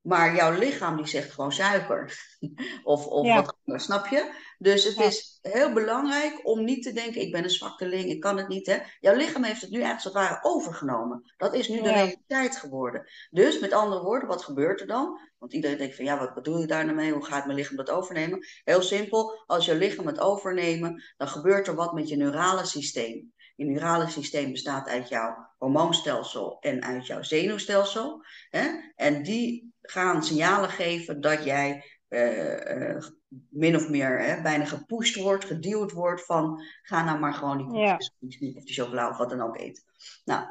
Maar 0.00 0.34
jouw 0.34 0.58
lichaam 0.58 0.96
die 0.96 1.06
zegt 1.06 1.32
gewoon 1.32 1.52
suiker. 1.52 2.18
of 2.84 3.06
of 3.06 3.26
Ja. 3.26 3.34
wat 3.34 3.56
anders, 3.64 3.84
snap 3.84 4.06
je? 4.06 4.32
Dus 4.58 4.84
het 4.84 4.94
Ja. 4.96 5.04
is 5.04 5.38
heel 5.42 5.72
belangrijk 5.72 6.40
om 6.46 6.64
niet 6.64 6.82
te 6.82 6.92
denken, 6.92 7.20
ik 7.20 7.32
ben 7.32 7.44
een 7.44 7.50
zwakkeling, 7.50 8.04
ik 8.10 8.20
kan 8.20 8.36
het 8.36 8.48
niet. 8.48 8.66
Hè? 8.66 8.78
Jouw 9.00 9.14
lichaam 9.14 9.42
heeft 9.44 9.60
het 9.60 9.70
nu 9.70 9.82
echt 9.82 9.94
als 9.94 10.04
het 10.04 10.12
ware 10.12 10.38
overgenomen. 10.42 11.32
Dat 11.36 11.54
is 11.54 11.68
nu 11.68 11.82
de 11.82 11.92
realiteit 11.92 12.56
geworden. 12.56 13.06
Dus 13.30 13.58
met 13.58 13.72
andere 13.72 14.02
woorden, 14.02 14.28
wat 14.28 14.44
gebeurt 14.44 14.80
er 14.80 14.86
dan? 14.86 15.20
Want 15.38 15.52
iedereen 15.52 15.78
denkt 15.78 15.96
van, 15.96 16.04
ja, 16.04 16.18
wat 16.18 16.34
bedoel 16.34 16.58
je 16.58 16.66
daar 16.66 16.84
nou 16.84 16.96
mee? 16.96 17.12
Hoe 17.12 17.24
gaat 17.24 17.44
mijn 17.46 17.58
lichaam 17.58 17.76
dat 17.76 17.90
overnemen? 17.90 18.46
Heel 18.64 18.82
simpel, 18.82 19.42
als 19.46 19.64
je 19.64 19.74
lichaam 19.74 20.06
het 20.06 20.20
overnemen, 20.20 21.02
dan 21.16 21.28
gebeurt 21.28 21.66
er 21.66 21.74
wat 21.74 21.92
met 21.92 22.08
je 22.08 22.16
neurale 22.16 22.64
systeem. 22.64 23.32
Je 23.60 23.66
neurale 23.66 24.08
systeem 24.08 24.50
bestaat 24.50 24.88
uit 24.88 25.08
jouw 25.08 25.48
hormoonstelsel 25.58 26.56
en 26.60 26.82
uit 26.82 27.06
jouw 27.06 27.22
zenuwstelsel. 27.22 28.24
Hè? 28.50 28.68
En 28.96 29.22
die 29.22 29.72
gaan 29.80 30.24
signalen 30.24 30.70
geven 30.70 31.20
dat 31.20 31.44
jij 31.44 31.84
eh, 32.08 32.94
eh, 32.94 33.04
min 33.48 33.76
of 33.76 33.88
meer 33.88 34.20
hè, 34.20 34.42
bijna 34.42 34.64
gepusht 34.64 35.16
wordt, 35.16 35.44
geduwd 35.44 35.92
wordt 35.92 36.24
van 36.24 36.62
ga 36.82 37.04
nou 37.04 37.18
maar 37.18 37.34
gewoon 37.34 37.56
die 37.56 37.66
koekjes 37.66 38.14
of 38.20 38.36
die 38.36 38.62
chocola 38.64 39.08
of 39.08 39.16
wat 39.16 39.30
dan 39.30 39.40
ook 39.40 39.56
eten. 39.56 39.82
Nou, 40.24 40.46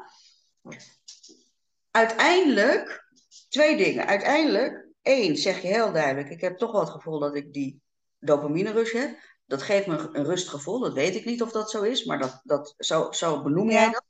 uiteindelijk, 1.90 3.08
twee 3.48 3.76
dingen. 3.76 4.06
Uiteindelijk, 4.06 4.88
één, 5.02 5.36
zeg 5.36 5.62
je 5.62 5.68
heel 5.68 5.92
duidelijk, 5.92 6.30
ik 6.30 6.40
heb 6.40 6.58
toch 6.58 6.72
wel 6.72 6.80
het 6.80 6.90
gevoel 6.90 7.18
dat 7.18 7.36
ik 7.36 7.52
die 7.52 7.82
dopamine 8.18 8.72
rush 8.72 8.92
heb. 8.92 9.18
Dat 9.50 9.62
geeft 9.62 9.86
me 9.86 10.08
een 10.12 10.24
rustgevoel, 10.24 10.78
dat 10.78 10.92
weet 10.92 11.14
ik 11.14 11.24
niet 11.24 11.42
of 11.42 11.52
dat 11.52 11.70
zo 11.70 11.82
is, 11.82 12.04
maar 12.04 12.18
dat, 12.18 12.40
dat, 12.44 12.74
zo, 12.78 13.12
zo 13.12 13.42
benoem 13.42 13.70
jij 13.70 13.84
Ja. 13.84 13.90
dat. 13.90 14.04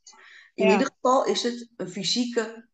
In 0.54 0.66
Ja. 0.66 0.72
ieder 0.72 0.90
geval 0.94 1.24
is 1.24 1.42
het 1.42 1.68
een 1.76 1.88
fysieke 1.88 2.68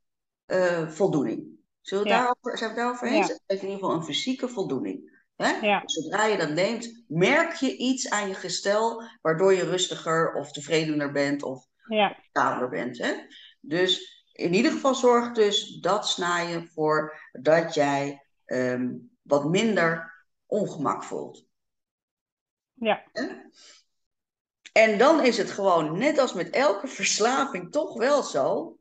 eh, 0.47 0.89
voldoening. 0.89 1.47
Zullen 1.81 2.05
we 2.05 2.11
Ja. 2.11 2.17
daarover, 2.17 2.59
zijn 2.59 2.75
we 2.75 2.77
het 2.77 2.77
daarover 2.77 3.09
eens? 3.09 3.29
Het 3.29 3.43
geeft 3.47 3.63
in 3.63 3.69
ieder 3.69 3.83
geval 3.83 3.97
een 3.97 4.05
fysieke 4.05 4.49
voldoening. 4.49 5.25
Hè? 5.37 5.81
Dus 5.81 5.93
zodra 5.95 6.25
je 6.25 6.37
dat 6.37 6.51
neemt, 6.51 7.05
merk 7.09 7.53
je 7.53 7.77
iets 7.77 8.11
aan 8.11 8.29
je 8.29 8.35
gestel, 8.35 9.03
waardoor 9.23 9.55
je 9.55 9.65
rustiger 9.65 10.35
of 10.35 10.53
tevredener 10.53 11.13
bent 11.13 11.43
of 11.43 11.67
Ja, 11.89 12.69
bent. 12.71 12.99
Hè? 12.99 13.13
Dus 13.61 14.25
in 14.33 14.55
ieder 14.55 14.73
geval 14.73 14.95
zorg 14.95 15.33
dus 15.33 15.79
dat 15.81 16.09
snijden 16.09 16.69
voor 16.69 17.21
dat 17.33 17.75
jij 17.75 18.27
ehm, 18.45 18.95
wat 19.23 19.45
minder 19.45 20.15
ongemak 20.47 21.05
voelt. 21.05 21.46
Ja? 22.77 23.05
En 24.73 24.99
dan 24.99 25.25
is 25.25 25.37
het 25.37 25.51
gewoon, 25.51 25.99
net 25.99 26.19
als 26.19 26.33
met 26.33 26.51
elke 26.51 26.87
verslaving, 26.87 27.73
toch 27.73 27.99
wel 27.99 28.23
zo. 28.23 28.79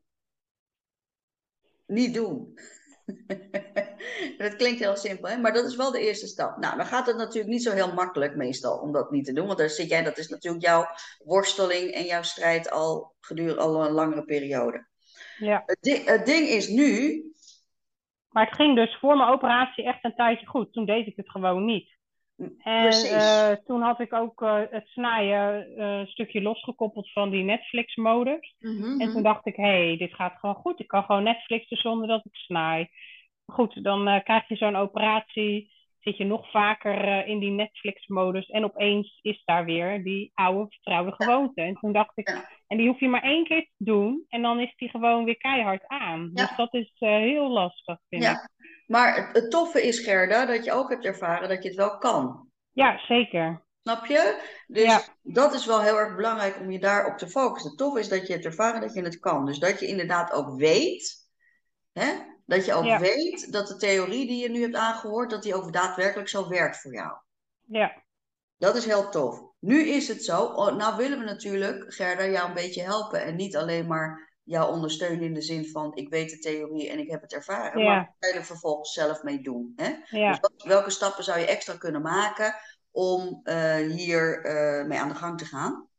Niet 1.86 2.14
doen. 2.14 2.60
dat 4.38 4.56
klinkt 4.56 4.80
heel 4.80 4.96
simpel, 4.96 5.30
hè? 5.30 5.38
maar 5.38 5.54
dat 5.54 5.66
is 5.66 5.76
wel 5.76 5.92
de 5.92 6.00
eerste 6.00 6.28
stap. 6.28 6.58
Nou, 6.58 6.78
dan 6.78 6.86
gaat 6.86 7.08
het 7.08 7.18
natuurlijk 7.18 7.48
niet 7.48 7.64
zo 7.64 7.72
heel 7.72 7.94
makkelijk 7.94 8.36
meestal 8.36 8.78
om 8.78 8.92
dat 8.92 9.12
niet 9.12 9.26
te 9.26 9.34
doen. 9.34 9.46
Want 9.46 9.58
daar 9.58 9.70
zit 9.70 9.90
jij, 9.90 10.04
dat 10.04 10.18
is 10.18 10.28
natuurlijk 10.28 10.64
jouw 10.64 10.86
worsteling 11.24 11.92
en 11.92 12.04
jouw 12.04 12.24
strijd 12.24 12.72
al 12.72 13.16
gedurende 13.20 13.62
al 13.62 13.86
een 13.86 13.92
langere 13.92 14.26
periode. 14.26 14.88
ja. 15.38 15.64
Het, 15.66 16.06
het 16.06 16.26
ding 16.26 16.48
is 16.48 16.68
nu, 16.68 17.24
Maar 18.30 18.46
het 18.46 18.56
ging 18.56 18.76
dus 18.76 18.98
voor 19.00 19.18
mijn 19.18 19.30
operatie 19.30 19.86
echt 19.86 20.04
een 20.04 20.16
tijdje 20.16 20.46
goed. 20.46 20.74
Toen 20.74 20.86
deed 20.86 21.08
ik 21.08 21.16
het 21.16 21.30
gewoon 21.30 21.66
niet. 21.66 21.95
En 22.38 22.82
precies. 22.84 23.12
eh, 23.12 23.52
toen 23.52 23.82
had 23.82 24.00
ik 24.00 24.14
ook 24.14 24.42
eh, 24.42 24.62
het 24.70 24.88
snijden 24.88 25.76
eh, 25.78 25.98
een 26.00 26.08
stukje 26.08 26.42
losgekoppeld 26.42 27.12
van 27.12 27.30
die 27.30 27.44
Netflix-modus. 27.44 28.56
Mhm, 28.60 29.00
En 29.02 29.12
toen 29.12 29.24
dacht 29.24 29.46
ik, 29.46 29.56
hé, 29.56 29.64
hey, 29.88 29.98
dit 29.98 30.14
gaat 30.14 30.40
gewoon 30.40 30.56
goed. 30.56 30.80
Ik 30.80 30.88
kan 30.88 31.04
gewoon 31.04 31.24
Netflixen 31.24 31.78
zonder 31.78 32.08
dat 32.08 32.26
ik 32.26 32.36
snij. 32.36 32.90
Goed, 33.46 33.84
dan 33.84 34.22
krijg 34.24 34.48
je 34.48 34.56
zo'n 34.56 34.76
operatie. 34.76 35.74
Zit 36.00 36.18
je 36.18 36.26
nog 36.26 36.52
vaker 36.52 37.28
in 37.28 37.40
die 37.40 37.52
Netflix-modus. 37.52 38.50
En 38.50 38.64
opeens 38.64 39.20
is 39.22 39.42
daar 39.46 39.66
weer 39.66 40.04
die 40.04 40.32
oude 40.34 40.70
vertrouwde 40.70 41.12
gewoonte. 41.16 41.62
En 41.62 41.74
toen 41.76 41.92
dacht 41.94 42.12
ik, 42.18 42.30
Ja. 42.30 42.50
en 42.68 42.78
die 42.78 42.88
hoef 42.88 43.00
je 43.00 43.08
maar 43.08 43.24
één 43.24 43.44
keer 43.44 43.62
te 43.62 43.72
doen. 43.78 44.26
En 44.30 44.42
dan 44.42 44.60
is 44.60 44.74
die 44.76 44.90
gewoon 44.90 45.24
weer 45.26 45.38
keihard 45.38 45.88
aan. 45.88 46.30
Ja. 46.34 46.46
Dus 46.48 46.56
dat 46.58 46.74
is 46.74 46.92
heel 46.96 47.50
lastig, 47.50 47.98
vind 48.10 48.24
ik. 48.24 48.50
Maar 48.88 49.16
het, 49.16 49.36
het 49.36 49.52
toffe 49.52 49.84
is, 49.88 50.00
Gerda, 50.00 50.46
dat 50.46 50.66
je 50.66 50.72
ook 50.72 50.90
hebt 50.90 51.06
ervaren 51.06 51.50
dat 51.50 51.64
je 51.64 51.68
het 51.70 51.78
wel 51.78 51.98
kan. 51.98 52.50
Ja, 52.72 52.98
zeker. 52.98 53.64
Snap 53.82 54.06
je? 54.06 54.42
Dus 54.68 54.84
Ja. 54.84 55.02
dat 55.22 55.54
is 55.54 55.66
wel 55.66 55.82
heel 55.82 55.98
erg 56.00 56.16
belangrijk 56.16 56.60
om 56.60 56.72
je 56.72 56.80
daarop 56.80 57.18
te 57.18 57.28
focussen. 57.28 57.70
Het 57.70 57.80
tof 57.80 57.98
is 57.98 58.10
dat 58.10 58.28
je 58.28 58.34
hebt 58.34 58.46
ervaren 58.46 58.82
dat 58.82 58.94
je 58.94 59.02
het 59.02 59.20
kan. 59.20 59.46
Dus 59.46 59.60
dat 59.60 59.80
je 59.80 59.88
inderdaad 59.88 60.32
ook 60.32 60.56
weet, 60.58 61.28
hè? 61.94 62.14
dat 62.46 62.66
je 62.66 62.74
ook 62.74 62.84
Ja. 62.84 63.00
weet 63.00 63.52
dat 63.52 63.68
de 63.68 63.76
theorie 63.76 64.28
die 64.28 64.42
je 64.42 64.50
nu 64.50 64.62
hebt 64.62 64.76
aangehoord, 64.76 65.30
dat 65.30 65.44
die 65.44 65.56
ook 65.56 65.74
daadwerkelijk 65.74 66.30
zo 66.30 66.50
werkt 66.50 66.82
voor 66.82 66.94
jou. 66.94 67.18
Ja, 67.68 68.04
Dat 68.58 68.76
is 68.76 68.86
heel 68.86 69.10
tof. 69.10 69.42
Nu 69.60 69.88
is 69.88 70.08
het 70.08 70.24
zo, 70.24 70.44
oh, 70.44 70.76
nou 70.76 70.98
willen 70.98 71.20
we 71.20 71.26
natuurlijk, 71.26 71.94
Gerda, 71.94 72.26
jou 72.26 72.48
een 72.48 72.54
beetje 72.54 72.82
helpen. 72.82 73.24
En 73.24 73.36
niet 73.36 73.56
alleen 73.56 73.88
maar 73.88 74.35
jou 74.46 74.74
ondersteunen 74.74 75.22
in 75.26 75.34
de 75.34 75.42
zin 75.42 75.68
van, 75.68 75.96
ik 75.96 76.10
weet 76.10 76.30
de 76.30 76.40
theorie 76.40 76.90
en 76.90 77.00
ik 77.00 77.10
heb 77.12 77.22
het 77.22 77.34
ervaren. 77.34 77.82
Ja. 77.82 77.88
Maar 77.88 78.06
wat 78.06 78.16
ga 78.20 78.28
je 78.28 78.34
er 78.40 78.46
vervolgens 78.46 78.94
zelf 78.94 79.24
mee 79.24 79.42
doen? 79.42 79.74
Hè? 79.76 79.94
ja, 80.18 80.30
Dus 80.30 80.40
wat- 80.40 80.64
welke 80.64 80.90
stappen 80.90 81.24
zou 81.24 81.40
je 81.40 81.46
extra 81.46 81.78
kunnen 81.78 82.02
maken 82.02 82.56
om 82.92 83.40
eh, 83.44 83.76
hier 83.76 84.46
eh, 84.46 84.86
mee 84.88 85.00
aan 85.00 85.10
de 85.10 85.16
gang 85.16 85.38
te 85.38 85.46
gaan? 85.46 85.90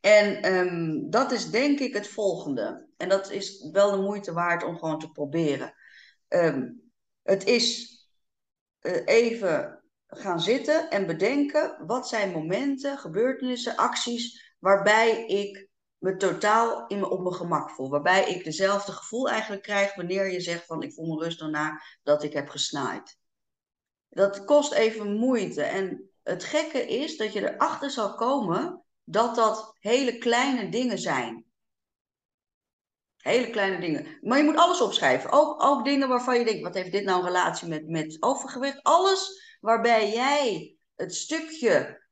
En 0.00 0.42
ehm, 0.42 1.10
dat 1.10 1.32
is 1.32 1.50
denk 1.50 1.80
ik 1.80 1.94
het 1.94 2.08
volgende. 2.08 2.86
En 2.96 3.08
dat 3.08 3.30
is 3.30 3.68
wel 3.72 3.90
de 3.90 3.96
moeite 4.02 4.32
waard 4.32 4.64
om 4.64 4.78
gewoon 4.78 4.98
te 4.98 5.10
proberen. 5.10 5.74
Ehm, 6.28 6.68
het 7.22 7.44
is 7.44 7.92
eh, 8.80 9.02
even 9.04 9.82
gaan 10.06 10.40
zitten 10.40 10.90
en 10.90 11.06
bedenken 11.06 11.86
wat 11.86 12.08
zijn 12.08 12.30
momenten, 12.30 12.98
gebeurtenissen, 12.98 13.76
acties 13.76 14.54
waarbij 14.58 15.26
ik 15.26 15.68
me 16.04 16.16
totaal 16.16 16.86
in 16.86 17.04
op 17.04 17.20
mijn 17.20 17.34
gemak 17.34 17.70
voel. 17.70 17.90
Waarbij 17.90 18.28
ik 18.28 18.44
dezelfde 18.44 18.92
gevoel 18.92 19.28
eigenlijk 19.28 19.62
krijg 19.62 19.94
wanneer 19.94 20.30
je 20.30 20.40
zegt 20.40 20.66
van 20.66 20.82
ik 20.82 20.92
voel 20.92 21.14
me 21.14 21.24
rustig 21.24 21.48
na 21.48 21.82
dat 22.02 22.22
ik 22.22 22.32
heb 22.32 22.48
gesnaaid. 22.48 23.18
Dat 24.08 24.44
kost 24.44 24.72
even 24.72 25.16
moeite. 25.16 25.62
En 25.62 26.10
het 26.22 26.44
gekke 26.44 26.86
is 26.86 27.16
dat 27.16 27.32
je 27.32 27.52
erachter 27.52 27.90
zal 27.90 28.14
komen 28.14 28.84
dat 29.04 29.34
dat 29.34 29.76
hele 29.78 30.18
kleine 30.18 30.68
dingen 30.68 30.98
zijn. 30.98 31.44
Hele 33.16 33.50
kleine 33.50 33.80
dingen. 33.80 34.18
Maar 34.20 34.38
je 34.38 34.44
moet 34.44 34.56
alles 34.56 34.80
opschrijven. 34.80 35.30
Ook, 35.30 35.62
ook 35.62 35.84
dingen 35.84 36.08
waarvan 36.08 36.38
je 36.38 36.44
denkt, 36.44 36.62
wat 36.62 36.74
heeft 36.74 36.92
dit 36.92 37.04
nou 37.04 37.18
een 37.18 37.26
relatie 37.26 37.68
met, 37.68 37.88
met 37.88 38.16
overgewicht? 38.20 38.82
Alles 38.82 39.56
waarbij 39.60 40.12
jij 40.12 40.76
het 40.94 41.14
stukje 41.14 42.03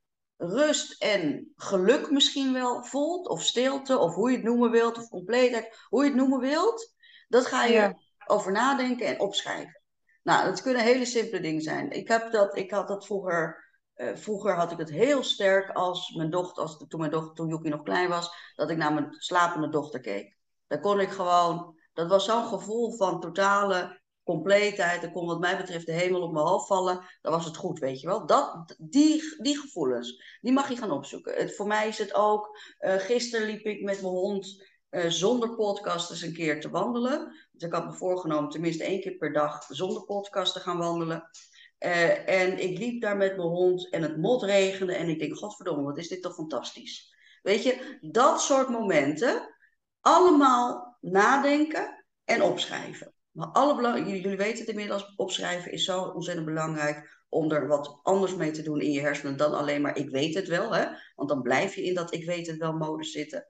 rust 0.49 1.01
en 1.01 1.51
geluk 1.55 2.11
misschien 2.11 2.53
wel 2.53 2.83
voelt. 2.83 3.27
Of 3.27 3.41
stilte, 3.43 3.97
of 3.97 4.13
hoe 4.15 4.29
je 4.31 4.35
het 4.35 4.45
noemen 4.45 4.71
wilt. 4.71 4.97
Of 4.97 5.09
compleetheid, 5.09 5.85
hoe 5.89 6.03
je 6.03 6.09
het 6.09 6.17
noemen 6.19 6.39
wilt. 6.39 6.93
Dat 7.27 7.45
ga 7.45 7.65
je 7.65 7.73
Ja. 7.73 7.97
over 8.25 8.51
nadenken 8.51 9.05
en 9.07 9.19
opschrijven. 9.19 9.81
Nou, 10.23 10.45
dat 10.45 10.61
kunnen 10.61 10.81
hele 10.83 11.05
simpele 11.05 11.41
dingen 11.41 11.61
zijn. 11.61 11.91
Ik, 11.91 12.07
heb 12.07 12.31
dat, 12.31 12.57
ik 12.57 12.71
had 12.71 12.87
dat 12.87 13.05
vroeger... 13.05 13.61
eh, 13.93 14.15
vroeger 14.15 14.55
had 14.55 14.71
ik 14.71 14.77
het 14.77 14.89
heel 14.89 15.23
sterk 15.23 15.69
als 15.69 16.13
mijn 16.15 16.29
dochter, 16.29 16.63
als, 16.63 16.85
toen 16.87 16.99
mijn 16.99 17.11
dochter, 17.11 17.33
toen 17.35 17.47
Joekie 17.47 17.71
nog 17.71 17.83
klein 17.83 18.09
was, 18.09 18.51
dat 18.55 18.69
ik 18.69 18.77
naar 18.77 18.93
mijn 18.93 19.13
slapende 19.17 19.69
dochter 19.69 19.99
keek. 19.99 20.37
Daar 20.67 20.79
kon 20.79 20.99
ik 20.99 21.09
gewoon, 21.09 21.75
dat 21.93 22.07
was 22.07 22.25
zo'n 22.25 22.45
gevoel 22.45 22.91
van 22.95 23.19
totale 23.19 24.01
compleetheid. 24.23 25.03
Er 25.03 25.11
kon 25.11 25.25
wat 25.25 25.39
mij 25.39 25.57
betreft 25.57 25.85
de 25.85 25.91
hemel 25.91 26.21
op 26.21 26.33
mijn 26.33 26.45
hoofd 26.45 26.67
vallen. 26.67 27.05
Dan 27.21 27.31
was 27.31 27.45
het 27.45 27.57
goed, 27.57 27.79
weet 27.79 28.01
je 28.01 28.07
wel. 28.07 28.25
Dat, 28.25 28.75
die, 28.77 29.35
die 29.37 29.57
gevoelens, 29.57 30.37
die 30.41 30.53
mag 30.53 30.69
je 30.69 30.75
gaan 30.75 30.91
opzoeken. 30.91 31.49
Voor 31.49 31.67
mij 31.67 31.87
is 31.87 31.97
het 31.97 32.13
ook, 32.13 32.59
eh 32.77 32.95
gisteren 32.95 33.47
liep 33.47 33.65
ik 33.65 33.81
met 33.83 34.01
mijn 34.01 34.13
hond 34.13 34.71
eh, 34.89 35.09
zonder 35.09 35.55
podcast 35.55 36.11
eens 36.11 36.21
een 36.21 36.33
keer 36.33 36.61
te 36.61 36.69
wandelen. 36.69 37.47
Dus 37.51 37.67
ik 37.67 37.73
had 37.73 37.85
me 37.85 37.93
voorgenomen 37.93 38.49
tenminste 38.49 38.83
één 38.83 39.01
keer 39.01 39.15
per 39.15 39.33
dag 39.33 39.65
zonder 39.69 40.03
podcast 40.03 40.53
te 40.53 40.59
gaan 40.59 40.77
wandelen. 40.77 41.29
Eh, 41.77 42.29
en 42.29 42.59
ik 42.59 42.77
liep 42.77 43.01
daar 43.01 43.17
met 43.17 43.37
mijn 43.37 43.47
hond 43.47 43.89
en 43.89 44.01
het 44.01 44.17
motregende. 44.17 44.93
En 44.93 45.09
ik 45.09 45.19
denk, 45.19 45.37
godverdomme, 45.37 45.83
wat 45.83 45.97
is 45.97 46.07
dit 46.07 46.21
toch 46.21 46.33
fantastisch. 46.33 47.15
Weet 47.41 47.63
je, 47.63 47.97
dat 48.01 48.41
soort 48.41 48.69
momenten 48.69 49.55
allemaal 50.01 50.97
nadenken 51.01 52.05
en 52.23 52.41
opschrijven. 52.41 53.13
Maar 53.33 53.47
alle 53.47 54.03
jullie, 54.05 54.37
weten 54.37 54.59
het 54.59 54.67
inmiddels, 54.67 55.13
opschrijven 55.15 55.71
is 55.71 55.83
zo 55.85 56.01
ontzettend 56.01 56.45
belangrijk 56.47 57.21
om 57.29 57.51
er 57.51 57.67
wat 57.67 57.99
anders 58.03 58.35
mee 58.35 58.51
te 58.51 58.61
doen 58.61 58.81
in 58.81 58.91
je 58.91 58.99
hersenen 58.99 59.37
dan 59.37 59.53
alleen 59.53 59.81
maar 59.81 59.97
ik 59.97 60.09
weet 60.09 60.35
het 60.35 60.47
wel. 60.47 60.75
Hè? 60.75 60.85
Want 61.15 61.29
dan 61.29 61.41
blijf 61.41 61.75
je 61.75 61.83
in 61.83 61.93
dat 61.93 62.13
ik 62.13 62.25
weet 62.25 62.47
het 62.47 62.57
wel 62.57 62.73
modus 62.73 63.11
zitten. 63.11 63.47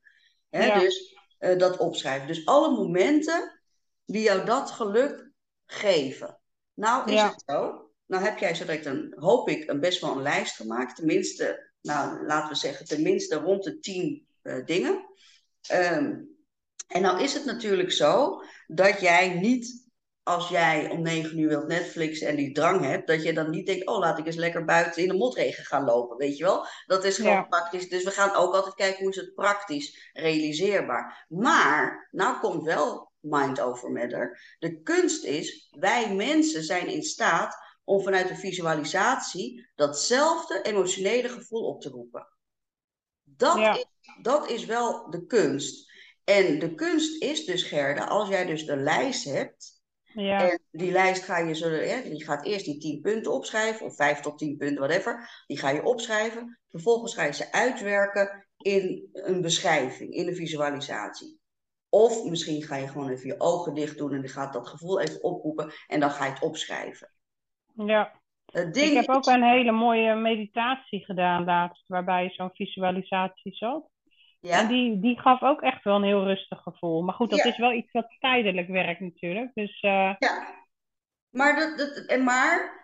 Hè? 0.49 0.65
Ja. 0.65 0.79
Dus 0.79 1.15
eh, 1.37 1.57
dat 1.57 1.77
opschrijven. 1.77 2.27
Dus 2.27 2.45
alle 2.45 2.71
momenten 2.71 3.61
die 4.05 4.21
jou 4.21 4.45
dat 4.45 4.71
geluk 4.71 5.31
geven. 5.65 6.39
Nou 6.73 7.11
is 7.11 7.13
Ja. 7.13 7.29
het 7.29 7.43
zo. 7.45 7.91
Nou 8.05 8.23
heb 8.23 8.37
jij 8.37 8.55
zo 8.55 8.65
direct 8.65 8.85
een, 8.85 9.13
hoop 9.15 9.49
ik, 9.49 9.69
een 9.69 9.79
best 9.79 10.01
wel 10.01 10.11
een 10.11 10.21
lijst 10.21 10.55
gemaakt. 10.55 10.95
Tenminste, 10.95 11.71
nou 11.81 12.25
laten 12.25 12.49
we 12.49 12.55
zeggen, 12.55 12.85
tenminste 12.85 13.35
rond 13.35 13.63
de 13.63 13.79
tien 13.79 14.27
eh, 14.41 14.65
dingen. 14.65 15.05
Ehm, 15.61 16.19
en 16.93 17.01
nou 17.01 17.21
is 17.21 17.33
het 17.33 17.45
natuurlijk 17.45 17.91
zo 17.91 18.41
dat 18.67 18.99
jij 19.01 19.33
niet 19.39 19.81
als 20.23 20.49
jij 20.49 20.89
om 20.89 21.01
negen 21.01 21.39
uur 21.39 21.47
wilt 21.47 21.67
Netflix 21.67 22.19
en 22.19 22.35
die 22.35 22.51
drang 22.51 22.85
hebt, 22.85 23.07
dat 23.07 23.23
je 23.23 23.33
dan 23.33 23.49
niet 23.49 23.65
denkt, 23.65 23.87
oh 23.87 23.99
laat 23.99 24.19
ik 24.19 24.25
eens 24.25 24.35
lekker 24.35 24.65
buiten 24.65 25.01
in 25.01 25.07
de 25.07 25.17
motregen 25.17 25.65
gaan 25.65 25.83
lopen, 25.83 26.17
weet 26.17 26.37
je 26.37 26.43
wel? 26.43 26.65
Dat 26.85 27.03
is 27.03 27.15
gewoon 27.15 27.31
Ja. 27.31 27.43
praktisch. 27.43 27.89
Dus 27.89 28.03
we 28.03 28.11
gaan 28.11 28.35
ook 28.35 28.53
altijd 28.53 28.75
kijken 28.75 28.99
hoe 28.99 29.09
is 29.09 29.15
het 29.15 29.33
praktisch 29.33 30.09
realiseerbaar. 30.13 31.25
Maar, 31.29 32.07
nou 32.11 32.39
komt 32.39 32.63
wel 32.63 33.11
mind 33.19 33.61
over 33.61 33.91
matter. 33.91 34.55
De 34.59 34.81
kunst 34.81 35.23
is, 35.23 35.67
wij 35.79 36.13
mensen 36.15 36.63
zijn 36.63 36.87
in 36.87 37.03
staat 37.03 37.57
om 37.83 38.03
vanuit 38.03 38.27
de 38.27 38.35
visualisatie 38.35 39.69
datzelfde 39.75 40.61
emotionele 40.61 41.29
gevoel 41.29 41.63
op 41.67 41.81
te 41.81 41.89
roepen. 41.89 42.27
Dat, 43.23 43.57
Ja. 43.57 43.73
is, 43.75 43.85
dat 44.21 44.49
is 44.49 44.65
wel 44.65 45.09
de 45.09 45.25
kunst. 45.25 45.91
En 46.23 46.59
de 46.59 46.73
kunst 46.75 47.21
is 47.23 47.45
dus, 47.45 47.63
Gerda, 47.63 48.05
als 48.05 48.29
jij 48.29 48.45
dus 48.45 48.65
de 48.65 48.75
lijst 48.77 49.23
hebt, 49.25 49.81
Ja, 50.13 50.49
en 50.51 50.59
die 50.71 50.91
lijst 50.91 51.23
ga 51.23 51.37
je 51.37 51.53
zo, 51.55 51.69
hè, 51.69 51.95
je 51.97 52.23
gaat 52.23 52.45
eerst 52.45 52.65
die 52.65 52.77
10 52.79 53.01
punten 53.01 53.31
opschrijven, 53.33 53.85
of 53.85 53.95
5 53.95 54.19
tot 54.19 54.37
10 54.37 54.57
punten, 54.57 54.77
whatever. 54.87 55.43
Die 55.47 55.57
ga 55.57 55.69
je 55.69 55.83
opschrijven. 55.83 56.59
Vervolgens 56.69 57.13
ga 57.13 57.23
je 57.23 57.33
ze 57.33 57.51
uitwerken 57.51 58.47
in 58.57 59.09
een 59.13 59.41
beschrijving, 59.41 60.13
in 60.13 60.27
een 60.27 60.35
visualisatie. 60.35 61.39
Of 61.89 62.23
misschien 62.29 62.61
ga 62.63 62.75
je 62.75 62.87
gewoon 62.87 63.09
even 63.09 63.27
je 63.27 63.39
ogen 63.39 63.73
dicht 63.73 63.97
doen 63.97 64.11
en 64.13 64.21
dan 64.21 64.29
gaat 64.29 64.53
dat 64.53 64.67
gevoel 64.67 64.99
even 65.01 65.23
oproepen 65.23 65.71
en 65.87 65.99
dan 65.99 66.11
ga 66.11 66.25
je 66.25 66.31
het 66.31 66.41
opschrijven. 66.41 67.11
ja. 67.75 68.21
Het 68.45 68.73
ding 68.73 68.87
Ik 68.89 68.93
heb 68.95 69.09
is- 69.09 69.15
ook 69.15 69.25
een 69.25 69.43
hele 69.43 69.71
mooie 69.71 70.15
meditatie 70.15 71.05
gedaan 71.05 71.43
laatst, 71.43 71.87
waarbij 71.87 72.29
zo'n 72.29 72.49
visualisatie 72.53 73.55
zat. 73.55 73.89
En 74.49 74.49
ja, 74.49 74.63
die, 74.67 74.99
die 74.99 75.19
gaf 75.19 75.41
ook 75.41 75.61
echt 75.61 75.83
wel 75.83 75.95
een 75.95 76.03
heel 76.03 76.23
rustig 76.23 76.61
gevoel. 76.61 77.01
Maar 77.01 77.13
goed, 77.13 77.29
dat 77.29 77.39
Ja. 77.43 77.49
is 77.49 77.57
wel 77.57 77.73
iets 77.73 77.91
wat 77.91 78.15
tijdelijk 78.19 78.67
werkt 78.67 78.99
natuurlijk. 78.99 79.51
Dus, 79.53 79.79
eh, 79.81 80.13
ja. 80.17 80.61
Maar, 81.29 81.55
dat, 81.59 81.77
dat, 81.77 82.05
en 82.05 82.23
maar, 82.23 82.83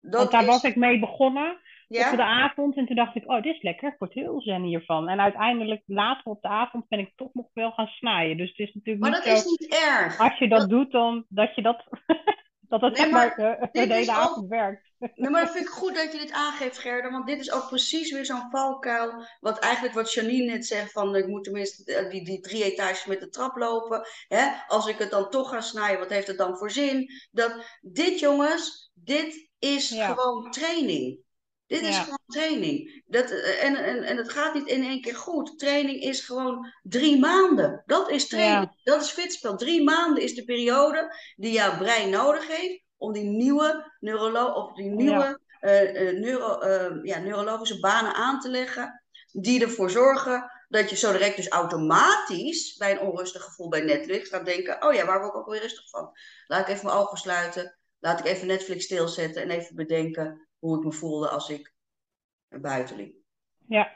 dat 0.00 0.20
want 0.20 0.30
daar 0.30 0.40
is, 0.40 0.46
was 0.46 0.62
ik 0.62 0.76
mee 0.76 0.98
begonnen 0.98 1.58
ja, 1.88 2.10
op 2.10 2.16
de 2.16 2.24
avond. 2.24 2.76
En 2.76 2.86
toen 2.86 2.96
dacht 2.96 3.14
ik, 3.16 3.30
oh, 3.30 3.42
dit 3.42 3.54
is 3.54 3.62
lekker. 3.62 3.88
Ik 3.92 3.98
word 3.98 4.12
heel 4.12 4.40
zen 4.40 4.62
hiervan. 4.62 5.08
En 5.08 5.20
uiteindelijk, 5.20 5.82
later 5.86 6.24
op 6.24 6.42
de 6.42 6.48
avond, 6.48 6.88
ben 6.88 6.98
ik 6.98 7.12
toch 7.16 7.34
nog 7.34 7.46
wel 7.52 7.70
gaan 7.72 7.86
snijden. 7.86 8.36
Dus 8.36 8.48
het 8.48 8.58
is 8.58 8.74
natuurlijk 8.74 9.06
maar 9.06 9.14
niet 9.14 9.24
dat 9.24 9.38
zo, 9.38 9.50
is 9.50 9.58
niet 9.58 9.74
erg. 9.74 10.18
als 10.18 10.38
je 10.38 10.48
dat 10.48 10.68
doet, 10.70 10.92
dan 10.92 11.24
dat 11.28 11.54
je 11.54 11.62
dat, 11.62 11.84
dat 12.68 12.80
het 12.80 12.98
Nee, 12.98 13.10
maar, 13.10 13.34
maar 13.36 13.68
de 13.72 13.78
hele 13.94 14.10
ook- 14.12 14.16
avond 14.16 14.48
werkt. 14.48 14.84
Nee, 14.98 15.30
maar 15.30 15.44
dat 15.44 15.52
vind 15.52 15.64
ik 15.64 15.70
goed 15.70 15.94
dat 15.94 16.12
je 16.12 16.18
dit 16.18 16.32
aangeeft, 16.32 16.78
Gerda. 16.78 17.10
Want 17.10 17.26
dit 17.26 17.40
is 17.40 17.52
ook 17.52 17.68
precies 17.68 18.12
weer 18.12 18.24
zo'n 18.24 18.50
valkuil. 18.50 19.26
Wat 19.40 19.58
eigenlijk 19.58 19.94
wat 19.94 20.12
Janine 20.12 20.52
net 20.52 20.66
zegt: 20.66 20.92
van 20.92 21.16
ik 21.16 21.26
moet 21.26 21.44
tenminste 21.44 21.94
eh, 21.94 22.10
die, 22.10 22.24
die 22.24 22.40
drie 22.40 22.64
etages 22.64 23.04
met 23.06 23.20
de 23.20 23.28
trap 23.28 23.56
lopen. 23.56 24.06
Hè? 24.28 24.48
Als 24.66 24.86
ik 24.86 24.98
het 24.98 25.10
dan 25.10 25.30
toch 25.30 25.50
ga 25.50 25.60
snijden, 25.60 25.98
wat 25.98 26.08
heeft 26.10 26.26
het 26.26 26.38
dan 26.38 26.56
voor 26.56 26.70
zin? 26.70 27.10
Dat, 27.30 27.78
dit, 27.80 28.18
jongens, 28.18 28.90
dit 28.94 29.48
is 29.58 29.88
Ja. 29.88 30.06
gewoon 30.12 30.50
training. 30.50 31.24
Dit 31.66 31.80
is 31.80 31.96
Ja. 31.96 32.02
gewoon 32.02 32.18
training. 32.26 33.02
Dat, 33.06 33.30
eh, 33.30 33.64
en, 33.64 33.76
en, 33.76 34.02
en 34.02 34.16
het 34.16 34.30
gaat 34.32 34.54
niet 34.54 34.66
in 34.68 34.82
één 34.82 35.00
keer 35.00 35.16
goed. 35.16 35.58
Training 35.58 36.02
is 36.02 36.20
gewoon 36.20 36.72
drie 36.82 37.18
maanden. 37.18 37.82
Dat 37.86 38.10
is 38.10 38.28
training. 38.28 38.80
Dat 38.82 39.02
is 39.02 39.10
fitspel. 39.10 39.56
Drie 39.56 39.82
maanden 39.84 40.22
is 40.22 40.34
de 40.34 40.44
periode 40.44 41.16
die 41.36 41.52
jouw 41.52 41.76
brein 41.76 42.10
nodig 42.10 42.46
heeft 42.46 42.82
om 42.96 43.12
die 43.12 43.24
nieuwe, 43.24 43.92
neurolo 44.00 44.46
of 44.46 44.74
die 44.74 44.90
nieuwe 44.90 45.40
eh, 45.60 46.08
eh, 46.08 46.18
neuro, 46.18 46.58
ja, 47.02 47.18
neurologische 47.18 47.80
banen 47.80 48.14
aan 48.14 48.40
te 48.40 48.48
leggen. 48.48 49.04
Die 49.32 49.62
ervoor 49.62 49.90
zorgen 49.90 50.50
dat 50.68 50.90
je 50.90 50.96
zo 50.96 51.12
direct 51.12 51.36
dus 51.36 51.48
automatisch 51.48 52.76
bij 52.76 52.90
een 52.90 53.00
onrustig 53.00 53.42
gevoel 53.42 53.68
bij 53.68 53.80
Netflix 53.80 54.28
gaat 54.28 54.44
denken: 54.44 54.82
Oh 54.84 54.94
ja, 54.94 55.04
waar 55.06 55.18
word 55.20 55.32
ik 55.34 55.38
ook 55.38 55.50
weer 55.50 55.60
rustig 55.60 55.88
van? 55.88 56.10
Laat 56.46 56.60
ik 56.60 56.68
even 56.74 56.86
mijn 56.86 56.98
ogen 56.98 57.18
sluiten. 57.18 57.78
Laat 57.98 58.18
ik 58.18 58.24
even 58.26 58.46
Netflix 58.46 58.84
stilzetten 58.84 59.42
en 59.42 59.50
even 59.50 59.76
bedenken 59.76 60.45
hoe 60.66 60.78
ik 60.78 60.84
me 60.84 60.92
voelde 60.92 61.28
als 61.28 61.48
ik 61.48 61.74
buiten 62.48 62.96
liep. 62.96 63.16
Ja, 63.68 63.92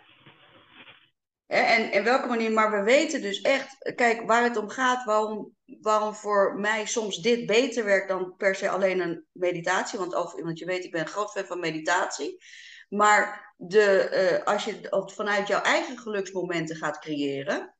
En, 1.46 1.90
en 1.90 2.04
welke 2.04 2.28
manier, 2.28 2.52
maar 2.52 2.70
we 2.70 2.82
weten 2.82 3.22
dus 3.22 3.40
echt, 3.40 3.92
kijk, 3.94 4.26
waar 4.26 4.42
het 4.42 4.56
om 4.56 4.68
gaat, 4.68 5.04
waarom, 5.04 5.56
waarom 5.80 6.14
voor 6.14 6.54
mij 6.60 6.86
soms 6.86 7.16
dit 7.16 7.46
beter 7.46 7.84
werkt 7.84 8.08
dan 8.08 8.36
per 8.36 8.54
se 8.54 8.68
alleen 8.68 9.00
een 9.00 9.24
meditatie. 9.32 9.98
Want, 9.98 10.14
over, 10.14 10.44
want 10.44 10.58
je 10.58 10.64
weet, 10.64 10.84
ik 10.84 10.90
ben 10.90 11.00
een 11.00 11.06
groot 11.06 11.30
fan 11.30 11.44
van 11.44 11.60
meditatie. 11.60 12.44
Maar 12.88 13.54
de, 13.56 13.90
eh, 13.90 14.44
als 14.44 14.64
je 14.64 14.72
het 14.72 15.12
vanuit 15.12 15.48
jouw 15.48 15.62
eigen 15.62 15.98
geluksmomenten 15.98 16.76
gaat 16.76 16.98
creëren, 16.98 17.74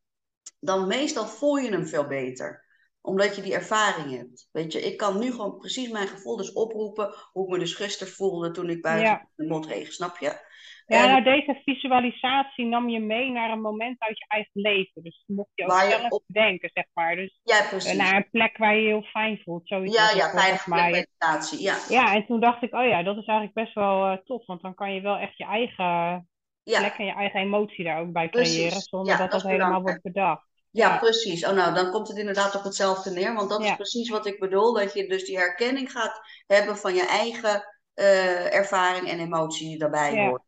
dan 0.59 0.87
meestal 0.87 1.27
voel 1.27 1.57
je 1.57 1.71
hem 1.71 1.87
veel 1.87 2.07
beter 2.07 2.69
omdat 3.01 3.37
je 3.37 3.43
die 3.43 3.55
ervaring 3.55 4.17
hebt. 4.17 4.49
Weet 4.53 4.73
je, 4.73 4.81
ik 4.81 4.97
kan 4.97 5.19
nu 5.19 5.31
gewoon 5.31 5.59
precies 5.59 5.91
mijn 5.91 6.09
gevoel 6.09 6.37
dus 6.37 6.53
oproepen. 6.53 7.15
Hoe 7.33 7.45
ik 7.45 7.51
me 7.53 7.59
dus 7.59 7.75
gisteren 7.75 8.13
voelde 8.13 8.51
toen 8.51 8.71
ik 8.71 8.83
buiten 8.83 9.07
Ja. 9.09 9.29
de 9.37 9.47
motregen, 9.47 9.93
snap 9.93 10.19
je? 10.19 10.49
ja 10.87 11.07
nou, 11.07 11.23
deze 11.23 11.61
visualisatie 11.65 12.65
nam 12.65 12.89
je 12.89 13.01
mee 13.01 13.31
naar 13.31 13.51
een 13.51 13.61
moment 13.61 14.01
uit 14.01 14.19
je 14.19 14.25
eigen 14.29 14.51
leven. 14.61 15.03
Dus 15.03 15.25
mocht 15.27 15.51
je 15.55 15.63
ook 15.65 15.71
Waar 15.71 15.85
je 15.85 15.91
zelf 15.91 16.11
op- 16.11 16.25
denken, 16.27 16.71
zeg 16.75 16.85
maar. 16.93 17.17
Dus 17.17 17.41
ja, 17.43 17.71
eh, 17.71 17.97
naar 17.97 18.17
een 18.17 18.31
plek 18.31 18.57
waar 18.57 18.75
je 18.75 18.81
je 18.83 18.87
heel 18.89 19.03
fijn 19.03 19.41
voelt. 19.45 19.69
Zoiets 19.69 19.97
ja, 19.97 20.11
ja, 20.17 20.31
veilige 20.31 20.71
meditatie. 20.71 21.61
Ja, 21.63 21.77
Ja, 21.89 22.15
en 22.15 22.27
toen 22.27 22.41
dacht 22.41 22.63
ik, 22.63 22.75
oh 22.75 22.87
ja, 22.87 23.03
dat 23.03 23.17
is 23.17 23.25
eigenlijk 23.27 23.55
best 23.55 23.75
wel 23.75 24.07
eh, 24.07 24.17
tof. 24.25 24.47
Want 24.47 24.63
dan 24.63 24.75
kan 24.75 24.93
je 24.95 25.01
wel 25.01 25.17
echt 25.17 25.37
je 25.37 25.45
eigen 25.45 26.29
ja. 26.63 26.79
plek 26.79 26.95
en 26.99 27.05
je 27.05 27.13
eigen 27.15 27.41
emotie 27.41 27.85
daar 27.85 28.01
ook 28.01 28.13
bij 28.13 28.29
creëren. 28.29 28.81
Zonder 28.81 29.13
Ja, 29.13 29.19
dat 29.19 29.31
dat 29.31 29.43
helemaal 29.43 29.83
wordt 29.83 30.03
bedacht. 30.03 30.49
Ja, 30.71 30.99
precies. 30.99 31.45
Oh, 31.47 31.53
nou, 31.53 31.75
dan 31.75 31.91
komt 31.91 32.09
het 32.09 32.17
inderdaad 32.17 32.55
op 32.55 32.65
hetzelfde 32.65 33.11
neer. 33.11 33.35
Want 33.35 33.51
dat 33.51 33.61
is 33.61 33.75
precies 33.75 34.09
wat 34.09 34.27
ik 34.27 34.41
bedoel. 34.41 34.73
Dat 34.73 34.93
je 34.93 35.09
dus 35.09 35.25
die 35.25 35.39
herkenning 35.39 35.91
gaat 35.91 36.21
hebben 36.47 36.77
van 36.77 36.95
je 36.95 37.07
eigen 37.07 37.65
eh, 37.95 38.55
ervaring 38.55 39.09
en 39.09 39.21
emotie 39.21 39.69
die 39.69 39.79
daarbij 39.79 40.15
Ja. 40.15 40.29
hoort. 40.29 40.43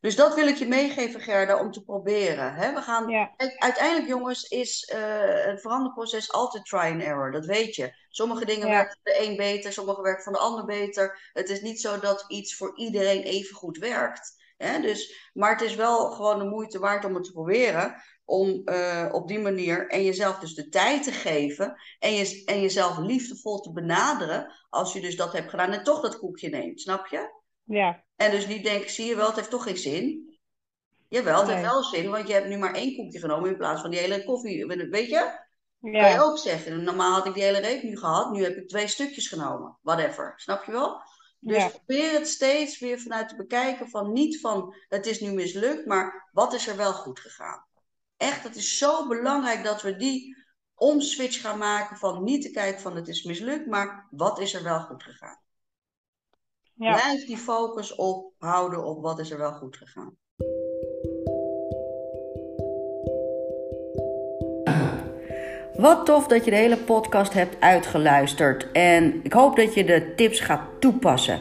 Dus 0.00 0.16
dat 0.16 0.34
wil 0.34 0.46
ik 0.46 0.56
je 0.56 0.68
meegeven, 0.68 1.20
Gerda, 1.20 1.60
om 1.60 1.72
te 1.72 1.84
proberen. 1.84 2.54
Hè? 2.54 2.72
We 2.74 2.82
gaan, 2.82 3.08
Ja, 3.08 3.34
uiteindelijk, 3.56 4.08
jongens, 4.08 4.44
is 4.44 4.84
eh 4.84 5.44
het 5.44 5.60
veranderproces 5.60 6.32
altijd 6.32 6.64
try 6.64 6.78
and 6.78 7.02
error. 7.02 7.32
Dat 7.32 7.44
weet 7.44 7.74
je. 7.74 7.92
Sommige 8.08 8.44
dingen 8.44 8.68
werken 8.68 8.98
voor 9.02 9.12
de 9.12 9.26
een 9.26 9.36
beter, 9.36 9.72
sommige 9.72 10.02
werken 10.02 10.22
voor 10.22 10.32
de 10.32 10.38
ander 10.38 10.64
beter. 10.64 11.30
Het 11.32 11.48
is 11.48 11.60
niet 11.60 11.80
zo 11.80 11.98
dat 12.00 12.24
iets 12.28 12.56
voor 12.56 12.76
iedereen 12.78 13.22
even 13.22 13.56
goed 13.56 13.78
werkt. 13.78 14.36
Hè? 14.58 14.80
Dus, 14.80 15.30
maar 15.32 15.50
het 15.50 15.60
is 15.60 15.74
wel 15.74 16.10
gewoon 16.10 16.38
de 16.38 16.44
moeite 16.44 16.78
waard 16.78 17.04
om 17.04 17.14
het 17.14 17.24
te 17.24 17.32
proberen. 17.32 17.94
Om 18.24 18.62
eh, 18.64 19.08
op 19.12 19.28
die 19.28 19.38
manier 19.38 19.88
en 19.88 20.04
jezelf 20.04 20.38
dus 20.38 20.54
de 20.54 20.68
tijd 20.68 21.02
te 21.02 21.12
geven. 21.12 21.74
En, 21.98 22.12
je, 22.12 22.42
en 22.44 22.60
jezelf 22.60 22.98
liefdevol 22.98 23.60
te 23.60 23.72
benaderen. 23.72 24.52
Als 24.68 24.92
je 24.92 25.00
dus 25.00 25.16
dat 25.16 25.32
hebt 25.32 25.50
gedaan 25.50 25.72
en 25.72 25.84
toch 25.84 26.00
dat 26.00 26.18
koekje 26.18 26.48
neemt. 26.48 26.80
Snap 26.80 27.06
je? 27.06 27.36
ja, 27.64 28.04
En 28.16 28.30
dus 28.30 28.46
niet 28.46 28.64
denken, 28.64 28.90
zie 28.90 29.06
je 29.06 29.16
wel, 29.16 29.26
het 29.26 29.36
heeft 29.36 29.50
toch 29.50 29.62
geen 29.62 29.76
zin. 29.76 30.36
Jawel, 31.08 31.40
het 31.40 31.48
heeft 31.48 31.62
wel 31.62 31.82
zin, 31.82 32.10
want 32.10 32.26
je 32.26 32.32
hebt 32.32 32.48
nu 32.48 32.56
maar 32.56 32.74
één 32.74 32.96
koekje 32.96 33.18
genomen 33.18 33.50
in 33.50 33.56
plaats 33.56 33.80
van 33.80 33.90
die 33.90 34.00
hele 34.00 34.24
koffie. 34.24 34.66
Weet 34.66 35.08
je? 35.08 35.46
Kan 35.80 35.90
je 35.90 35.96
ja, 35.96 36.20
ook 36.20 36.38
zeggen. 36.38 36.84
Normaal 36.84 37.12
had 37.12 37.26
ik 37.26 37.34
die 37.34 37.42
hele 37.42 37.58
reep 37.58 37.82
nu 37.82 37.96
gehad, 37.96 38.32
nu 38.32 38.42
heb 38.42 38.56
ik 38.56 38.68
twee 38.68 38.88
stukjes 38.88 39.28
genomen. 39.28 39.78
Whatever, 39.82 40.32
snap 40.36 40.64
je 40.64 40.72
wel? 40.72 41.00
Dus 41.38 41.56
ja, 41.56 41.68
probeer 41.68 42.12
het 42.12 42.28
steeds 42.28 42.78
weer 42.78 43.00
vanuit 43.00 43.28
te 43.28 43.36
bekijken 43.36 43.88
van 43.88 44.12
niet 44.12 44.40
van 44.40 44.74
het 44.88 45.06
is 45.06 45.20
nu 45.20 45.32
mislukt, 45.32 45.86
maar 45.86 46.28
wat 46.32 46.52
is 46.52 46.66
er 46.66 46.76
wel 46.76 46.92
goed 46.92 47.20
gegaan? 47.20 47.66
Echt, 48.16 48.42
het 48.42 48.56
is 48.56 48.78
zo 48.78 49.08
belangrijk 49.08 49.64
dat 49.64 49.82
we 49.82 49.96
die 49.96 50.36
omswitch 50.74 51.40
gaan 51.40 51.58
maken 51.58 51.96
van 51.96 52.24
niet 52.24 52.42
te 52.42 52.50
kijken 52.50 52.80
van 52.80 52.96
het 52.96 53.08
is 53.08 53.22
mislukt, 53.22 53.66
maar 53.66 54.06
wat 54.10 54.38
is 54.38 54.54
er 54.54 54.62
wel 54.62 54.80
goed 54.80 55.02
gegaan? 55.02 55.40
ja. 56.78 56.92
Blijf 56.92 57.26
die 57.26 57.38
focus 57.38 57.94
op 57.94 58.34
houden 58.38 58.84
op 58.84 59.02
wat 59.02 59.18
is 59.18 59.30
er 59.30 59.38
wel 59.38 59.52
goed 59.52 59.76
gegaan. 59.76 60.16
Wat 65.78 66.06
tof 66.06 66.26
dat 66.26 66.44
je 66.44 66.50
de 66.50 66.56
hele 66.56 66.76
podcast 66.76 67.32
hebt 67.32 67.56
uitgeluisterd. 67.58 68.66
En 68.72 69.20
ik 69.22 69.32
hoop 69.32 69.56
dat 69.56 69.74
je 69.74 69.84
de 69.84 70.12
tips 70.16 70.40
gaat 70.40 70.60
toepassen. 70.78 71.40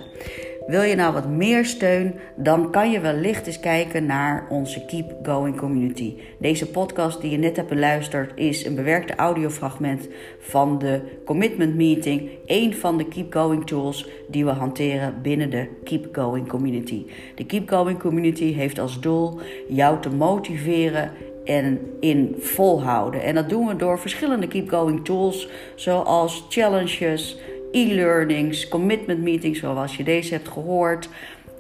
Wil 0.68 0.82
je 0.82 0.96
nou 0.96 1.14
wat 1.14 1.28
meer 1.28 1.66
steun? 1.66 2.16
Dan 2.36 2.72
kan 2.72 2.92
je 2.92 3.00
wellicht 3.00 3.48
eens 3.48 3.60
kijken 3.60 4.06
naar 4.06 4.48
onze 4.50 4.86
Keep 4.86 5.16
Going 5.24 5.58
community. 5.58 6.16
Deze 6.40 6.70
podcast 6.70 7.22
die 7.22 7.32
je 7.32 7.38
net 7.38 7.56
hebt 7.56 7.70
beluisterd 7.70 8.32
is 8.36 8.66
een 8.66 8.76
bewerkte 8.76 9.16
audiofragment 9.16 10.08
van 10.40 10.80
de 10.80 11.02
Commitment 11.26 11.76
Meeting. 11.76 12.30
Een 12.46 12.76
van 12.76 12.98
de 12.98 13.08
Keep 13.08 13.34
Going 13.34 13.68
tools 13.68 14.10
die 14.28 14.46
we 14.46 14.52
hanteren 14.52 15.22
binnen 15.22 15.50
de 15.50 15.68
Keep 15.84 16.08
Going 16.12 16.48
community. 16.48 17.06
De 17.36 17.46
Keep 17.46 17.70
Going 17.70 18.00
community 18.00 18.54
heeft 18.54 18.80
als 18.80 19.00
doel 19.00 19.40
jou 19.68 20.02
te 20.02 20.10
motiveren 20.10 21.12
en 21.48 21.80
in 22.00 22.36
volhouden. 22.40 23.24
En 23.24 23.36
dat 23.36 23.50
doen 23.50 23.68
we 23.68 23.76
door 23.76 24.00
verschillende 24.00 24.48
keep 24.48 24.70
going 24.70 25.06
tools, 25.06 25.50
zoals 25.76 26.46
challenges, 26.50 27.38
e-learnings, 27.72 28.68
commitment 28.68 29.22
meetings, 29.22 29.60
zoals 29.60 29.98
je 29.98 30.04
deze 30.04 30.34
hebt 30.34 30.48
gehoord, 30.48 31.10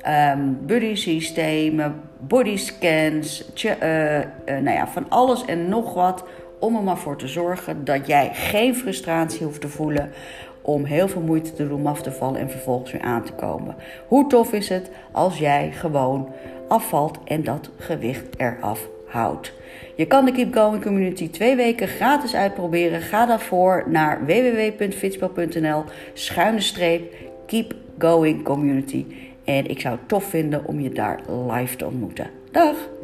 ehm, 0.01 0.39
buddy 0.65 0.95
systemen, 0.95 2.01
body 2.19 2.57
scans, 2.57 3.53
eh, 3.63 4.17
eh, 4.17 4.25
nou 4.45 4.69
ja, 4.69 4.87
van 4.87 5.05
alles 5.09 5.45
en 5.45 5.69
nog 5.69 5.93
wat 5.93 6.23
om 6.59 6.75
er 6.75 6.83
maar 6.83 6.97
voor 6.97 7.17
te 7.17 7.27
zorgen 7.27 7.85
dat 7.85 8.07
jij 8.07 8.29
geen 8.33 8.75
frustratie 8.75 9.45
hoeft 9.45 9.61
te 9.61 9.67
voelen 9.67 10.11
om 10.61 10.85
heel 10.85 11.07
veel 11.07 11.21
moeite 11.21 11.53
te 11.53 11.67
doen 11.67 11.79
om 11.79 11.87
af 11.87 12.01
te 12.01 12.11
vallen 12.11 12.39
en 12.39 12.49
vervolgens 12.49 12.91
weer 12.91 13.01
aan 13.01 13.23
te 13.23 13.33
komen. 13.33 13.75
Hoe 14.07 14.27
tof 14.27 14.53
is 14.53 14.69
het 14.69 14.89
als 15.11 15.37
jij 15.37 15.71
gewoon 15.71 16.29
afvalt 16.67 17.17
en 17.23 17.43
dat 17.43 17.69
gewicht 17.77 18.25
eraf 18.37 18.87
houdt? 19.07 19.53
Je 19.97 20.05
kan 20.05 20.25
de 20.25 20.31
Keep 20.31 20.53
Going 20.53 20.83
Community 20.83 21.29
twee 21.29 21.55
weken 21.55 21.87
gratis 21.87 22.35
uitproberen. 22.35 23.01
Ga 23.01 23.25
daarvoor 23.25 23.83
naar 23.87 24.25
www.fitspel.nl 24.25 25.83
schuine 26.13 26.61
streep 26.61 27.13
Keep 27.45 27.73
Going 27.97 28.43
Community. 28.43 29.05
En 29.45 29.69
ik 29.69 29.79
zou 29.79 29.95
het 29.95 30.07
tof 30.07 30.23
vinden 30.23 30.65
om 30.65 30.79
je 30.79 30.89
daar 30.89 31.19
live 31.49 31.75
te 31.75 31.85
ontmoeten. 31.85 32.29
Dag! 32.51 32.96